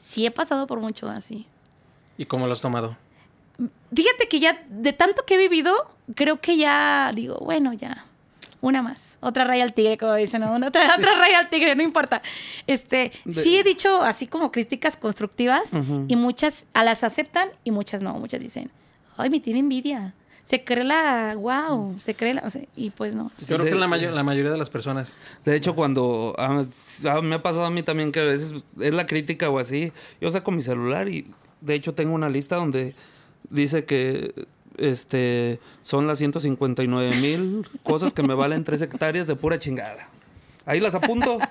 Sí 0.06 0.24
he 0.24 0.30
pasado 0.30 0.68
por 0.68 0.78
mucho 0.78 1.08
así. 1.08 1.46
¿Y 2.16 2.26
cómo 2.26 2.46
lo 2.46 2.52
has 2.52 2.60
tomado? 2.60 2.96
Fíjate 3.92 4.28
que 4.28 4.38
ya 4.38 4.62
de 4.68 4.92
tanto 4.92 5.24
que 5.24 5.34
he 5.34 5.38
vivido, 5.38 5.74
creo 6.14 6.40
que 6.40 6.56
ya 6.56 7.10
digo, 7.12 7.38
bueno, 7.40 7.72
ya 7.72 8.04
una 8.60 8.82
más, 8.82 9.18
otra 9.20 9.44
raya 9.44 9.64
al 9.64 9.72
tigre, 9.74 9.98
como 9.98 10.14
dicen, 10.14 10.42
¿no? 10.42 10.52
Una 10.54 10.68
otra, 10.68 10.94
otra 10.96 11.16
raya 11.18 11.40
al 11.40 11.48
tigre, 11.48 11.74
no 11.74 11.82
importa. 11.82 12.22
Este, 12.68 13.10
De- 13.24 13.34
sí 13.34 13.56
he 13.56 13.64
dicho 13.64 14.00
así 14.02 14.28
como 14.28 14.52
críticas 14.52 14.96
constructivas 14.96 15.64
y 16.06 16.14
muchas 16.16 16.66
a 16.72 16.84
las 16.84 17.02
aceptan 17.02 17.48
y 17.64 17.72
muchas 17.72 18.00
no, 18.00 18.14
muchas 18.14 18.40
dicen, 18.40 18.70
ay, 19.16 19.28
me 19.30 19.40
tiene 19.40 19.58
envidia. 19.58 20.14
Se 20.46 20.62
cree 20.64 20.84
la, 20.84 21.34
wow, 21.36 21.96
se 21.98 22.14
cree 22.14 22.32
la, 22.34 22.42
o 22.42 22.50
sea, 22.50 22.62
y 22.76 22.90
pues 22.90 23.14
no. 23.14 23.30
Yo 23.38 23.46
creo 23.56 23.64
de- 23.64 23.70
que 23.70 23.74
la, 23.76 23.88
la 23.88 24.22
mayoría 24.22 24.50
de 24.52 24.56
las 24.58 24.70
personas. 24.70 25.12
De 25.44 25.56
hecho, 25.56 25.74
cuando 25.74 26.34
me 27.22 27.34
ha 27.34 27.42
pasado 27.42 27.64
a 27.64 27.70
mí 27.70 27.82
también 27.82 28.12
que 28.12 28.20
a 28.20 28.24
veces 28.24 28.64
es 28.80 28.94
la 28.94 29.06
crítica 29.06 29.50
o 29.50 29.58
así, 29.58 29.92
yo 30.20 30.30
saco 30.30 30.52
mi 30.52 30.62
celular 30.62 31.08
y 31.08 31.26
de 31.60 31.74
hecho 31.74 31.94
tengo 31.94 32.14
una 32.14 32.28
lista 32.28 32.56
donde 32.56 32.94
dice 33.50 33.84
que 33.84 34.46
este 34.78 35.58
son 35.82 36.06
las 36.06 36.18
159 36.18 37.16
mil 37.16 37.66
cosas 37.82 38.12
que 38.12 38.22
me 38.22 38.34
valen 38.34 38.62
3 38.62 38.82
hectáreas 38.82 39.26
de 39.26 39.34
pura 39.34 39.58
chingada. 39.58 40.08
Ahí 40.64 40.78
las 40.80 40.94
apunto. 40.94 41.38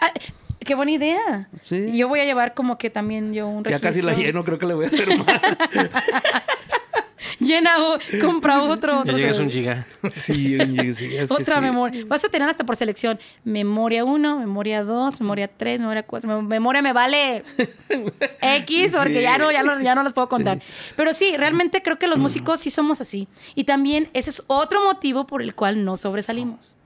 Ah, 0.00 0.10
qué 0.58 0.74
buena 0.74 0.90
idea. 0.90 1.48
Sí. 1.62 1.96
Yo 1.96 2.08
voy 2.08 2.18
a 2.18 2.24
llevar 2.24 2.52
como 2.54 2.78
que 2.78 2.90
también 2.90 3.32
yo 3.32 3.46
un 3.46 3.62
Ya 3.62 3.78
casi 3.78 4.02
la 4.02 4.08
registro. 4.08 4.26
lleno, 4.32 4.44
creo 4.44 4.58
que 4.58 4.66
le 4.66 4.74
voy 4.74 4.86
a 4.86 4.88
hacer 4.88 5.06
más. 5.16 5.26
Llena, 7.40 7.78
o- 7.82 7.98
compra 8.20 8.62
otro, 8.62 8.92
Ya 8.92 8.98
otro. 9.00 9.16
llegas 9.16 9.36
celular. 9.36 9.42
un 9.46 9.50
giga. 9.50 9.86
Sí, 10.10 10.58
oye, 10.60 10.94
sí, 10.94 11.16
es 11.16 11.28
que 11.28 11.34
Otra 11.34 11.56
sí. 11.56 11.60
memoria. 11.60 12.04
Vas 12.06 12.24
a 12.24 12.28
tener 12.28 12.48
hasta 12.48 12.64
por 12.64 12.76
selección. 12.76 13.18
Memoria 13.44 14.04
1, 14.04 14.38
memoria 14.38 14.84
2, 14.84 15.20
memoria 15.20 15.48
3, 15.48 15.80
memoria 15.80 16.02
4. 16.04 16.42
Memoria 16.42 16.82
me 16.82 16.92
vale 16.92 17.44
X 18.40 18.94
porque 18.96 19.16
Sí. 19.16 19.22
ya 19.22 19.38
no, 19.38 19.50
ya 19.50 19.62
no, 19.62 19.80
ya 19.80 19.94
no 19.94 20.02
las 20.02 20.12
puedo 20.12 20.28
contar. 20.28 20.60
Pero 20.96 21.14
sí, 21.14 21.36
realmente 21.36 21.82
creo 21.82 21.98
que 21.98 22.06
los 22.08 22.18
músicos 22.18 22.60
sí 22.60 22.70
somos 22.70 23.00
así. 23.00 23.28
Y 23.54 23.64
también 23.64 24.08
ese 24.14 24.30
es 24.30 24.42
otro 24.46 24.82
motivo 24.84 25.26
por 25.26 25.42
el 25.42 25.54
cual 25.54 25.84
no 25.84 25.96
sobresalimos. 25.96 26.76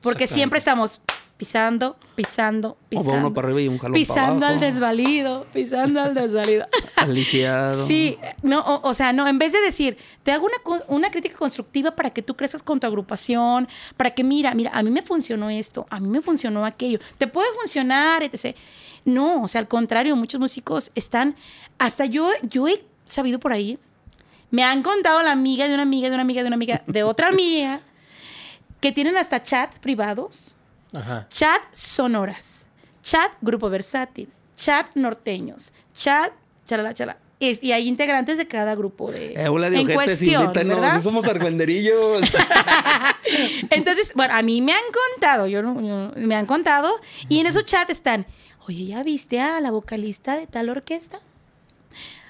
Porque 0.00 0.26
siempre 0.26 0.58
estamos 0.58 1.00
pisando, 1.38 1.96
pisando, 2.16 2.70
O 2.70 2.76
pisando. 2.88 3.12
va 3.12 3.18
uno 3.18 3.32
para 3.32 3.46
arriba 3.46 3.62
y 3.62 3.68
un 3.68 3.78
jalón 3.78 3.94
pisando 3.94 4.40
para 4.40 4.52
al 4.54 4.60
desvalido, 4.60 5.46
pisando 5.52 6.00
al 6.02 6.12
desvalido. 6.12 6.66
Aliciado. 6.96 7.86
Sí, 7.86 8.18
no, 8.42 8.60
o, 8.60 8.88
o 8.88 8.92
sea, 8.92 9.12
no, 9.12 9.26
en 9.28 9.38
vez 9.38 9.52
de 9.52 9.60
decir, 9.60 9.96
te 10.24 10.32
hago 10.32 10.46
una, 10.46 10.82
una 10.88 11.10
crítica 11.12 11.38
constructiva 11.38 11.92
para 11.92 12.10
que 12.10 12.22
tú 12.22 12.34
crezcas 12.34 12.62
con 12.62 12.80
tu 12.80 12.88
agrupación, 12.88 13.68
para 13.96 14.10
que 14.10 14.24
mira, 14.24 14.52
mira, 14.54 14.72
a 14.74 14.82
mí 14.82 14.90
me 14.90 15.00
funcionó 15.00 15.48
esto, 15.48 15.86
a 15.90 16.00
mí 16.00 16.08
me 16.08 16.20
funcionó 16.20 16.66
aquello, 16.66 16.98
te 17.18 17.28
puede 17.28 17.48
funcionar, 17.56 18.24
etc. 18.24 18.56
No, 19.04 19.44
o 19.44 19.48
sea, 19.48 19.60
al 19.60 19.68
contrario, 19.68 20.16
muchos 20.16 20.40
músicos 20.40 20.90
están, 20.96 21.36
hasta 21.78 22.04
yo, 22.04 22.28
yo 22.42 22.66
he 22.66 22.84
sabido 23.04 23.38
por 23.38 23.52
ahí, 23.52 23.78
me 24.50 24.64
han 24.64 24.82
contado 24.82 25.22
la 25.22 25.30
amiga 25.30 25.68
de 25.68 25.74
una 25.74 25.84
amiga, 25.84 26.08
de 26.08 26.14
una 26.14 26.22
amiga, 26.22 26.42
de 26.42 26.48
una 26.48 26.56
amiga, 26.56 26.82
de 26.88 27.04
otra 27.04 27.28
amiga, 27.32 27.80
que 28.80 28.90
tienen 28.90 29.16
hasta 29.16 29.40
chat 29.40 29.72
privados 29.78 30.56
Ajá. 30.94 31.26
chat 31.30 31.60
sonoras, 31.72 32.66
chat 33.02 33.30
grupo 33.40 33.68
versátil, 33.70 34.28
chat 34.56 34.86
norteños, 34.94 35.72
chat 35.94 36.32
chalala 36.66 36.94
chala. 36.94 37.16
Es- 37.40 37.62
y 37.62 37.70
hay 37.72 37.86
integrantes 37.86 38.36
de 38.36 38.48
cada 38.48 38.74
grupo 38.74 39.12
de 39.12 39.34
Eh, 39.34 39.48
hola 39.48 39.70
de 39.70 39.78
en 39.80 39.86
cuestión, 39.86 40.52
somos 41.00 41.28
argüenderillos. 41.28 42.22
Entonces, 43.70 44.12
bueno, 44.14 44.34
a 44.34 44.42
mí 44.42 44.60
me 44.60 44.72
han 44.72 44.82
contado, 45.14 45.46
yo, 45.46 45.62
no- 45.62 45.80
yo- 45.80 46.12
me 46.16 46.34
han 46.34 46.46
contado, 46.46 46.92
y 47.28 47.38
en 47.40 47.46
esos 47.46 47.64
chats 47.64 47.90
están, 47.90 48.26
oye, 48.66 48.86
¿ya 48.86 49.02
viste 49.02 49.40
a 49.40 49.60
la 49.60 49.70
vocalista 49.70 50.36
de 50.36 50.46
tal 50.46 50.68
orquesta? 50.68 51.20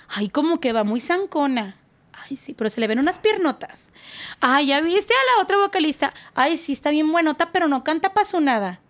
Ay, 0.09 0.29
como 0.29 0.61
que 0.61 0.73
va 0.73 0.85
muy 0.85 1.01
zancona. 1.01 1.77
Ay, 2.31 2.37
sí, 2.37 2.55
pero 2.55 2.69
se 2.71 2.81
le 2.81 2.87
ven 2.87 2.99
unas 2.99 3.19
piernotas. 3.19 3.89
Ay, 4.41 4.67
¿ya 4.67 4.81
viste 4.81 5.15
a 5.15 5.37
la 5.37 5.43
otra 5.43 5.57
vocalista? 5.59 6.13
Ay, 6.35 6.59
sí, 6.59 6.73
está 6.73 6.91
bien 6.91 7.11
buenota, 7.11 7.51
pero 7.53 7.69
no 7.69 7.85
canta 7.85 8.13
pa' 8.13 8.25
su 8.25 8.41
nada. 8.41 8.81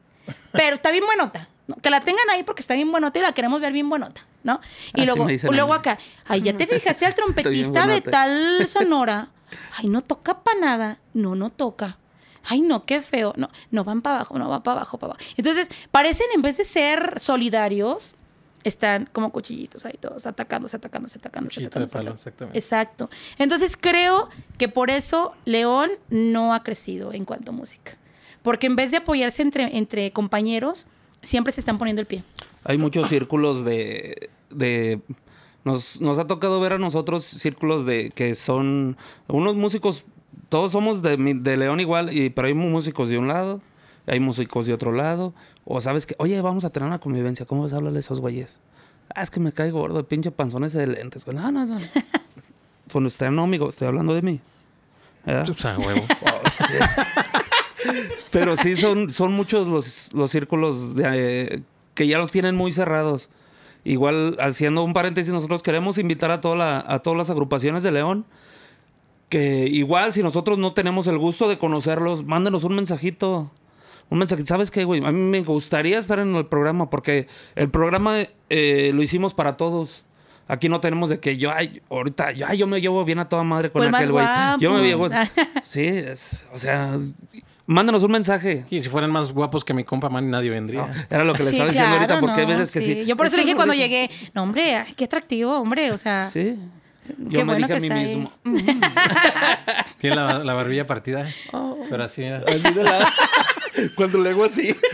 Pero 0.52 0.74
está 0.74 0.90
bien 0.90 1.04
buenota. 1.06 1.48
¿no? 1.66 1.76
Que 1.76 1.90
la 1.90 2.00
tengan 2.00 2.28
ahí 2.30 2.42
porque 2.42 2.62
está 2.62 2.74
bien 2.74 2.90
buenota 2.90 3.18
y 3.18 3.22
la 3.22 3.32
queremos 3.32 3.60
ver 3.60 3.72
bien 3.72 3.88
buenota, 3.88 4.22
¿no? 4.42 4.60
Y 4.94 5.02
Así 5.02 5.06
luego, 5.06 5.52
luego 5.52 5.74
acá, 5.74 5.98
ay, 6.26 6.42
¿ya 6.42 6.56
te 6.56 6.66
fijaste 6.78 7.06
al 7.06 7.14
trompetista 7.14 7.86
de 7.86 8.00
tal 8.00 8.66
sonora? 8.68 9.28
Ay, 9.76 9.88
no 9.88 10.02
toca 10.02 10.42
para 10.42 10.58
nada. 10.58 10.98
No, 11.14 11.34
no 11.34 11.50
toca. 11.50 11.98
Ay, 12.44 12.62
no, 12.62 12.86
qué 12.86 13.02
feo. 13.02 13.34
No, 13.36 13.50
no 13.70 13.84
van 13.84 14.00
para 14.00 14.16
abajo, 14.16 14.38
no 14.38 14.48
van 14.48 14.62
para 14.62 14.78
abajo, 14.78 14.98
para 14.98 15.12
abajo. 15.12 15.30
Entonces, 15.36 15.68
parecen, 15.90 16.26
en 16.34 16.42
vez 16.42 16.56
de 16.56 16.64
ser 16.64 17.20
solidarios, 17.20 18.14
están 18.64 19.08
como 19.12 19.30
cuchillitos 19.30 19.84
ahí 19.86 19.94
todos, 20.00 20.26
atacándose, 20.26 20.76
atacándose, 20.76 21.18
atacándose. 21.18 21.54
Cuchillito 21.56 21.78
de 21.78 21.84
atacándose, 21.86 21.98
palo, 21.98 22.10
atacándose. 22.10 22.28
exactamente. 22.28 22.58
Exacto. 22.58 23.10
Entonces, 23.38 23.76
creo 23.76 24.28
que 24.58 24.68
por 24.68 24.90
eso 24.90 25.32
León 25.44 25.90
no 26.10 26.54
ha 26.54 26.62
crecido 26.62 27.12
en 27.12 27.24
cuanto 27.24 27.50
a 27.50 27.54
música. 27.54 27.92
Porque 28.42 28.66
en 28.66 28.76
vez 28.76 28.90
de 28.90 28.98
apoyarse 28.98 29.42
entre, 29.42 29.76
entre 29.76 30.10
compañeros, 30.12 30.86
siempre 31.22 31.52
se 31.52 31.60
están 31.60 31.78
poniendo 31.78 32.00
el 32.00 32.06
pie. 32.06 32.22
Hay 32.64 32.78
muchos 32.78 33.08
círculos 33.08 33.64
de... 33.64 34.30
de 34.50 35.00
nos, 35.64 36.00
nos 36.00 36.18
ha 36.18 36.26
tocado 36.26 36.60
ver 36.60 36.72
a 36.74 36.78
nosotros 36.78 37.24
círculos 37.24 37.84
de 37.84 38.10
que 38.14 38.34
son 38.34 38.96
unos 39.26 39.54
músicos, 39.54 40.04
todos 40.48 40.72
somos 40.72 41.02
de, 41.02 41.18
mi- 41.18 41.34
de 41.34 41.56
León 41.58 41.80
igual, 41.80 42.10
y, 42.16 42.30
pero 42.30 42.46
hay 42.48 42.54
músicos 42.54 43.08
de 43.10 43.18
un 43.18 43.28
lado, 43.28 43.60
hay 44.08 44.20
músicos 44.20 44.66
de 44.66 44.74
otro 44.74 44.92
lado, 44.92 45.34
o 45.64 45.80
sabes 45.80 46.06
que, 46.06 46.14
oye, 46.18 46.40
vamos 46.40 46.64
a 46.64 46.70
tener 46.70 46.86
una 46.86 46.98
convivencia, 46.98 47.46
¿cómo 47.46 47.62
vas 47.62 47.72
a 47.72 47.76
hablarle 47.76 47.98
a 47.98 48.00
esos 48.00 48.20
güeyes? 48.20 48.58
Ah, 49.14 49.22
es 49.22 49.30
que 49.30 49.40
me 49.40 49.52
cae 49.52 49.70
gordo, 49.70 49.98
el 49.98 50.04
pinche 50.04 50.30
panzón 50.30 50.64
ese 50.64 50.78
de 50.80 50.86
lentes. 50.86 51.24
güey. 51.24 51.36
No, 51.36 51.50
no, 51.50 51.64
no. 51.66 51.78
Son 52.92 53.04
usted, 53.06 53.30
no, 53.30 53.44
amigo, 53.44 53.68
estoy 53.68 53.88
hablando 53.88 54.14
de 54.14 54.22
mí. 54.22 54.40
¿Verdad? 55.26 55.48
O 55.50 55.54
sea, 55.54 55.76
huevo. 55.78 56.02
Pero 58.30 58.56
sí 58.56 58.76
son, 58.76 59.10
son 59.10 59.32
muchos 59.32 59.66
los, 59.66 60.12
los 60.12 60.30
círculos 60.30 60.94
de, 60.94 61.42
eh, 61.54 61.62
que 61.94 62.06
ya 62.06 62.18
los 62.18 62.30
tienen 62.30 62.54
muy 62.56 62.72
cerrados. 62.72 63.28
Igual, 63.84 64.36
haciendo 64.40 64.82
un 64.84 64.92
paréntesis, 64.92 65.32
nosotros 65.32 65.62
queremos 65.62 65.98
invitar 65.98 66.30
a, 66.30 66.40
toda 66.40 66.56
la- 66.56 66.84
a 66.86 66.98
todas 67.00 67.16
las 67.16 67.30
agrupaciones 67.30 67.82
de 67.82 67.92
León 67.92 68.24
que 69.28 69.66
igual 69.66 70.12
si 70.14 70.22
nosotros 70.22 70.58
no 70.58 70.72
tenemos 70.72 71.06
el 71.06 71.18
gusto 71.18 71.48
de 71.48 71.58
conocerlos, 71.58 72.24
mándenos 72.24 72.64
un 72.64 72.74
mensajito. 72.76 73.50
Un 74.10 74.18
mensajito. 74.18 74.46
¿Sabes 74.48 74.70
qué, 74.70 74.84
güey? 74.84 75.04
A 75.04 75.12
mí 75.12 75.20
me 75.20 75.42
gustaría 75.42 75.98
estar 75.98 76.18
en 76.18 76.34
el 76.34 76.46
programa 76.46 76.88
porque 76.90 77.26
el 77.54 77.68
programa 77.70 78.18
eh, 78.48 78.90
lo 78.94 79.02
hicimos 79.02 79.34
para 79.34 79.56
todos. 79.56 80.04
Aquí 80.50 80.70
no 80.70 80.80
tenemos 80.80 81.10
de 81.10 81.20
que 81.20 81.36
yo, 81.36 81.50
ay, 81.54 81.82
ahorita, 81.90 82.32
yo, 82.32 82.46
ay, 82.48 82.56
yo 82.56 82.66
me 82.66 82.80
llevo 82.80 83.04
bien 83.04 83.18
a 83.18 83.28
toda 83.28 83.42
madre 83.42 83.70
con 83.70 83.82
aquel 83.94 84.10
güey. 84.12 84.24
Yo 84.60 84.70
me 84.72 84.94
guapo. 84.94 85.14
llevo. 85.14 85.30
Sí, 85.62 85.84
es- 85.84 86.42
o 86.54 86.58
sea, 86.58 86.96
mándanos 87.66 88.02
un 88.02 88.12
mensaje. 88.12 88.64
Y 88.70 88.80
si 88.80 88.88
fueran 88.88 89.12
más 89.12 89.30
guapos 89.30 89.62
que 89.62 89.74
mi 89.74 89.84
compa, 89.84 90.08
man, 90.08 90.30
nadie 90.30 90.48
vendría. 90.48 90.90
Era 91.10 91.24
lo 91.24 91.34
que 91.34 91.42
le 91.42 91.50
Sí, 91.50 91.56
estaba 91.56 91.70
diciendo 91.70 91.94
ahorita, 91.96 92.20
porque 92.20 92.40
hay 92.40 92.46
no, 92.46 92.52
veces 92.54 92.72
que 92.72 92.80
sí. 92.80 93.04
Yo 93.04 93.14
por 93.14 93.26
eso 93.26 93.36
Es 93.36 93.40
le 93.40 93.44
dije 93.44 93.56
cuando 93.56 93.74
llegué, 93.74 94.08
no, 94.32 94.44
hombre, 94.44 94.74
ay, 94.76 94.94
qué 94.96 95.04
atractivo, 95.04 95.54
hombre, 95.58 95.92
o 95.92 95.98
sea, 95.98 96.30
Sí. 96.30 96.56
qué 97.06 97.14
Yo 97.28 97.44
me 97.44 97.52
bueno 97.52 97.66
dije 97.66 97.68
que 97.80 97.86
a 97.86 97.94
mí 97.94 98.00
ahí. 98.00 98.16
mismo. 98.16 98.32
Tiene 99.98 100.16
la, 100.16 100.38
la 100.38 100.52
barbilla 100.54 100.86
partida. 100.86 101.28
Oh. 101.52 101.76
Pero 101.90 102.04
así, 102.04 102.22
mira. 102.22 102.42
Así 102.46 102.58
de 102.72 102.82
la- 102.84 103.12
Cuando 103.94 104.18
le 104.18 104.30
hago 104.30 104.44
así. 104.44 104.74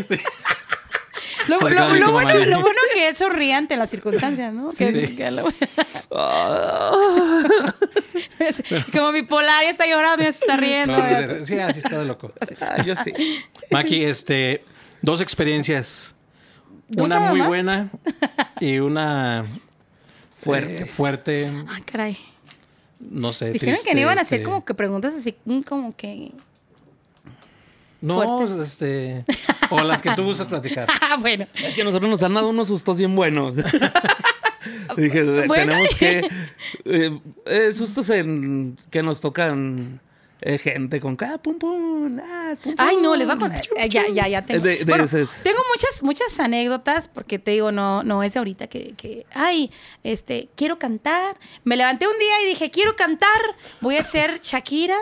Lo, 1.49 1.59
vez 1.59 1.75
bueno, 1.75 1.99
lo 1.99 2.13
bueno 2.61 2.81
que 2.95 3.09
él 3.09 3.17
sonríe 3.17 3.53
ante 3.53 3.77
las 3.77 3.91
circunstancias, 3.91 4.55
¿no? 4.55 4.71
Que- 4.71 5.09
Sí. 5.09 5.15
que 5.17 5.31
lo- 5.31 5.47
Ah. 6.11 6.91
como 8.93 9.13
bipolar, 9.13 9.63
ya 9.65 9.69
está 9.71 9.87
llorando, 9.87 10.25
ya 10.25 10.33
se 10.33 10.39
está 10.45 10.57
riendo. 10.57 10.97
No, 10.97 11.45
sí, 11.45 11.59
así 11.59 11.81
está 11.81 11.99
de 11.99 12.05
loco. 12.07 12.33
Ah, 12.61 12.83
yo 12.83 12.97
sí. 12.97 13.13
Maki, 13.71 14.05
este, 14.05 14.65
dos 15.03 15.21
experiencias. 15.21 16.15
¿Dos 16.89 17.07
Una 17.07 17.21
muy 17.21 17.39
más? 17.41 17.49
buena 17.49 17.91
y 18.61 18.79
una 18.79 19.47
Fuerte. 20.35 20.83
eh, 20.83 20.87
fuerte, 20.87 21.51
Ay, 21.69 21.83
caray. 21.83 22.19
no 23.01 23.33
sé. 23.33 23.51
Dijeron 23.53 23.75
triste, 23.75 23.89
que 23.91 23.95
no 23.95 24.01
iban 24.03 24.19
a 24.19 24.23
hacer 24.23 24.39
este, 24.41 24.45
como 24.51 24.65
que 24.65 24.75
preguntas 24.75 25.15
así, 25.15 25.35
como 25.67 25.95
que... 25.97 26.33
No, 28.05 28.39
fuertes. 28.39 28.57
este. 28.73 29.25
O 29.71 29.83
las 29.83 30.03
que 30.03 30.11
tú 30.15 30.25
gustas 30.25 30.47
platicar. 30.47 30.87
Ah, 31.01 31.17
bueno. 31.19 31.47
Es 31.55 31.75
que 31.75 31.83
a 31.83 31.85
nosotros 31.85 32.11
nos 32.11 32.23
han 32.23 32.35
dado 32.35 32.49
unos 32.49 32.69
sustos 32.69 32.99
bien 32.99 33.15
buenos. 33.17 33.55
Dije, 34.97 35.21
eh, 35.21 35.45
Bueno. 35.47 35.73
tenemos 35.73 35.95
que. 35.95 36.29
eh, 36.85 37.19
eh, 37.47 37.73
sustos 37.73 38.09
en 38.11 38.77
que 38.91 39.03
nos 39.03 39.21
tocan 39.21 40.01
eh, 40.41 40.59
gente 40.59 41.01
con. 41.01 41.17
Ah, 41.21 41.39
pum, 41.39 41.59
pum, 41.59 42.19
ah, 42.23 42.55
pum, 42.63 42.75
Ay, 42.79 42.97
no, 42.97 43.11
pum. 43.11 43.19
les 43.19 43.27
voy 43.27 43.37
a 43.37 43.39
contar. 43.39 43.63
Eh, 43.77 43.89
Ya, 43.89 44.05
ya, 44.13 44.29
ya 44.29 44.45
tengo. 44.45 44.63
De- 44.63 44.79
de 44.79 44.85
Bueno, 44.85 45.05
esas. 45.05 45.43
tengo 45.43 45.61
muchas, 45.73 46.03
muchas 46.03 46.39
anécdotas, 46.41 47.09
porque 47.09 47.39
te 47.39 47.51
digo, 47.53 47.73
no, 47.73 48.03
no 48.05 48.23
es 48.23 48.33
de 48.35 48.39
ahorita 48.39 48.67
que, 48.69 48.95
que, 48.97 49.27
ay, 49.35 49.71
este, 50.03 50.49
quiero 50.57 50.79
cantar. 50.79 51.37
Me 51.65 51.77
levanté 51.77 52.07
un 52.07 52.19
día 52.19 52.43
y 52.43 52.47
dije, 52.49 52.71
quiero 52.71 52.97
cantar, 52.97 53.29
voy 53.81 53.97
a 53.97 54.03
ser 54.05 54.41
Shakira 54.43 54.97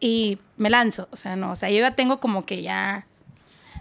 y 0.00 0.38
me 0.58 0.70
lanzo. 0.70 1.08
O 1.10 1.16
sea, 1.16 1.36
no, 1.36 1.52
o 1.52 1.56
sea, 1.56 1.70
yo 1.70 1.78
ya 1.78 1.94
tengo 1.94 2.20
como 2.20 2.44
que 2.44 2.62
ya 2.62 3.06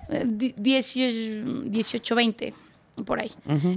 eh, 0.09 0.23
di- 0.25 0.53
18, 0.57 1.69
18, 1.69 2.15
20, 2.15 2.53
por 3.05 3.19
ahí. 3.19 3.32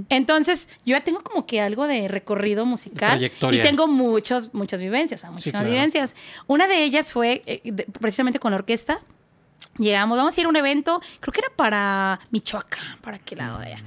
Entonces, 0.09 0.67
yo 0.85 0.93
ya 0.95 1.01
tengo 1.03 1.21
como 1.21 1.45
que 1.45 1.61
algo 1.61 1.87
de 1.87 2.07
recorrido 2.07 2.65
musical. 2.65 3.09
Trayectoria. 3.11 3.59
Y 3.59 3.63
tengo 3.63 3.87
muchos, 3.87 4.53
muchas 4.53 4.79
vivencias, 4.81 5.19
o 5.19 5.21
sea, 5.21 5.31
muchísimas 5.31 5.61
claro. 5.61 5.73
vivencias. 5.73 6.15
Una 6.47 6.67
de 6.67 6.83
ellas 6.83 7.11
fue 7.13 7.41
eh, 7.45 7.61
de- 7.65 7.83
precisamente 7.85 8.39
con 8.39 8.51
la 8.51 8.57
orquesta. 8.57 9.01
Llegamos, 9.77 10.17
vamos 10.17 10.37
a 10.37 10.41
ir 10.41 10.45
a 10.47 10.49
un 10.49 10.55
evento, 10.55 11.01
creo 11.19 11.31
que 11.33 11.39
era 11.39 11.49
para 11.55 12.19
Michoacán, 12.31 12.97
para 13.01 13.19
qué 13.19 13.35
lado 13.35 13.59
de 13.59 13.67
allá. 13.67 13.83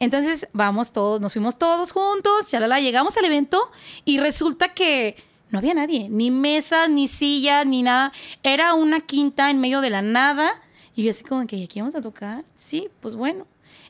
Entonces, 0.00 0.46
vamos 0.52 0.92
todos, 0.92 1.20
nos 1.20 1.32
fuimos 1.32 1.58
todos 1.58 1.90
juntos, 1.92 2.48
chalala, 2.48 2.80
llegamos 2.80 3.16
al 3.16 3.24
evento 3.24 3.70
y 4.04 4.18
resulta 4.20 4.72
que 4.74 5.16
no 5.50 5.58
había 5.58 5.74
nadie, 5.74 6.08
ni 6.08 6.30
mesas, 6.30 6.88
ni 6.90 7.08
sillas, 7.08 7.64
ni 7.66 7.82
nada. 7.82 8.12
Era 8.42 8.74
una 8.74 9.00
quinta 9.00 9.50
en 9.50 9.60
medio 9.60 9.80
de 9.80 9.90
la 9.90 10.02
nada. 10.02 10.60
Y 10.94 11.04
yo 11.04 11.10
así 11.10 11.22
como 11.24 11.46
que, 11.46 11.56
¿y 11.56 11.64
aquí 11.64 11.80
vamos 11.80 11.94
a 11.94 12.02
tocar? 12.02 12.44
Sí, 12.56 12.88
pues 13.00 13.14
bueno. 13.16 13.46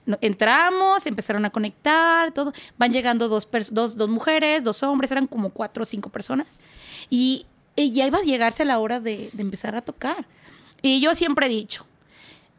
No- 0.07 0.19
entramos, 0.23 1.07
empezaron 1.07 1.45
a 1.45 1.51
conectar, 1.51 2.33
todo. 2.33 2.53
Van 2.79 2.93
llegando 2.93 3.29
dos, 3.29 3.49
dos, 3.71 3.97
dos 3.97 4.09
mujeres, 4.09 4.63
dos 4.65 4.83
hombres, 4.83 5.11
eran 5.11 5.27
como 5.27 5.51
cuatro 5.51 5.83
o 5.83 5.87
cinco 5.87 6.09
personas. 6.11 6.47
Y, 7.11 7.47
y 7.77 7.93
ya 7.93 8.07
iba 8.07 8.19
a 8.19 8.23
llegarse 8.23 8.65
la 8.65 8.79
hora 8.79 9.01
de 9.01 9.31
empezar 9.37 9.75
a 9.77 9.83
tocar. 9.83 10.27
Y 10.81 11.01
yo 11.01 11.15
siempre 11.15 11.47
he 11.47 11.49
dicho, 11.51 11.87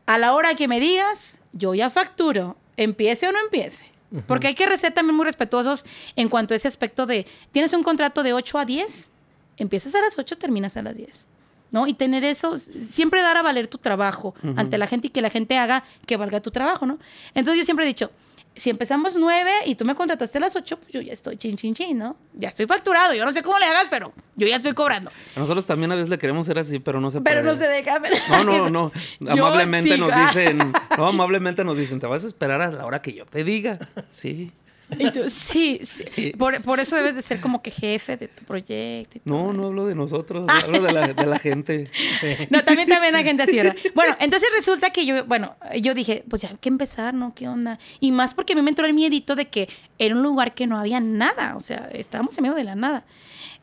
a 0.06 0.18
la 0.18 0.34
hora 0.34 0.56
que 0.56 0.68
me 0.68 0.80
digas, 0.80 1.42
yo 1.54 1.74
ya 1.74 1.90
facturo, 1.90 2.58
empiece 2.78 3.28
o 3.28 3.32
no 3.32 3.40
empiece. 3.40 3.92
Porque 4.26 4.48
hay 4.48 4.56
que 4.56 4.78
ser 4.78 4.94
también 4.94 5.16
muy 5.16 5.26
respetuosos 5.26 5.86
en 6.16 6.30
cuanto 6.30 6.54
a 6.54 6.58
ese 6.58 6.68
aspecto 6.68 7.06
de, 7.06 7.28
tienes 7.52 7.74
un 7.74 7.84
contrato 7.84 8.24
de 8.24 8.34
8 8.34 8.58
a 8.58 8.66
10, 8.66 9.10
empiezas 9.58 9.94
a 9.96 10.02
las 10.02 10.18
8, 10.18 10.38
terminas 10.38 10.78
a 10.78 10.82
las 10.82 10.96
10. 10.96 11.28
¿No? 11.72 11.86
Y 11.86 11.94
tener 11.94 12.24
eso, 12.24 12.58
siempre 12.58 13.22
dar 13.22 13.38
a 13.38 13.44
valer 13.44 13.68
tu 13.68 13.78
trabajo 13.78 14.34
ante 14.56 14.80
la 14.80 14.88
gente 14.88 15.08
y 15.08 15.10
que 15.12 15.22
la 15.22 15.30
gente 15.30 15.56
haga 15.56 15.84
que 16.08 16.18
valga 16.18 16.42
tu 16.42 16.50
trabajo, 16.50 16.88
¿no? 16.88 16.98
Entonces 17.36 17.60
yo 17.60 17.66
siempre 17.66 17.86
he 17.86 17.88
dicho, 17.88 18.10
si 18.56 18.70
empezamos 18.70 19.16
nueve 19.16 19.52
y 19.66 19.76
tú 19.76 19.86
me 19.86 19.96
contrataste 19.96 20.38
a 20.38 20.42
las 20.42 20.56
ocho, 20.56 20.78
pues 20.78 20.92
yo 20.92 21.00
ya 21.02 21.14
estoy 21.14 21.38
chin, 21.38 21.56
chin, 21.56 21.74
chin, 21.74 21.98
¿no? 21.98 22.18
Ya 22.34 22.50
estoy 22.50 22.66
facturado. 22.66 23.14
Yo 23.14 23.24
no 23.26 23.32
sé 23.32 23.42
cómo 23.42 23.58
le 23.58 23.66
hagas, 23.66 23.88
pero 23.90 24.12
yo 24.36 24.48
ya 24.48 24.58
estoy 24.58 24.74
cobrando. 24.74 25.12
A 25.36 25.40
nosotros 25.40 25.66
también 25.66 25.92
a 25.92 25.96
veces 25.96 26.10
le 26.10 26.18
queremos 26.18 26.46
ser 26.46 26.60
así, 26.60 26.80
pero 26.80 27.00
no 27.00 27.10
se 27.10 27.22
Pero 27.22 27.42
puede. 27.42 27.54
no 27.54 27.60
se 27.60 27.68
deja. 27.70 28.00
No, 28.30 28.44
no, 28.44 28.70
no. 28.70 28.92
Yo 29.20 29.32
Amablemente 29.32 29.98
nos 29.98 30.12
dicen, 30.14 30.74
no, 30.98 31.08
amablemente 31.08 31.64
nos 31.64 31.78
dicen, 31.78 32.00
te 32.00 32.08
vas 32.08 32.24
a 32.24 32.28
esperar 32.28 32.62
a 32.62 32.72
la 32.72 32.86
hora 32.86 33.02
que 33.02 33.14
yo 33.14 33.26
te 33.26 33.44
diga. 33.44 33.80
Sí. 34.12 34.52
Y 34.98 35.12
tú, 35.12 35.30
sí, 35.30 35.80
sí. 35.84 36.04
Sí. 36.08 36.34
Por, 36.38 36.62
por 36.64 36.80
eso 36.80 36.96
debes 36.96 37.16
de 37.16 37.22
ser 37.22 37.40
como 37.40 37.62
que 37.62 37.72
jefe 37.72 38.18
de 38.18 38.28
tu 38.28 38.44
proyecto. 38.44 39.18
y 39.18 39.22
todo. 39.22 39.38
No, 39.38 39.54
no 39.54 39.68
hablo 39.68 39.86
de 39.86 39.96
nosotros, 39.96 40.48
hablo 40.50 40.82
de 40.82 40.92
la, 40.92 41.08
de 41.14 41.26
la 41.26 41.40
gente. 41.40 41.92
No, 42.50 42.64
también 42.64 42.88
también 42.88 43.16
hay 43.16 43.24
gente 43.24 43.44
así, 43.44 43.56
¿verdad? 43.56 43.76
Bueno, 43.94 44.16
entonces 44.20 44.50
resulta 44.56 44.90
que 44.92 45.06
yo, 45.06 45.26
bueno, 45.26 45.56
yo 45.82 45.94
dije, 45.94 46.24
pues 46.30 46.42
ya 46.42 46.50
hay 46.50 46.58
que 46.58 46.70
empezar, 46.70 47.14
¿no? 47.14 47.34
¿Qué 47.34 47.48
onda? 47.48 47.80
Y 48.00 48.12
más 48.12 48.34
porque 48.34 48.54
a 48.54 48.56
mí 48.56 48.62
me 48.62 48.70
entró 48.70 48.86
el 48.86 48.94
miedito 48.94 49.36
de 49.36 49.48
que 49.48 49.70
era 49.98 50.16
un 50.16 50.24
lugar 50.24 50.54
que 50.54 50.68
no 50.68 50.78
había 50.78 51.00
nada, 51.00 51.56
o 51.56 51.60
sea, 51.60 51.90
estábamos 51.94 52.38
en 52.38 52.44
medio 52.44 52.56
de 52.56 52.64
la 52.64 52.76
nada. 52.76 53.06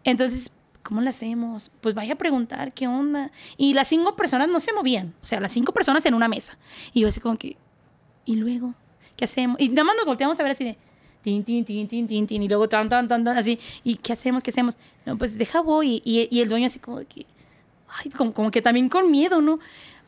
Entonces, 0.04 0.52
¿cómo 0.82 1.00
lo 1.00 1.10
hacemos? 1.10 1.70
Pues 1.80 1.94
vaya 1.94 2.14
a 2.14 2.16
preguntar, 2.16 2.72
¿qué 2.72 2.86
onda? 2.86 3.32
Y 3.56 3.74
las 3.74 3.88
cinco 3.88 4.14
personas 4.16 4.48
no 4.48 4.60
se 4.60 4.72
movían, 4.72 5.14
o 5.22 5.26
sea, 5.26 5.40
las 5.40 5.52
cinco 5.52 5.72
personas 5.72 6.06
en 6.06 6.14
una 6.14 6.28
mesa. 6.28 6.56
Y 6.92 7.00
yo 7.00 7.08
así 7.08 7.20
como 7.20 7.36
que, 7.36 7.56
¿y 8.24 8.36
luego? 8.36 8.74
¿Qué 9.16 9.24
hacemos? 9.24 9.60
Y 9.60 9.68
nada 9.70 9.84
más 9.84 9.96
nos 9.96 10.04
volteamos 10.04 10.38
a 10.38 10.42
ver 10.42 10.52
así 10.52 10.64
de, 10.64 10.78
tin, 11.26 11.42
tin, 11.42 11.64
tin, 11.64 11.88
tin, 11.88 12.06
tin, 12.06 12.24
tin, 12.24 12.42
y 12.44 12.46
luego 12.46 12.68
tan, 12.68 12.88
tan, 12.88 13.08
tan, 13.08 13.24
tan, 13.24 13.36
así, 13.36 13.58
¿y 13.82 13.96
qué 13.96 14.12
hacemos? 14.12 14.44
¿Qué 14.44 14.50
hacemos? 14.50 14.76
No, 15.04 15.18
pues 15.18 15.36
deja 15.36 15.60
voy. 15.60 16.00
Y, 16.04 16.40
el 16.40 16.48
dueño 16.48 16.66
así 16.66 16.78
como 16.78 16.98
que, 16.98 17.26
ay, 17.88 18.12
como, 18.12 18.32
como 18.32 18.52
que 18.52 18.62
también 18.62 18.88
con 18.88 19.10
miedo, 19.10 19.40
¿no? 19.40 19.58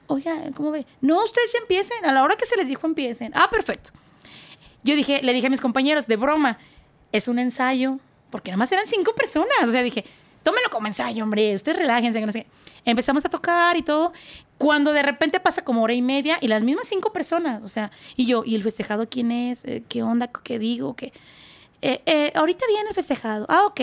Oiga, 0.06 0.32
¿cómo 0.54 0.70
ve? 0.70 0.86
No, 1.00 1.24
ustedes 1.24 1.52
ya 1.52 1.58
empiecen, 1.58 2.04
a 2.04 2.12
la 2.12 2.22
hora 2.22 2.36
que 2.36 2.46
se 2.46 2.56
les 2.56 2.68
dijo 2.68 2.86
empiecen. 2.86 3.32
Ah, 3.34 3.48
perfecto. 3.50 3.90
Yo 4.84 4.94
dije, 4.94 5.20
le 5.24 5.32
dije 5.32 5.48
a 5.48 5.50
mis 5.50 5.60
compañeros, 5.60 6.06
de 6.06 6.14
broma, 6.14 6.56
es 7.10 7.26
un 7.26 7.40
ensayo, 7.40 7.98
porque 8.30 8.52
nada 8.52 8.58
más 8.58 8.70
eran 8.70 8.86
cinco 8.86 9.12
personas. 9.16 9.64
O 9.64 9.72
sea, 9.72 9.82
dije, 9.82 10.04
tómenlo 10.42 10.70
como 10.70 10.86
ensayo, 10.86 11.24
hombre, 11.24 11.54
ustedes 11.54 11.78
relájense, 11.78 12.20
que 12.20 12.26
no 12.26 12.32
sé. 12.32 12.46
Empezamos 12.84 13.24
a 13.24 13.28
tocar 13.28 13.76
y 13.76 13.82
todo, 13.82 14.12
cuando 14.56 14.92
de 14.92 15.02
repente 15.02 15.40
pasa 15.40 15.62
como 15.62 15.82
hora 15.82 15.94
y 15.94 16.02
media 16.02 16.38
y 16.40 16.48
las 16.48 16.62
mismas 16.62 16.86
cinco 16.88 17.12
personas, 17.12 17.62
o 17.62 17.68
sea, 17.68 17.90
y 18.16 18.26
yo, 18.26 18.44
¿y 18.44 18.54
el 18.54 18.62
festejado 18.62 19.08
quién 19.08 19.30
es? 19.30 19.64
Eh, 19.64 19.82
¿Qué 19.88 20.02
onda? 20.02 20.28
¿Qué 20.28 20.58
digo? 20.58 20.94
¿Qué? 20.96 21.12
Eh, 21.82 22.02
eh, 22.06 22.32
ahorita 22.34 22.66
viene 22.66 22.88
el 22.88 22.94
festejado. 22.94 23.46
Ah, 23.48 23.66
ok. 23.66 23.80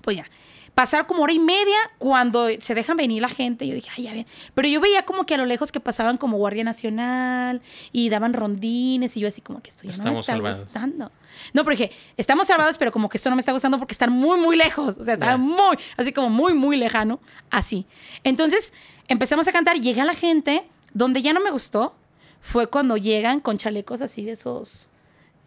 Pues 0.00 0.16
ya. 0.16 0.26
Pasaron 0.74 1.06
como 1.06 1.22
hora 1.22 1.32
y 1.32 1.38
media 1.38 1.76
cuando 1.98 2.48
se 2.60 2.74
dejan 2.74 2.96
venir 2.96 3.22
la 3.22 3.28
gente. 3.28 3.66
Yo 3.66 3.74
dije, 3.74 3.90
ay, 3.96 4.04
ya 4.04 4.12
ven. 4.12 4.26
Pero 4.54 4.66
yo 4.68 4.80
veía 4.80 5.04
como 5.04 5.24
que 5.24 5.34
a 5.34 5.36
lo 5.36 5.46
lejos 5.46 5.70
que 5.70 5.78
pasaban 5.78 6.16
como 6.16 6.36
Guardia 6.36 6.64
Nacional 6.64 7.62
y 7.92 8.08
daban 8.08 8.32
rondines 8.32 9.16
y 9.16 9.20
yo 9.20 9.28
así 9.28 9.40
como 9.40 9.62
que 9.62 9.70
esto 9.70 9.82
ya 9.84 9.90
no 9.90 9.90
me 9.90 9.98
Estamos 9.98 10.20
está 10.20 10.32
salvados. 10.32 10.60
gustando. 10.64 11.12
No, 11.52 11.64
pero 11.64 11.76
dije, 11.76 11.90
estamos 12.16 12.48
salvados, 12.48 12.76
pero 12.78 12.90
como 12.90 13.08
que 13.08 13.18
esto 13.18 13.30
no 13.30 13.36
me 13.36 13.40
está 13.40 13.52
gustando 13.52 13.78
porque 13.78 13.92
están 13.94 14.10
muy, 14.10 14.38
muy 14.38 14.56
lejos. 14.56 14.96
O 14.98 15.04
sea, 15.04 15.14
está 15.14 15.26
Ya. 15.32 15.36
muy, 15.36 15.76
así 15.96 16.12
como 16.12 16.28
muy, 16.28 16.54
muy 16.54 16.76
lejano. 16.76 17.20
Así. 17.50 17.86
Entonces 18.24 18.72
empezamos 19.06 19.46
a 19.46 19.52
cantar, 19.52 19.80
llega 19.80 20.04
la 20.04 20.14
gente. 20.14 20.64
Donde 20.92 21.22
ya 21.22 21.32
no 21.32 21.40
me 21.40 21.50
gustó 21.50 21.94
fue 22.40 22.68
cuando 22.68 22.96
llegan 22.96 23.40
con 23.40 23.58
chalecos 23.58 24.00
así 24.00 24.24
de 24.24 24.32
esos, 24.32 24.90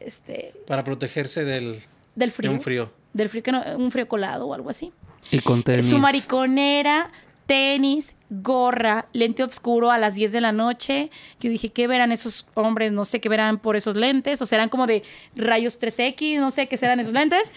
este, 0.02 0.54
Para 0.68 0.84
protegerse 0.84 1.46
del, 1.46 1.80
del 2.16 2.30
de 2.30 2.32
frío. 2.32 2.52
un 2.52 2.60
frío. 2.62 2.92
Del 3.14 3.30
frío 3.30 3.44
que 3.44 3.52
no, 3.54 3.64
un 3.78 3.90
frío 3.92 4.08
colado 4.10 4.46
o 4.48 4.54
algo 4.54 4.70
así. 4.70 4.92
Y 5.32 5.40
con. 5.40 5.64
Su 5.84 5.98
mariconera, 5.98 7.12
tenis, 7.46 8.14
gorra, 8.30 9.08
lente 9.14 9.44
oscuro 9.44 9.92
a 9.92 9.98
las 9.98 10.14
10 10.14 10.32
de 10.32 10.42
la 10.42 10.52
noche. 10.52 11.10
Yo 11.40 11.50
dije, 11.50 11.70
¿qué 11.70 11.88
verán 11.88 12.12
esos 12.12 12.46
hombres? 12.54 12.92
No 12.92 13.06
sé 13.06 13.20
qué 13.22 13.30
verán 13.30 13.60
por 13.60 13.76
esos 13.76 13.96
lentes. 13.96 14.42
O 14.42 14.46
serán 14.46 14.70
como 14.70 14.88
de 14.88 15.04
rayos 15.36 15.80
3X, 15.80 16.40
no 16.40 16.52
sé 16.52 16.68
qué 16.68 16.78
serán 16.78 17.00
esos 17.00 17.14
lentes. 17.14 17.52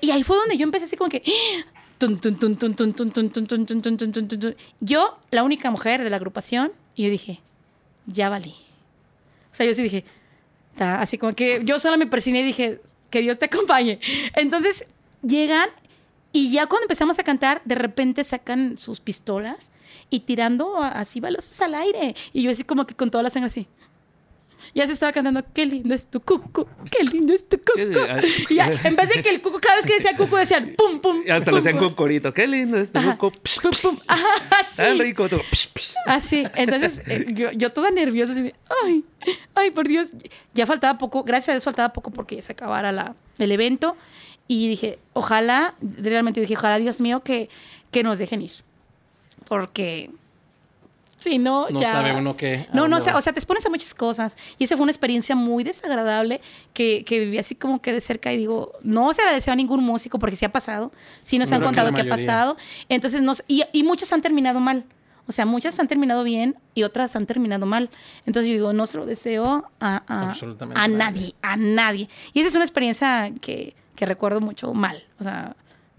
y 0.00 0.10
ahí 0.10 0.22
fue 0.22 0.36
donde 0.36 0.56
yo 0.56 0.64
empecé 0.64 0.86
así 0.86 0.96
como 0.96 1.10
que... 1.10 1.22
Yo, 4.80 5.18
la 5.30 5.42
única 5.42 5.70
mujer 5.70 6.02
de 6.02 6.08
la 6.08 6.16
agrupación, 6.16 6.72
y 6.94 7.04
yo 7.04 7.10
dije, 7.10 7.40
ya 8.06 8.30
valí. 8.30 8.54
O 9.52 9.54
sea, 9.54 9.66
yo 9.66 9.74
sí 9.74 9.82
dije, 9.82 10.04
así 10.78 11.18
como 11.18 11.34
que 11.34 11.60
yo 11.64 11.78
sola 11.78 11.98
me 11.98 12.06
persiné 12.06 12.40
y 12.40 12.44
dije, 12.44 12.80
que 13.10 13.20
Dios 13.20 13.38
te 13.38 13.46
acompañe. 13.46 14.00
Entonces, 14.34 14.86
llegan 15.22 15.68
y 16.32 16.52
ya 16.52 16.66
cuando 16.66 16.84
empezamos 16.84 17.18
a 17.18 17.24
cantar, 17.24 17.60
de 17.64 17.74
repente 17.74 18.22
sacan 18.24 18.78
sus 18.78 19.00
pistolas 19.00 19.70
y 20.10 20.20
tirando 20.20 20.82
así 20.82 21.20
balazos 21.20 21.60
al 21.60 21.74
aire. 21.74 22.14
Y 22.32 22.42
yo 22.42 22.50
así 22.50 22.62
como 22.64 22.86
que 22.86 22.94
con 22.94 23.10
toda 23.10 23.22
la 23.22 23.30
sangre 23.30 23.48
así. 23.48 23.66
Ya 24.74 24.86
se 24.86 24.92
estaba 24.92 25.10
cantando, 25.12 25.42
qué 25.54 25.64
lindo 25.66 25.94
es 25.94 26.06
tu 26.06 26.20
cucu, 26.20 26.66
qué 26.90 27.02
lindo 27.02 27.32
es 27.32 27.48
tu 27.48 27.56
cucu. 27.58 27.98
Y 28.50 28.56
ya, 28.56 28.70
en 28.84 28.94
vez 28.94 29.08
de 29.08 29.22
que 29.22 29.30
el 29.30 29.40
cucu, 29.40 29.58
cada 29.58 29.76
vez 29.76 29.86
que 29.86 29.94
decía 29.94 30.16
cucu, 30.16 30.36
decían 30.36 30.74
pum, 30.76 31.00
pum. 31.00 31.22
Y 31.26 31.30
hasta 31.30 31.46
pum, 31.46 31.54
le 31.54 31.60
hacían 31.60 31.78
pum. 31.78 31.88
con 31.88 31.94
corito. 31.94 32.32
Qué 32.32 32.46
lindo 32.46 32.78
Ajá. 32.94 33.16
cuco. 33.16 33.32
Psh, 33.42 33.60
Pum, 33.62 33.70
pum. 33.82 33.98
Ajá, 34.06 34.28
así. 34.60 34.76
Tan 34.76 34.98
rico. 34.98 35.28
psh. 35.28 35.94
Así, 36.06 36.44
entonces 36.54 37.00
eh, 37.06 37.26
yo, 37.32 37.50
yo 37.52 37.70
toda 37.70 37.90
nerviosa, 37.90 38.32
así 38.32 38.52
ay, 38.84 39.04
ay, 39.54 39.70
por 39.70 39.88
Dios, 39.88 40.08
ya 40.54 40.66
faltaba 40.66 40.98
poco, 40.98 41.24
gracias 41.24 41.48
a 41.48 41.52
Dios 41.52 41.64
faltaba 41.64 41.92
poco 41.92 42.10
porque 42.10 42.36
ya 42.36 42.42
se 42.42 42.52
acabara 42.52 42.92
la, 42.92 43.14
el 43.38 43.52
evento. 43.52 43.96
Y 44.52 44.68
dije, 44.68 44.98
ojalá, 45.12 45.74
realmente 45.80 46.40
dije, 46.40 46.54
ojalá, 46.56 46.78
Dios 46.80 47.00
mío, 47.00 47.22
que, 47.22 47.48
que 47.92 48.02
nos 48.02 48.18
dejen 48.18 48.42
ir. 48.42 48.50
Porque 49.46 50.10
si 51.18 51.38
no, 51.38 51.68
No 51.70 51.78
ya. 51.80 51.92
sabe 51.92 52.14
uno 52.16 52.36
qué. 52.36 52.66
No, 52.72 52.88
no, 52.88 52.96
o 52.96 53.00
sea, 53.00 53.16
o 53.16 53.20
sea, 53.20 53.32
te 53.32 53.38
expones 53.38 53.64
a 53.66 53.70
muchas 53.70 53.94
cosas. 53.94 54.36
Y 54.58 54.64
esa 54.64 54.76
fue 54.76 54.82
una 54.82 54.90
experiencia 54.90 55.36
muy 55.36 55.62
desagradable 55.64 56.40
que, 56.72 57.04
que 57.04 57.20
viví 57.20 57.38
así 57.38 57.54
como 57.54 57.80
que 57.80 57.92
de 57.92 58.00
cerca 58.00 58.32
y 58.32 58.38
digo, 58.38 58.72
no 58.82 59.12
se 59.12 59.24
la 59.24 59.32
deseo 59.32 59.52
a 59.52 59.56
ningún 59.56 59.84
músico 59.84 60.18
porque 60.18 60.34
sí 60.34 60.44
ha 60.44 60.50
pasado. 60.52 60.90
Sí 61.22 61.38
nos 61.38 61.52
han 61.52 61.60
que 61.60 61.66
contado 61.66 61.90
la 61.90 61.94
que 61.94 62.02
ha 62.02 62.08
pasado. 62.10 62.56
Entonces, 62.88 63.22
nos, 63.22 63.44
y, 63.46 63.62
y 63.72 63.84
muchas 63.84 64.12
han 64.12 64.22
terminado 64.22 64.58
mal. 64.58 64.84
O 65.28 65.32
sea, 65.32 65.46
muchas 65.46 65.78
han 65.78 65.86
terminado 65.86 66.24
bien 66.24 66.56
y 66.74 66.82
otras 66.82 67.14
han 67.14 67.26
terminado 67.26 67.66
mal. 67.66 67.88
Entonces 68.26 68.48
yo 68.48 68.54
digo, 68.54 68.72
no 68.72 68.86
se 68.86 68.98
lo 68.98 69.06
deseo 69.06 69.70
a, 69.78 70.02
a- 70.08 70.34
a 70.74 70.88
nadie, 70.88 71.34
a 71.42 71.56
nadie. 71.56 72.08
Y 72.32 72.40
esa 72.40 72.48
es 72.48 72.54
una 72.56 72.64
experiencia 72.64 73.30
que, 73.40 73.76
que 74.00 74.06
recuerdo 74.06 74.40
mucho 74.40 74.72
mal. 74.72 75.04
O 75.18 75.24
sea, 75.24 75.54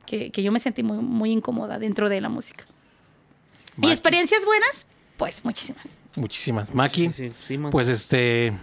que, 0.08 0.32
que 0.32 0.42
yo 0.42 0.52
me 0.52 0.60
sentí 0.60 0.82
muy, 0.82 0.98
muy 0.98 1.32
incómoda 1.32 1.78
dentro 1.78 2.10
de 2.10 2.20
la 2.20 2.30
música. 2.30 2.66
¿Y 3.78 3.82
Maki. 3.82 3.92
experiencias 3.92 4.44
buenas? 4.44 4.88
Pues 5.18 5.46
muchísimas. 5.46 6.00
Muchísimas. 6.16 6.74
Maki, 6.74 7.12
pues 7.72 7.88
este. 7.88 8.54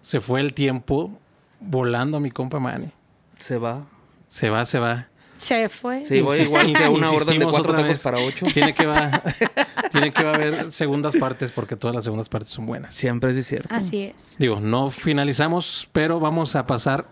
Se 0.00 0.20
fue 0.20 0.40
el 0.40 0.54
tiempo 0.54 1.16
volando, 1.60 2.18
mi 2.18 2.30
compa 2.30 2.58
Manny. 2.58 2.90
Se 3.36 3.58
va. 3.58 3.84
Se 4.26 4.48
va, 4.48 4.64
se 4.64 4.78
va. 4.78 5.08
Se 5.36 5.68
fue. 5.68 6.02
Sí, 6.02 6.22
voy 6.22 6.40
igual 6.40 6.72
que 6.72 6.88
una 6.88 7.10
orden 7.10 7.40
de 7.40 7.44
cuatro 7.44 7.72
otra 7.72 7.82
tacos 7.82 8.02
para 8.02 8.18
ocho. 8.20 8.46
Tiene 8.54 8.72
que, 8.72 8.86
va, 8.86 9.22
tiene 9.92 10.12
que 10.12 10.24
va 10.24 10.30
a 10.30 10.34
haber 10.34 10.72
segundas 10.72 11.14
partes 11.16 11.52
porque 11.52 11.76
todas 11.76 11.94
las 11.94 12.04
segundas 12.04 12.30
partes 12.30 12.50
son 12.50 12.64
buenas. 12.64 12.94
Siempre 12.94 13.32
es 13.32 13.46
cierto. 13.46 13.68
Así 13.74 14.04
es. 14.04 14.14
Digo, 14.38 14.60
no 14.60 14.88
finalizamos, 14.88 15.88
pero 15.92 16.20
vamos 16.20 16.56
a 16.56 16.66
pasar 16.66 17.06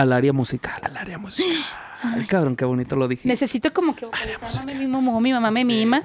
Al 0.00 0.12
área 0.12 0.32
musical. 0.32 0.80
al 0.82 0.96
área 0.96 1.18
musical. 1.18 1.62
Ay, 2.02 2.24
cabrón, 2.26 2.56
qué 2.56 2.64
bonito 2.64 2.96
lo 2.96 3.06
dijiste. 3.08 3.28
Necesito 3.28 3.72
como 3.74 3.94
que 3.94 4.06
vocalizar, 4.06 4.40
mami, 4.64 4.74
mi 4.74 4.86
mamá, 4.86 5.20
mi 5.20 5.32
mamá 5.34 5.50
me 5.50 5.64
mima, 5.66 6.02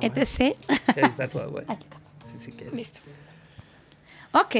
etc. 0.00 0.24
Sí, 0.26 0.54
ahí 0.88 1.02
está 1.04 1.28
tu 1.28 1.38
agua. 1.46 1.62
Sí, 2.24 2.38
sí, 2.38 2.52
que- 2.52 2.68
Listo. 2.70 3.00
Ok. 4.32 4.56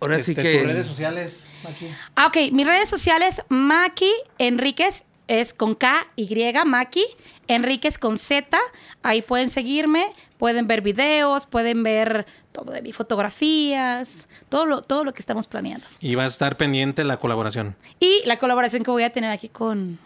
Ahora 0.00 0.18
sí 0.20 0.32
Este, 0.32 0.42
que. 0.42 0.58
tus 0.58 0.66
redes 0.66 0.86
sociales, 0.86 1.46
Maki. 1.64 1.86
Ah, 2.16 2.26
ok, 2.26 2.36
mis 2.52 2.66
redes 2.66 2.88
sociales, 2.88 3.42
Maki 3.48 4.10
Enríquez 4.38 5.04
es 5.28 5.52
con 5.54 5.74
K, 5.74 6.06
Y, 6.16 6.52
Maki, 6.66 7.04
Enríquez 7.48 7.98
con 7.98 8.18
Z. 8.18 8.58
Ahí 9.02 9.22
pueden 9.22 9.48
seguirme, 9.50 10.06
pueden 10.38 10.66
ver 10.66 10.80
videos, 10.82 11.46
pueden 11.46 11.82
ver 11.82 12.26
todo 12.52 12.72
de 12.72 12.82
mis 12.82 12.96
fotografías, 12.96 14.28
todo 14.48 14.66
lo, 14.66 14.82
todo 14.82 15.04
lo 15.04 15.12
que 15.12 15.20
estamos 15.20 15.46
planeando. 15.46 15.86
Y 16.00 16.14
va 16.14 16.24
a 16.24 16.26
estar 16.26 16.56
pendiente 16.56 17.04
la 17.04 17.18
colaboración 17.18 17.76
Y 18.00 18.22
la 18.24 18.38
colaboración 18.38 18.82
que 18.82 18.90
voy 18.90 19.04
a 19.04 19.10
tener 19.10 19.30
aquí 19.30 19.48
con, 19.48 19.98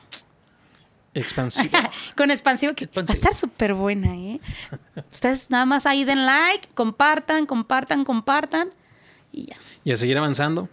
expansiva. 1.14 1.90
con 2.16 2.30
Expansivo, 2.30 2.74
que 2.74 2.86
va 2.86 3.02
a 3.08 3.12
estar 3.12 3.34
súper 3.34 3.74
buena, 3.74 4.14
¿eh? 4.14 4.40
Ustedes 5.12 5.50
nada 5.50 5.64
más 5.64 5.86
ahí 5.86 6.04
den 6.04 6.26
like, 6.26 6.68
compartan, 6.74 7.46
compartan, 7.46 8.04
compartan 8.04 8.70
y 9.32 9.46
ya. 9.46 9.56
y 9.84 9.92
a 9.92 9.96
seguir 9.96 10.18
avanzando. 10.18 10.68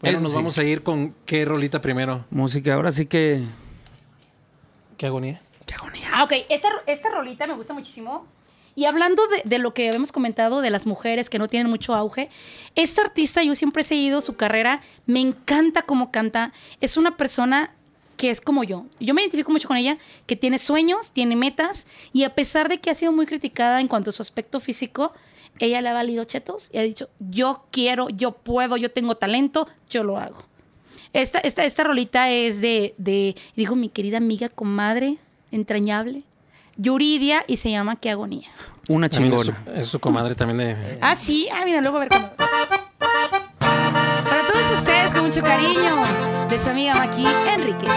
Bueno, 0.00 0.18
Eso 0.18 0.22
nos 0.22 0.32
sí. 0.32 0.36
vamos 0.36 0.58
a 0.58 0.64
ir 0.64 0.82
con 0.82 1.14
qué 1.26 1.44
rolita 1.44 1.80
primero. 1.80 2.24
Música, 2.30 2.74
ahora 2.74 2.90
sí 2.90 3.06
que. 3.06 3.42
¿Qué 4.96 5.06
agonía? 5.06 5.40
Qué 5.64 5.74
agonía. 5.74 6.08
Ah, 6.12 6.24
ok. 6.24 6.32
Esta, 6.48 6.68
esta 6.86 7.10
rolita 7.10 7.46
me 7.46 7.54
gusta 7.54 7.72
muchísimo. 7.72 8.26
Y 8.74 8.86
hablando 8.86 9.22
de, 9.44 9.58
lo 9.58 9.74
que 9.74 9.88
habíamos 9.88 10.12
comentado 10.12 10.62
de 10.62 10.70
las 10.70 10.86
mujeres 10.86 11.28
que 11.28 11.38
no 11.38 11.48
tienen 11.48 11.68
mucho 11.68 11.94
auge, 11.94 12.30
esta 12.74 13.02
artista 13.02 13.42
yo 13.42 13.54
siempre 13.54 13.82
he 13.82 13.84
seguido 13.84 14.22
su 14.22 14.36
carrera, 14.36 14.80
me 15.06 15.20
encanta 15.20 15.82
cómo 15.82 16.10
canta, 16.10 16.52
es 16.80 16.96
una 16.96 17.16
persona 17.16 17.74
que 18.16 18.30
es 18.30 18.40
como 18.40 18.64
yo. 18.64 18.86
Yo 18.98 19.12
me 19.12 19.22
identifico 19.22 19.50
mucho 19.50 19.68
con 19.68 19.76
ella, 19.76 19.98
que 20.26 20.36
tiene 20.36 20.58
sueños, 20.58 21.10
tiene 21.10 21.36
metas 21.36 21.86
y 22.14 22.24
a 22.24 22.34
pesar 22.34 22.68
de 22.68 22.80
que 22.80 22.90
ha 22.90 22.94
sido 22.94 23.12
muy 23.12 23.26
criticada 23.26 23.80
en 23.80 23.88
cuanto 23.88 24.10
a 24.10 24.12
su 24.12 24.22
aspecto 24.22 24.58
físico, 24.58 25.12
ella 25.58 25.82
le 25.82 25.90
ha 25.90 25.92
valido 25.92 26.24
chetos 26.24 26.70
y 26.72 26.78
ha 26.78 26.82
dicho, 26.82 27.10
yo 27.18 27.64
quiero, 27.70 28.08
yo 28.08 28.32
puedo, 28.32 28.78
yo 28.78 28.90
tengo 28.90 29.16
talento, 29.16 29.68
yo 29.90 30.02
lo 30.02 30.16
hago. 30.16 30.44
Esta, 31.12 31.40
esta, 31.40 31.64
esta 31.64 31.84
rolita 31.84 32.30
es 32.30 32.62
de, 32.62 32.94
de, 32.96 33.36
dijo 33.54 33.76
mi 33.76 33.90
querida 33.90 34.16
amiga, 34.16 34.48
comadre, 34.48 35.18
entrañable, 35.50 36.22
Yuridia, 36.76 37.44
y 37.46 37.56
se 37.58 37.70
llama 37.70 37.96
Qué 37.96 38.10
agonía. 38.10 38.48
Una 38.88 39.08
También 39.08 39.32
es 39.34 39.40
su, 39.40 39.52
chingona. 39.52 39.80
es 39.80 39.86
su 39.88 40.00
comadre 40.00 40.34
también 40.34 40.58
de... 40.58 40.98
Ah, 41.00 41.14
sí, 41.14 41.48
ah, 41.52 41.62
mira, 41.64 41.80
luego 41.80 41.98
a 41.98 42.00
ver 42.00 42.08
cómo. 42.08 42.30
Para 43.58 44.48
todos 44.52 44.70
ustedes, 44.72 45.12
con 45.12 45.24
mucho 45.26 45.42
cariño, 45.42 45.96
de 46.48 46.58
su 46.58 46.70
amiga 46.70 46.94
Maki 46.94 47.24
Enríquez. 47.54 47.90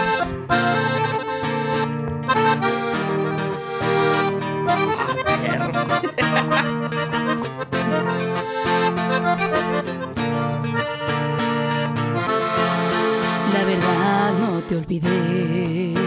La 13.52 13.64
verdad 13.64 14.32
no 14.40 14.60
te 14.62 14.76
olvidé. 14.76 16.05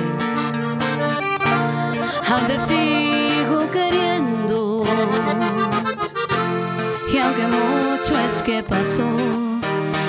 Aún 2.31 2.45
te 2.45 2.59
sigo 2.59 3.71
queriendo. 3.71 4.83
Y 7.11 7.17
aunque 7.17 7.47
mucho 7.47 8.19
es 8.19 8.43
que 8.43 8.61
pasó 8.61 9.09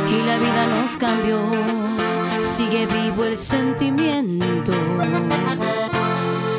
y 0.06 0.22
la 0.26 0.36
vida 0.36 0.66
nos 0.66 0.98
cambió, 0.98 1.38
sigue 2.42 2.86
vivo 2.86 3.24
el 3.24 3.38
sentimiento. 3.38 4.72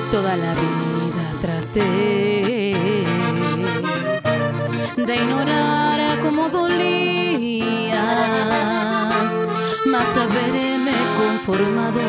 Toda 0.10 0.36
la 0.36 0.54
vida 0.56 1.36
traté 1.42 3.04
de 4.98 5.16
ignorar 5.16 6.20
cómo 6.22 6.50
dolías, 6.50 7.96
más 9.86 10.18
haberme 10.18 10.94
conformado 11.18 12.02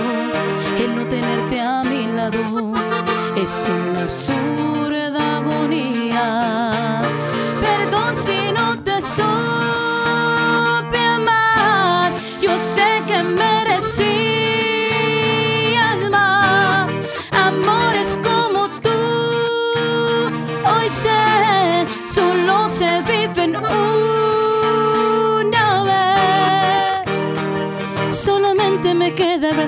el 0.79 0.97
no 0.97 1.05
tenerte 1.05 1.61
a 1.61 1.85
mi 1.85 2.07
lado 2.07 2.73
es 3.43 3.69
una 3.69 4.03
absurda 4.05 5.39
agonía. 5.39 7.02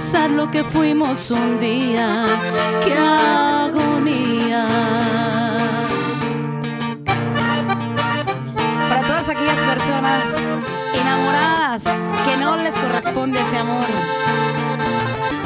Abrazar 0.05 0.31
lo 0.31 0.51
que 0.51 0.63
fuimos 0.63 1.31
un 1.31 1.59
día. 1.59 2.27
¡Qué 2.85 2.93
agonía! 2.95 4.67
Para 8.89 9.03
todas 9.03 9.29
aquellas 9.31 9.65
personas 9.65 10.25
enamoradas 11.01 11.85
que 12.25 12.37
no 12.37 12.57
les 12.57 12.75
corresponde 12.75 13.41
ese 13.41 13.57
amor, 13.57 13.87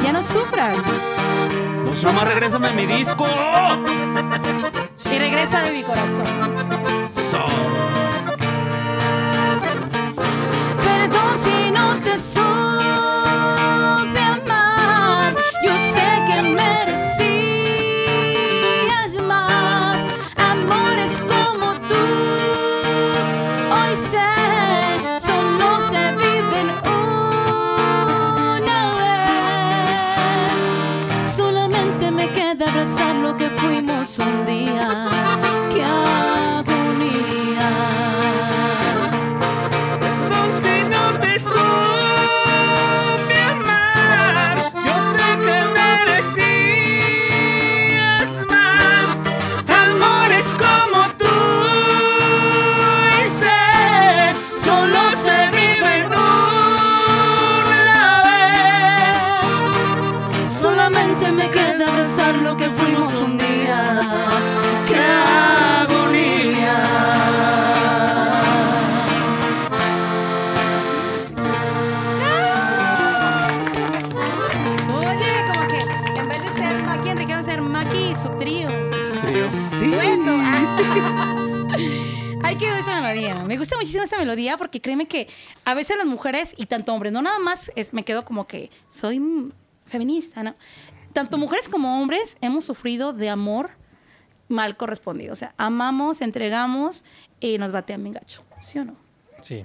ya 0.03 0.13
no 0.13 0.23
sufran 0.23 0.75
Nomás 2.03 2.29
regrésame 2.29 2.73
mi 2.73 2.87
disco. 2.87 3.27
y 5.05 5.19
regresa 5.19 5.63
de 5.63 5.71
mi 5.71 5.83
corazón. 5.85 6.27
Perdón 10.83 11.39
si 11.39 11.71
no 11.71 11.97
te 12.03 12.19
supe 12.19 13.18
un 34.19 34.47
día. 34.47 34.98
Su 78.19 78.29
trío. 78.31 78.69
Sí. 79.51 79.87
Dueto. 79.87 80.31
Ay, 82.43 82.57
qué 82.57 82.77
esa 82.77 83.01
melodía. 83.01 83.37
Me 83.45 83.57
gusta 83.57 83.77
muchísimo 83.77 84.03
esta 84.03 84.19
melodía 84.19 84.57
porque 84.57 84.81
créeme 84.81 85.07
que 85.07 85.29
a 85.65 85.75
veces 85.75 85.97
las 85.97 86.07
mujeres 86.07 86.53
y 86.57 86.67
tanto 86.67 86.93
hombres, 86.93 87.13
no 87.13 87.23
nada 87.23 87.39
más 87.39 87.71
es, 87.77 87.93
me 87.93 88.05
quedo 88.05 88.25
como 88.25 88.49
que 88.49 88.73
soy 88.89 89.53
feminista, 89.87 90.43
¿no? 90.43 90.57
Tanto 91.13 91.39
mujeres 91.39 91.69
como 91.69 92.01
hombres 92.01 92.37
hemos 92.41 92.65
sufrido 92.65 93.13
de 93.13 93.29
amor 93.29 93.71
mal 94.49 94.77
correspondido. 94.77 95.33
O 95.33 95.37
sea, 95.37 95.55
amamos, 95.57 96.21
entregamos 96.21 97.05
y 97.39 97.59
nos 97.59 97.71
batean 97.71 98.03
bien 98.03 98.15
gacho. 98.15 98.43
¿Sí 98.61 98.81
o 98.81 98.85
no? 98.85 98.97
Sí. 99.43 99.65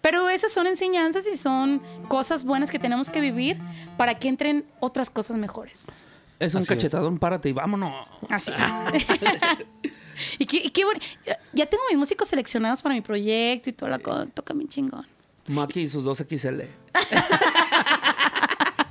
Pero 0.00 0.28
esas 0.28 0.52
son 0.52 0.66
enseñanzas 0.66 1.24
y 1.32 1.36
son 1.36 1.80
cosas 2.08 2.44
buenas 2.44 2.70
que 2.70 2.80
tenemos 2.80 3.10
que 3.10 3.20
vivir 3.20 3.60
para 3.96 4.18
que 4.18 4.26
entren 4.26 4.64
otras 4.80 5.08
cosas 5.08 5.36
mejores. 5.36 6.04
Es 6.38 6.54
un 6.54 6.58
Así 6.60 6.64
es. 6.64 6.68
cachetadón, 6.68 7.18
párate 7.18 7.48
y 7.48 7.52
vámonos. 7.52 8.06
Así. 8.28 8.50
y 10.38 10.46
qué, 10.46 10.56
y 10.58 10.70
qué 10.70 10.84
bueno. 10.84 11.00
Ya- 11.54 11.66
tengo 11.66 11.82
mis 11.88 11.98
músicos 11.98 12.28
seleccionados 12.28 12.82
para 12.82 12.94
mi 12.94 13.00
proyecto 13.00 13.70
y 13.70 13.72
toda 13.72 13.90
la 13.92 13.98
cosa. 13.98 14.26
Toca 14.26 14.52
mi 14.54 14.66
chingón. 14.66 15.06
Maki 15.48 15.80
y 15.82 15.88
sus 15.88 16.04
dos 16.04 16.18
XL. 16.18 16.62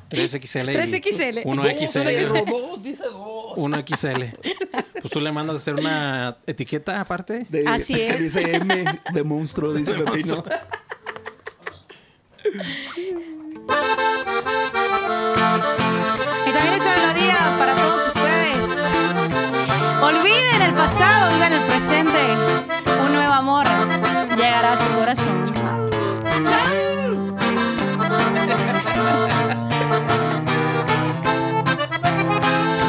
3XL. 0.10 0.72
y 0.72 1.02
3XL. 1.02 1.44
1XL. 1.44 2.46
dos, 2.46 2.82
dice 2.84 3.04
dos. 3.04 3.58
1XL. 3.58 4.38
Pues 5.02 5.12
tú 5.14 5.20
le 5.20 5.32
mandas 5.32 5.56
a 5.56 5.58
hacer 5.58 5.74
una 5.76 6.38
etiqueta 6.48 7.00
aparte. 7.00 7.46
De- 7.50 7.68
Así 7.68 7.94
que 7.94 8.08
es. 8.08 8.20
dice 8.20 8.56
M 8.56 9.02
de 9.14 9.24
monstruo, 9.24 9.74
dice 9.74 9.94
Pepino. 10.04 10.44
Y 16.48 16.52
también 16.52 16.74
esa 16.76 16.92
melodía 16.96 17.38
para 17.58 17.76
todos 17.76 18.08
ustedes. 18.08 18.88
Olviden 20.02 20.62
el 20.62 20.74
pasado, 20.74 21.34
vivan 21.34 21.54
el 21.54 21.62
presente. 21.62 22.20
Un 23.06 23.14
nuevo 23.14 23.34
amor 23.34 23.66
llegará 24.36 24.74
a 24.74 24.78
su 24.78 24.88
corazón. 24.90 25.54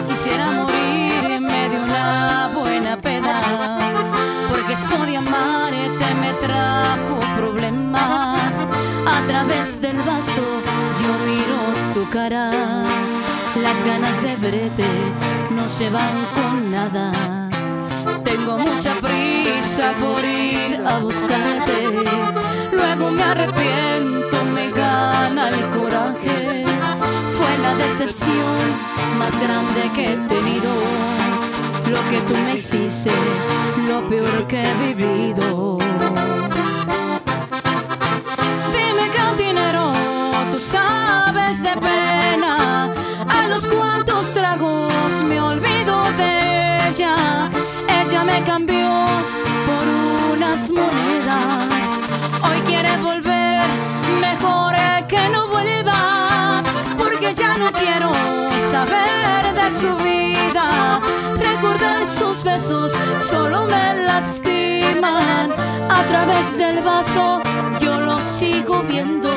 Quisiera 0.08 0.50
morirme 0.50 1.68
de 1.68 1.78
una 1.78 2.50
buena 2.54 2.96
peda, 2.96 3.40
porque 4.48 4.72
esto 4.72 5.04
de 5.06 5.16
amarte 5.16 6.14
me 6.20 6.32
trajo 6.34 7.20
problemas. 7.36 8.66
A 9.06 9.20
través 9.28 9.80
del 9.80 9.98
vaso 9.98 10.42
las 12.14 13.84
ganas 13.84 14.22
de 14.22 14.36
verte 14.36 14.84
no 15.50 15.68
se 15.68 15.90
van 15.90 16.24
con 16.34 16.70
nada. 16.70 17.10
Tengo 18.24 18.58
mucha 18.58 18.94
prisa 18.94 19.92
por 20.00 20.24
ir 20.24 20.80
a 20.86 20.98
buscarte, 20.98 22.04
luego 22.72 23.10
me 23.10 23.22
arrepiento, 23.22 24.44
me 24.44 24.70
gana 24.70 25.48
el 25.48 25.60
coraje. 25.70 26.64
Fue 27.32 27.58
la 27.58 27.74
decepción 27.74 28.58
más 29.18 29.38
grande 29.40 29.90
que 29.94 30.12
he 30.12 30.16
tenido. 30.28 30.70
lo 31.86 32.10
que 32.10 32.20
tú 32.28 32.34
me 32.44 32.54
hiciste, 32.54 33.12
lo 33.88 34.06
peor 34.08 34.46
que 34.48 34.62
he 34.62 34.74
vivido. 34.94 35.78
De 41.46 41.76
pena 41.76 42.92
a 43.28 43.46
los 43.46 43.68
cuantos 43.68 44.34
tragos 44.34 44.92
me 45.22 45.40
olvido 45.40 46.02
de 46.16 46.88
ella. 46.88 47.48
Ella 47.88 48.24
me 48.24 48.42
cambió 48.42 48.90
por 49.64 49.86
unas 50.32 50.72
monedas. 50.72 51.84
Hoy 52.42 52.60
quiere 52.62 52.96
volver, 52.96 53.64
mejor 54.20 54.74
que 55.06 55.28
no 55.28 55.46
vuelva, 55.46 56.64
porque 56.98 57.32
ya 57.32 57.56
no 57.56 57.70
quiero 57.70 58.10
saber 58.68 59.54
de 59.54 59.70
su 59.70 59.94
vida. 60.02 61.00
Recordar 61.38 62.04
sus 62.08 62.42
besos 62.42 62.92
solo 63.20 63.66
me 63.66 64.02
lastiman. 64.02 65.52
A 65.88 66.02
través 66.10 66.58
del 66.58 66.82
vaso 66.82 67.40
yo 67.80 68.00
lo 68.00 68.18
sigo 68.18 68.82
viendo. 68.88 69.30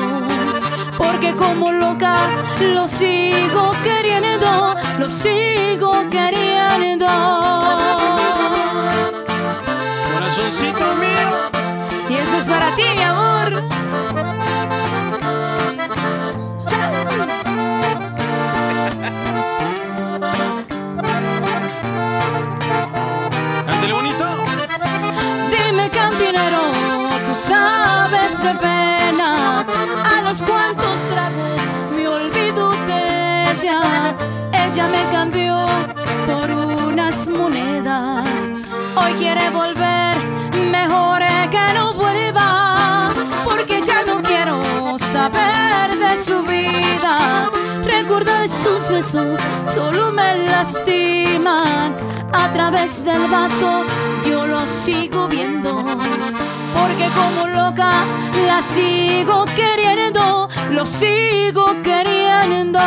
Porque 1.00 1.34
como 1.34 1.72
loca 1.72 2.14
lo 2.60 2.86
sigo 2.86 3.72
queriendo, 3.82 4.74
lo 4.98 5.08
sigo 5.08 5.92
queriendo. 6.10 7.06
Corazoncito 10.12 10.86
mío. 11.02 11.30
Y 12.10 12.14
eso 12.16 12.36
es 12.36 12.48
para 12.50 12.74
ti, 12.76 12.82
mi 12.94 13.02
amor. 13.02 13.62
Ándale 23.66 23.92
bonito. 23.94 24.26
Dime 25.50 25.88
cantinero, 25.88 26.60
tú 27.26 27.34
sabes 27.34 28.42
de 28.42 28.54
pena 28.56 29.49
Ella 34.80 34.88
me 34.88 35.12
cambió 35.12 35.66
por 36.26 36.50
unas 36.50 37.28
monedas. 37.28 38.50
Hoy 38.96 39.12
quiere 39.18 39.50
volver, 39.50 40.16
mejor 40.70 41.20
que 41.50 41.74
no 41.74 41.92
vuelva, 41.92 43.10
porque 43.44 43.82
ya 43.82 44.04
no 44.04 44.22
quiero 44.22 44.98
saber 44.98 45.98
de 45.98 46.16
su 46.16 46.40
vida. 46.44 47.50
Recordar 47.84 48.48
sus 48.48 48.88
besos 48.88 49.38
solo 49.66 50.12
me 50.12 50.46
lastiman. 50.46 51.94
A 52.32 52.50
través 52.54 53.04
del 53.04 53.28
vaso 53.28 53.84
yo 54.26 54.46
lo 54.46 54.66
sigo 54.66 55.28
viendo. 55.28 55.84
Porque 56.74 57.10
como 57.14 57.48
loca 57.48 58.06
la 58.46 58.62
sigo 58.62 59.44
queriendo, 59.54 60.48
lo 60.70 60.86
sigo 60.86 61.66
queriendo. 61.82 62.80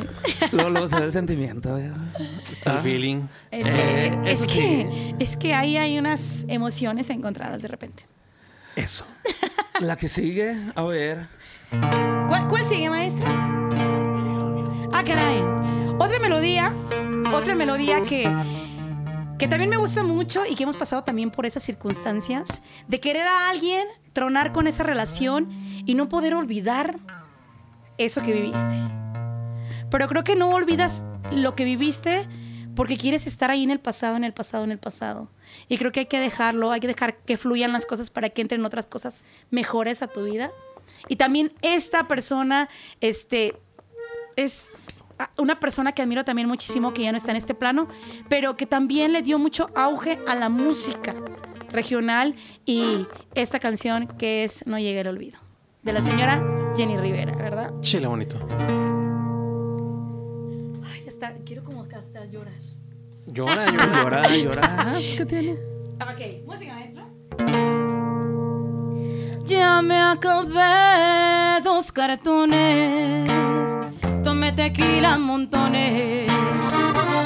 Luego, 0.52 0.70
luego 0.70 0.88
se 0.88 0.98
ve 0.98 1.06
el 1.06 1.12
sentimiento. 1.12 1.76
Está 2.50 2.76
el 2.76 2.78
feeling. 2.80 3.22
Eh, 3.50 4.18
es, 4.26 4.42
eso 4.42 4.52
que, 4.52 5.14
es 5.18 5.36
que 5.36 5.54
ahí 5.54 5.76
hay 5.76 5.98
unas 5.98 6.44
emociones 6.48 7.10
encontradas 7.10 7.62
de 7.62 7.68
repente. 7.68 8.04
Eso. 8.76 9.04
La 9.80 9.96
que 9.96 10.08
sigue, 10.08 10.56
a 10.74 10.82
ver. 10.84 11.26
¿Cuál, 12.28 12.48
cuál 12.48 12.64
sigue, 12.66 12.88
maestra? 12.88 13.26
Ah, 14.92 15.02
caray. 15.04 15.42
Otra 15.98 16.18
melodía, 16.20 16.72
otra 17.32 17.54
melodía 17.54 18.02
que, 18.02 18.22
que 19.38 19.48
también 19.48 19.68
me 19.70 19.76
gusta 19.76 20.02
mucho 20.02 20.46
y 20.46 20.54
que 20.54 20.62
hemos 20.62 20.76
pasado 20.76 21.02
también 21.02 21.30
por 21.30 21.44
esas 21.44 21.62
circunstancias 21.62 22.62
de 22.86 23.00
querer 23.00 23.26
a 23.26 23.48
alguien, 23.48 23.86
tronar 24.12 24.52
con 24.52 24.66
esa 24.66 24.82
relación 24.84 25.48
y 25.84 25.94
no 25.94 26.08
poder 26.08 26.34
olvidar 26.34 26.98
eso 27.98 28.22
que 28.22 28.32
viviste. 28.32 28.98
Pero 29.90 30.08
creo 30.08 30.24
que 30.24 30.36
no 30.36 30.48
olvidas 30.50 31.02
lo 31.30 31.54
que 31.54 31.64
viviste 31.64 32.28
porque 32.74 32.96
quieres 32.96 33.26
estar 33.26 33.50
ahí 33.50 33.64
en 33.64 33.70
el 33.70 33.80
pasado, 33.80 34.16
en 34.16 34.22
el 34.22 34.32
pasado, 34.32 34.62
en 34.64 34.70
el 34.70 34.78
pasado. 34.78 35.28
Y 35.68 35.78
creo 35.78 35.90
que 35.90 36.00
hay 36.00 36.06
que 36.06 36.20
dejarlo, 36.20 36.70
hay 36.70 36.78
que 36.78 36.86
dejar 36.86 37.16
que 37.16 37.36
fluyan 37.36 37.72
las 37.72 37.86
cosas 37.86 38.08
para 38.10 38.30
que 38.30 38.40
entren 38.40 38.64
otras 38.64 38.86
cosas 38.86 39.24
mejores 39.50 40.00
a 40.00 40.06
tu 40.06 40.24
vida. 40.24 40.52
Y 41.08 41.16
también 41.16 41.52
esta 41.62 42.06
persona, 42.06 42.68
este, 43.00 43.56
es 44.36 44.68
una 45.36 45.58
persona 45.58 45.92
que 45.92 46.02
admiro 46.02 46.24
también 46.24 46.46
muchísimo, 46.46 46.94
que 46.94 47.02
ya 47.02 47.10
no 47.10 47.18
está 47.18 47.32
en 47.32 47.36
este 47.36 47.54
plano, 47.54 47.88
pero 48.28 48.56
que 48.56 48.66
también 48.66 49.12
le 49.12 49.22
dio 49.22 49.38
mucho 49.38 49.66
auge 49.74 50.20
a 50.28 50.34
la 50.34 50.48
música 50.48 51.14
regional 51.70 52.36
y 52.64 53.06
esta 53.34 53.58
canción 53.58 54.06
que 54.06 54.44
es 54.44 54.66
No 54.66 54.78
llegue 54.78 55.00
el 55.00 55.08
olvido, 55.08 55.38
de 55.82 55.92
la 55.92 56.02
señora 56.02 56.42
Jenny 56.76 56.96
Rivera, 56.96 57.34
¿verdad? 57.36 57.72
Chile 57.80 58.06
bonito. 58.06 58.38
Hasta, 61.20 61.34
quiero 61.44 61.64
como 61.64 61.82
hasta 61.82 62.26
llorar. 62.26 62.54
Llora, 63.26 63.66
llora. 63.72 64.02
Llora, 64.04 64.36
llora. 64.36 64.62
Ah, 64.78 64.90
pues, 64.92 65.14
¿qué 65.14 65.26
tiene? 65.26 65.52
Ok, 66.00 66.46
música, 66.46 66.74
maestro. 66.74 67.04
Ya 69.44 69.82
me 69.82 70.00
acabé 70.00 71.60
dos 71.64 71.90
cartones, 71.90 73.28
tomé 74.22 74.52
tequila 74.52 75.18
montones 75.18 76.30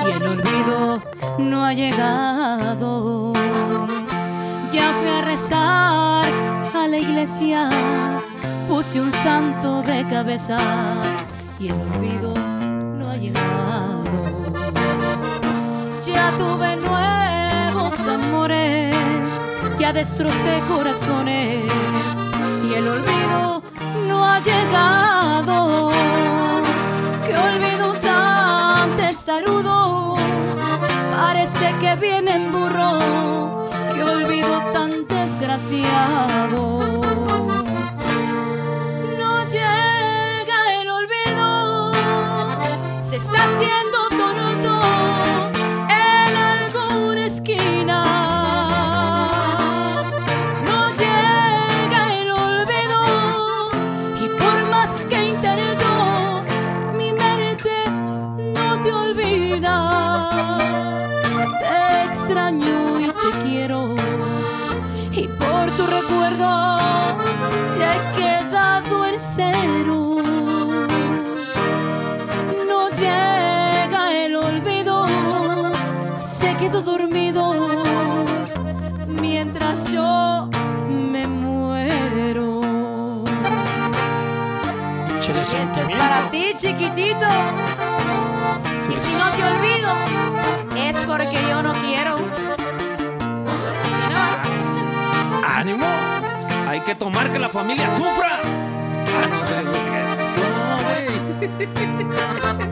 y 0.07 0.11
el 0.11 0.23
olvido 0.23 1.03
no 1.39 1.67
ha 1.67 1.75
llegado. 1.75 3.35
Ya 4.73 4.91
fui 4.95 5.09
a 5.11 5.21
rezar 5.23 6.25
a 6.75 6.89
la 6.89 6.97
iglesia, 6.97 7.69
puse 8.69 9.03
un 9.03 9.13
santo 9.13 9.83
de 9.83 10.07
cabeza 10.07 10.57
y 11.61 11.69
el 11.69 11.75
olvido 11.75 12.33
no 12.35 12.42
llegado. 13.17 14.03
Ya 16.07 16.33
tuve 16.39 16.77
nuevos 16.77 18.01
amores, 18.01 18.97
ya 19.79 19.93
destrocé 19.93 20.61
corazones 20.69 21.65
y 22.69 22.75
el 22.75 22.89
olvido 22.89 23.63
no 24.09 24.25
ha 24.25 24.41
llegado. 24.41 25.91
Que 27.25 27.37
olvido 27.37 27.95
tan 27.95 28.97
testarudo, 28.97 30.17
parece 31.17 31.75
que 31.81 31.95
viene 31.97 32.35
en 32.37 32.53
burro. 32.53 33.71
Que 33.95 34.03
olvido 34.03 34.61
tan 34.73 35.07
desgraciado. 35.07 36.81
Se 43.13 43.19
está 43.19 43.45
haciendo 43.45 43.92
dormido 76.81 77.53
mientras 79.07 79.91
yo 79.91 80.49
me 80.89 81.27
muero. 81.27 82.61
Y 85.21 85.55
esto 85.55 85.81
es 85.83 85.91
para 85.99 86.31
ti, 86.31 86.55
chiquitito. 86.57 87.27
Y 88.91 88.97
si 88.97 89.13
no 89.19 89.31
te 89.37 89.45
olvido, 89.45 89.91
es 90.77 90.97
porque 91.01 91.39
yo 91.49 91.63
no 91.63 91.73
quiero. 91.75 92.17
Si 92.17 93.93
no, 94.13 95.47
¡Ánimo! 95.47 95.87
Hay 96.69 96.81
que 96.81 96.95
tomar 96.95 97.31
que 97.31 97.39
la 97.39 97.51
familia 97.51 97.91
sufra. 97.97 98.39
Ah, 98.41 99.27
no, 99.29 99.45
no, 99.45 99.73
no, 102.65 102.72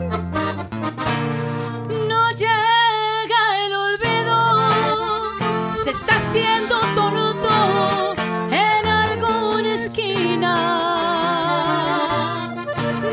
haciendo 6.31 6.79
tonto 6.95 8.15
en 8.51 8.87
alguna 8.87 9.73
esquina. 9.73 10.55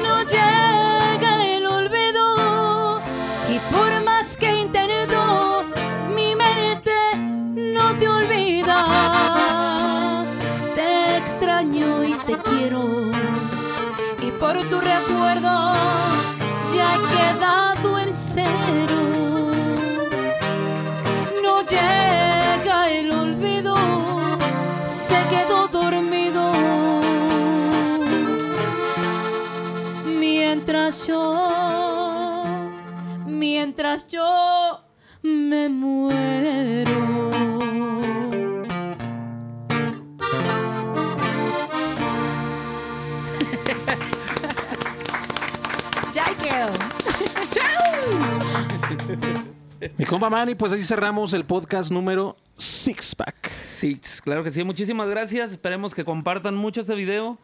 No 0.05 0.23
llega 0.23 1.45
el 1.45 1.66
olvido 1.66 3.01
y 3.51 3.59
por 3.75 4.05
más 4.05 4.37
que 4.37 4.61
intento, 4.61 5.64
mi 6.14 6.37
mente 6.37 6.95
no 7.57 7.93
te 7.95 8.09
olvida. 8.09 8.79
Te 10.77 11.16
extraño 11.16 12.05
y 12.05 12.14
te 12.25 12.37
quiero 12.39 13.11
y 14.23 14.31
por 14.39 14.61
tu 14.71 14.81
recuerdo 14.81 15.73
ya 16.73 16.95
he 16.95 17.01
quedado 17.16 17.99
en 17.99 18.12
ceros. 18.12 18.98
Yo, 31.07 32.71
mientras 33.27 34.09
yo 34.09 34.81
me 35.23 35.69
muero. 35.69 37.29
Ya 46.15 46.37
quedó. 46.37 46.73
Mi 49.99 50.05
compa 50.05 50.29
Manny, 50.31 50.55
pues 50.55 50.73
así 50.73 50.83
cerramos 50.83 51.33
el 51.33 51.45
podcast 51.45 51.93
número 51.93 52.37
Six 52.57 53.15
Pack. 53.15 53.51
Sí, 53.63 54.01
claro 54.25 54.43
que 54.43 54.51
sí. 54.51 54.65
Muchísimas 54.65 55.09
gracias. 55.09 55.53
Esperemos 55.53 55.95
que 55.95 56.05
compartan 56.05 56.57
mucho 56.57 56.81
este 56.81 56.95
video. 56.95 57.39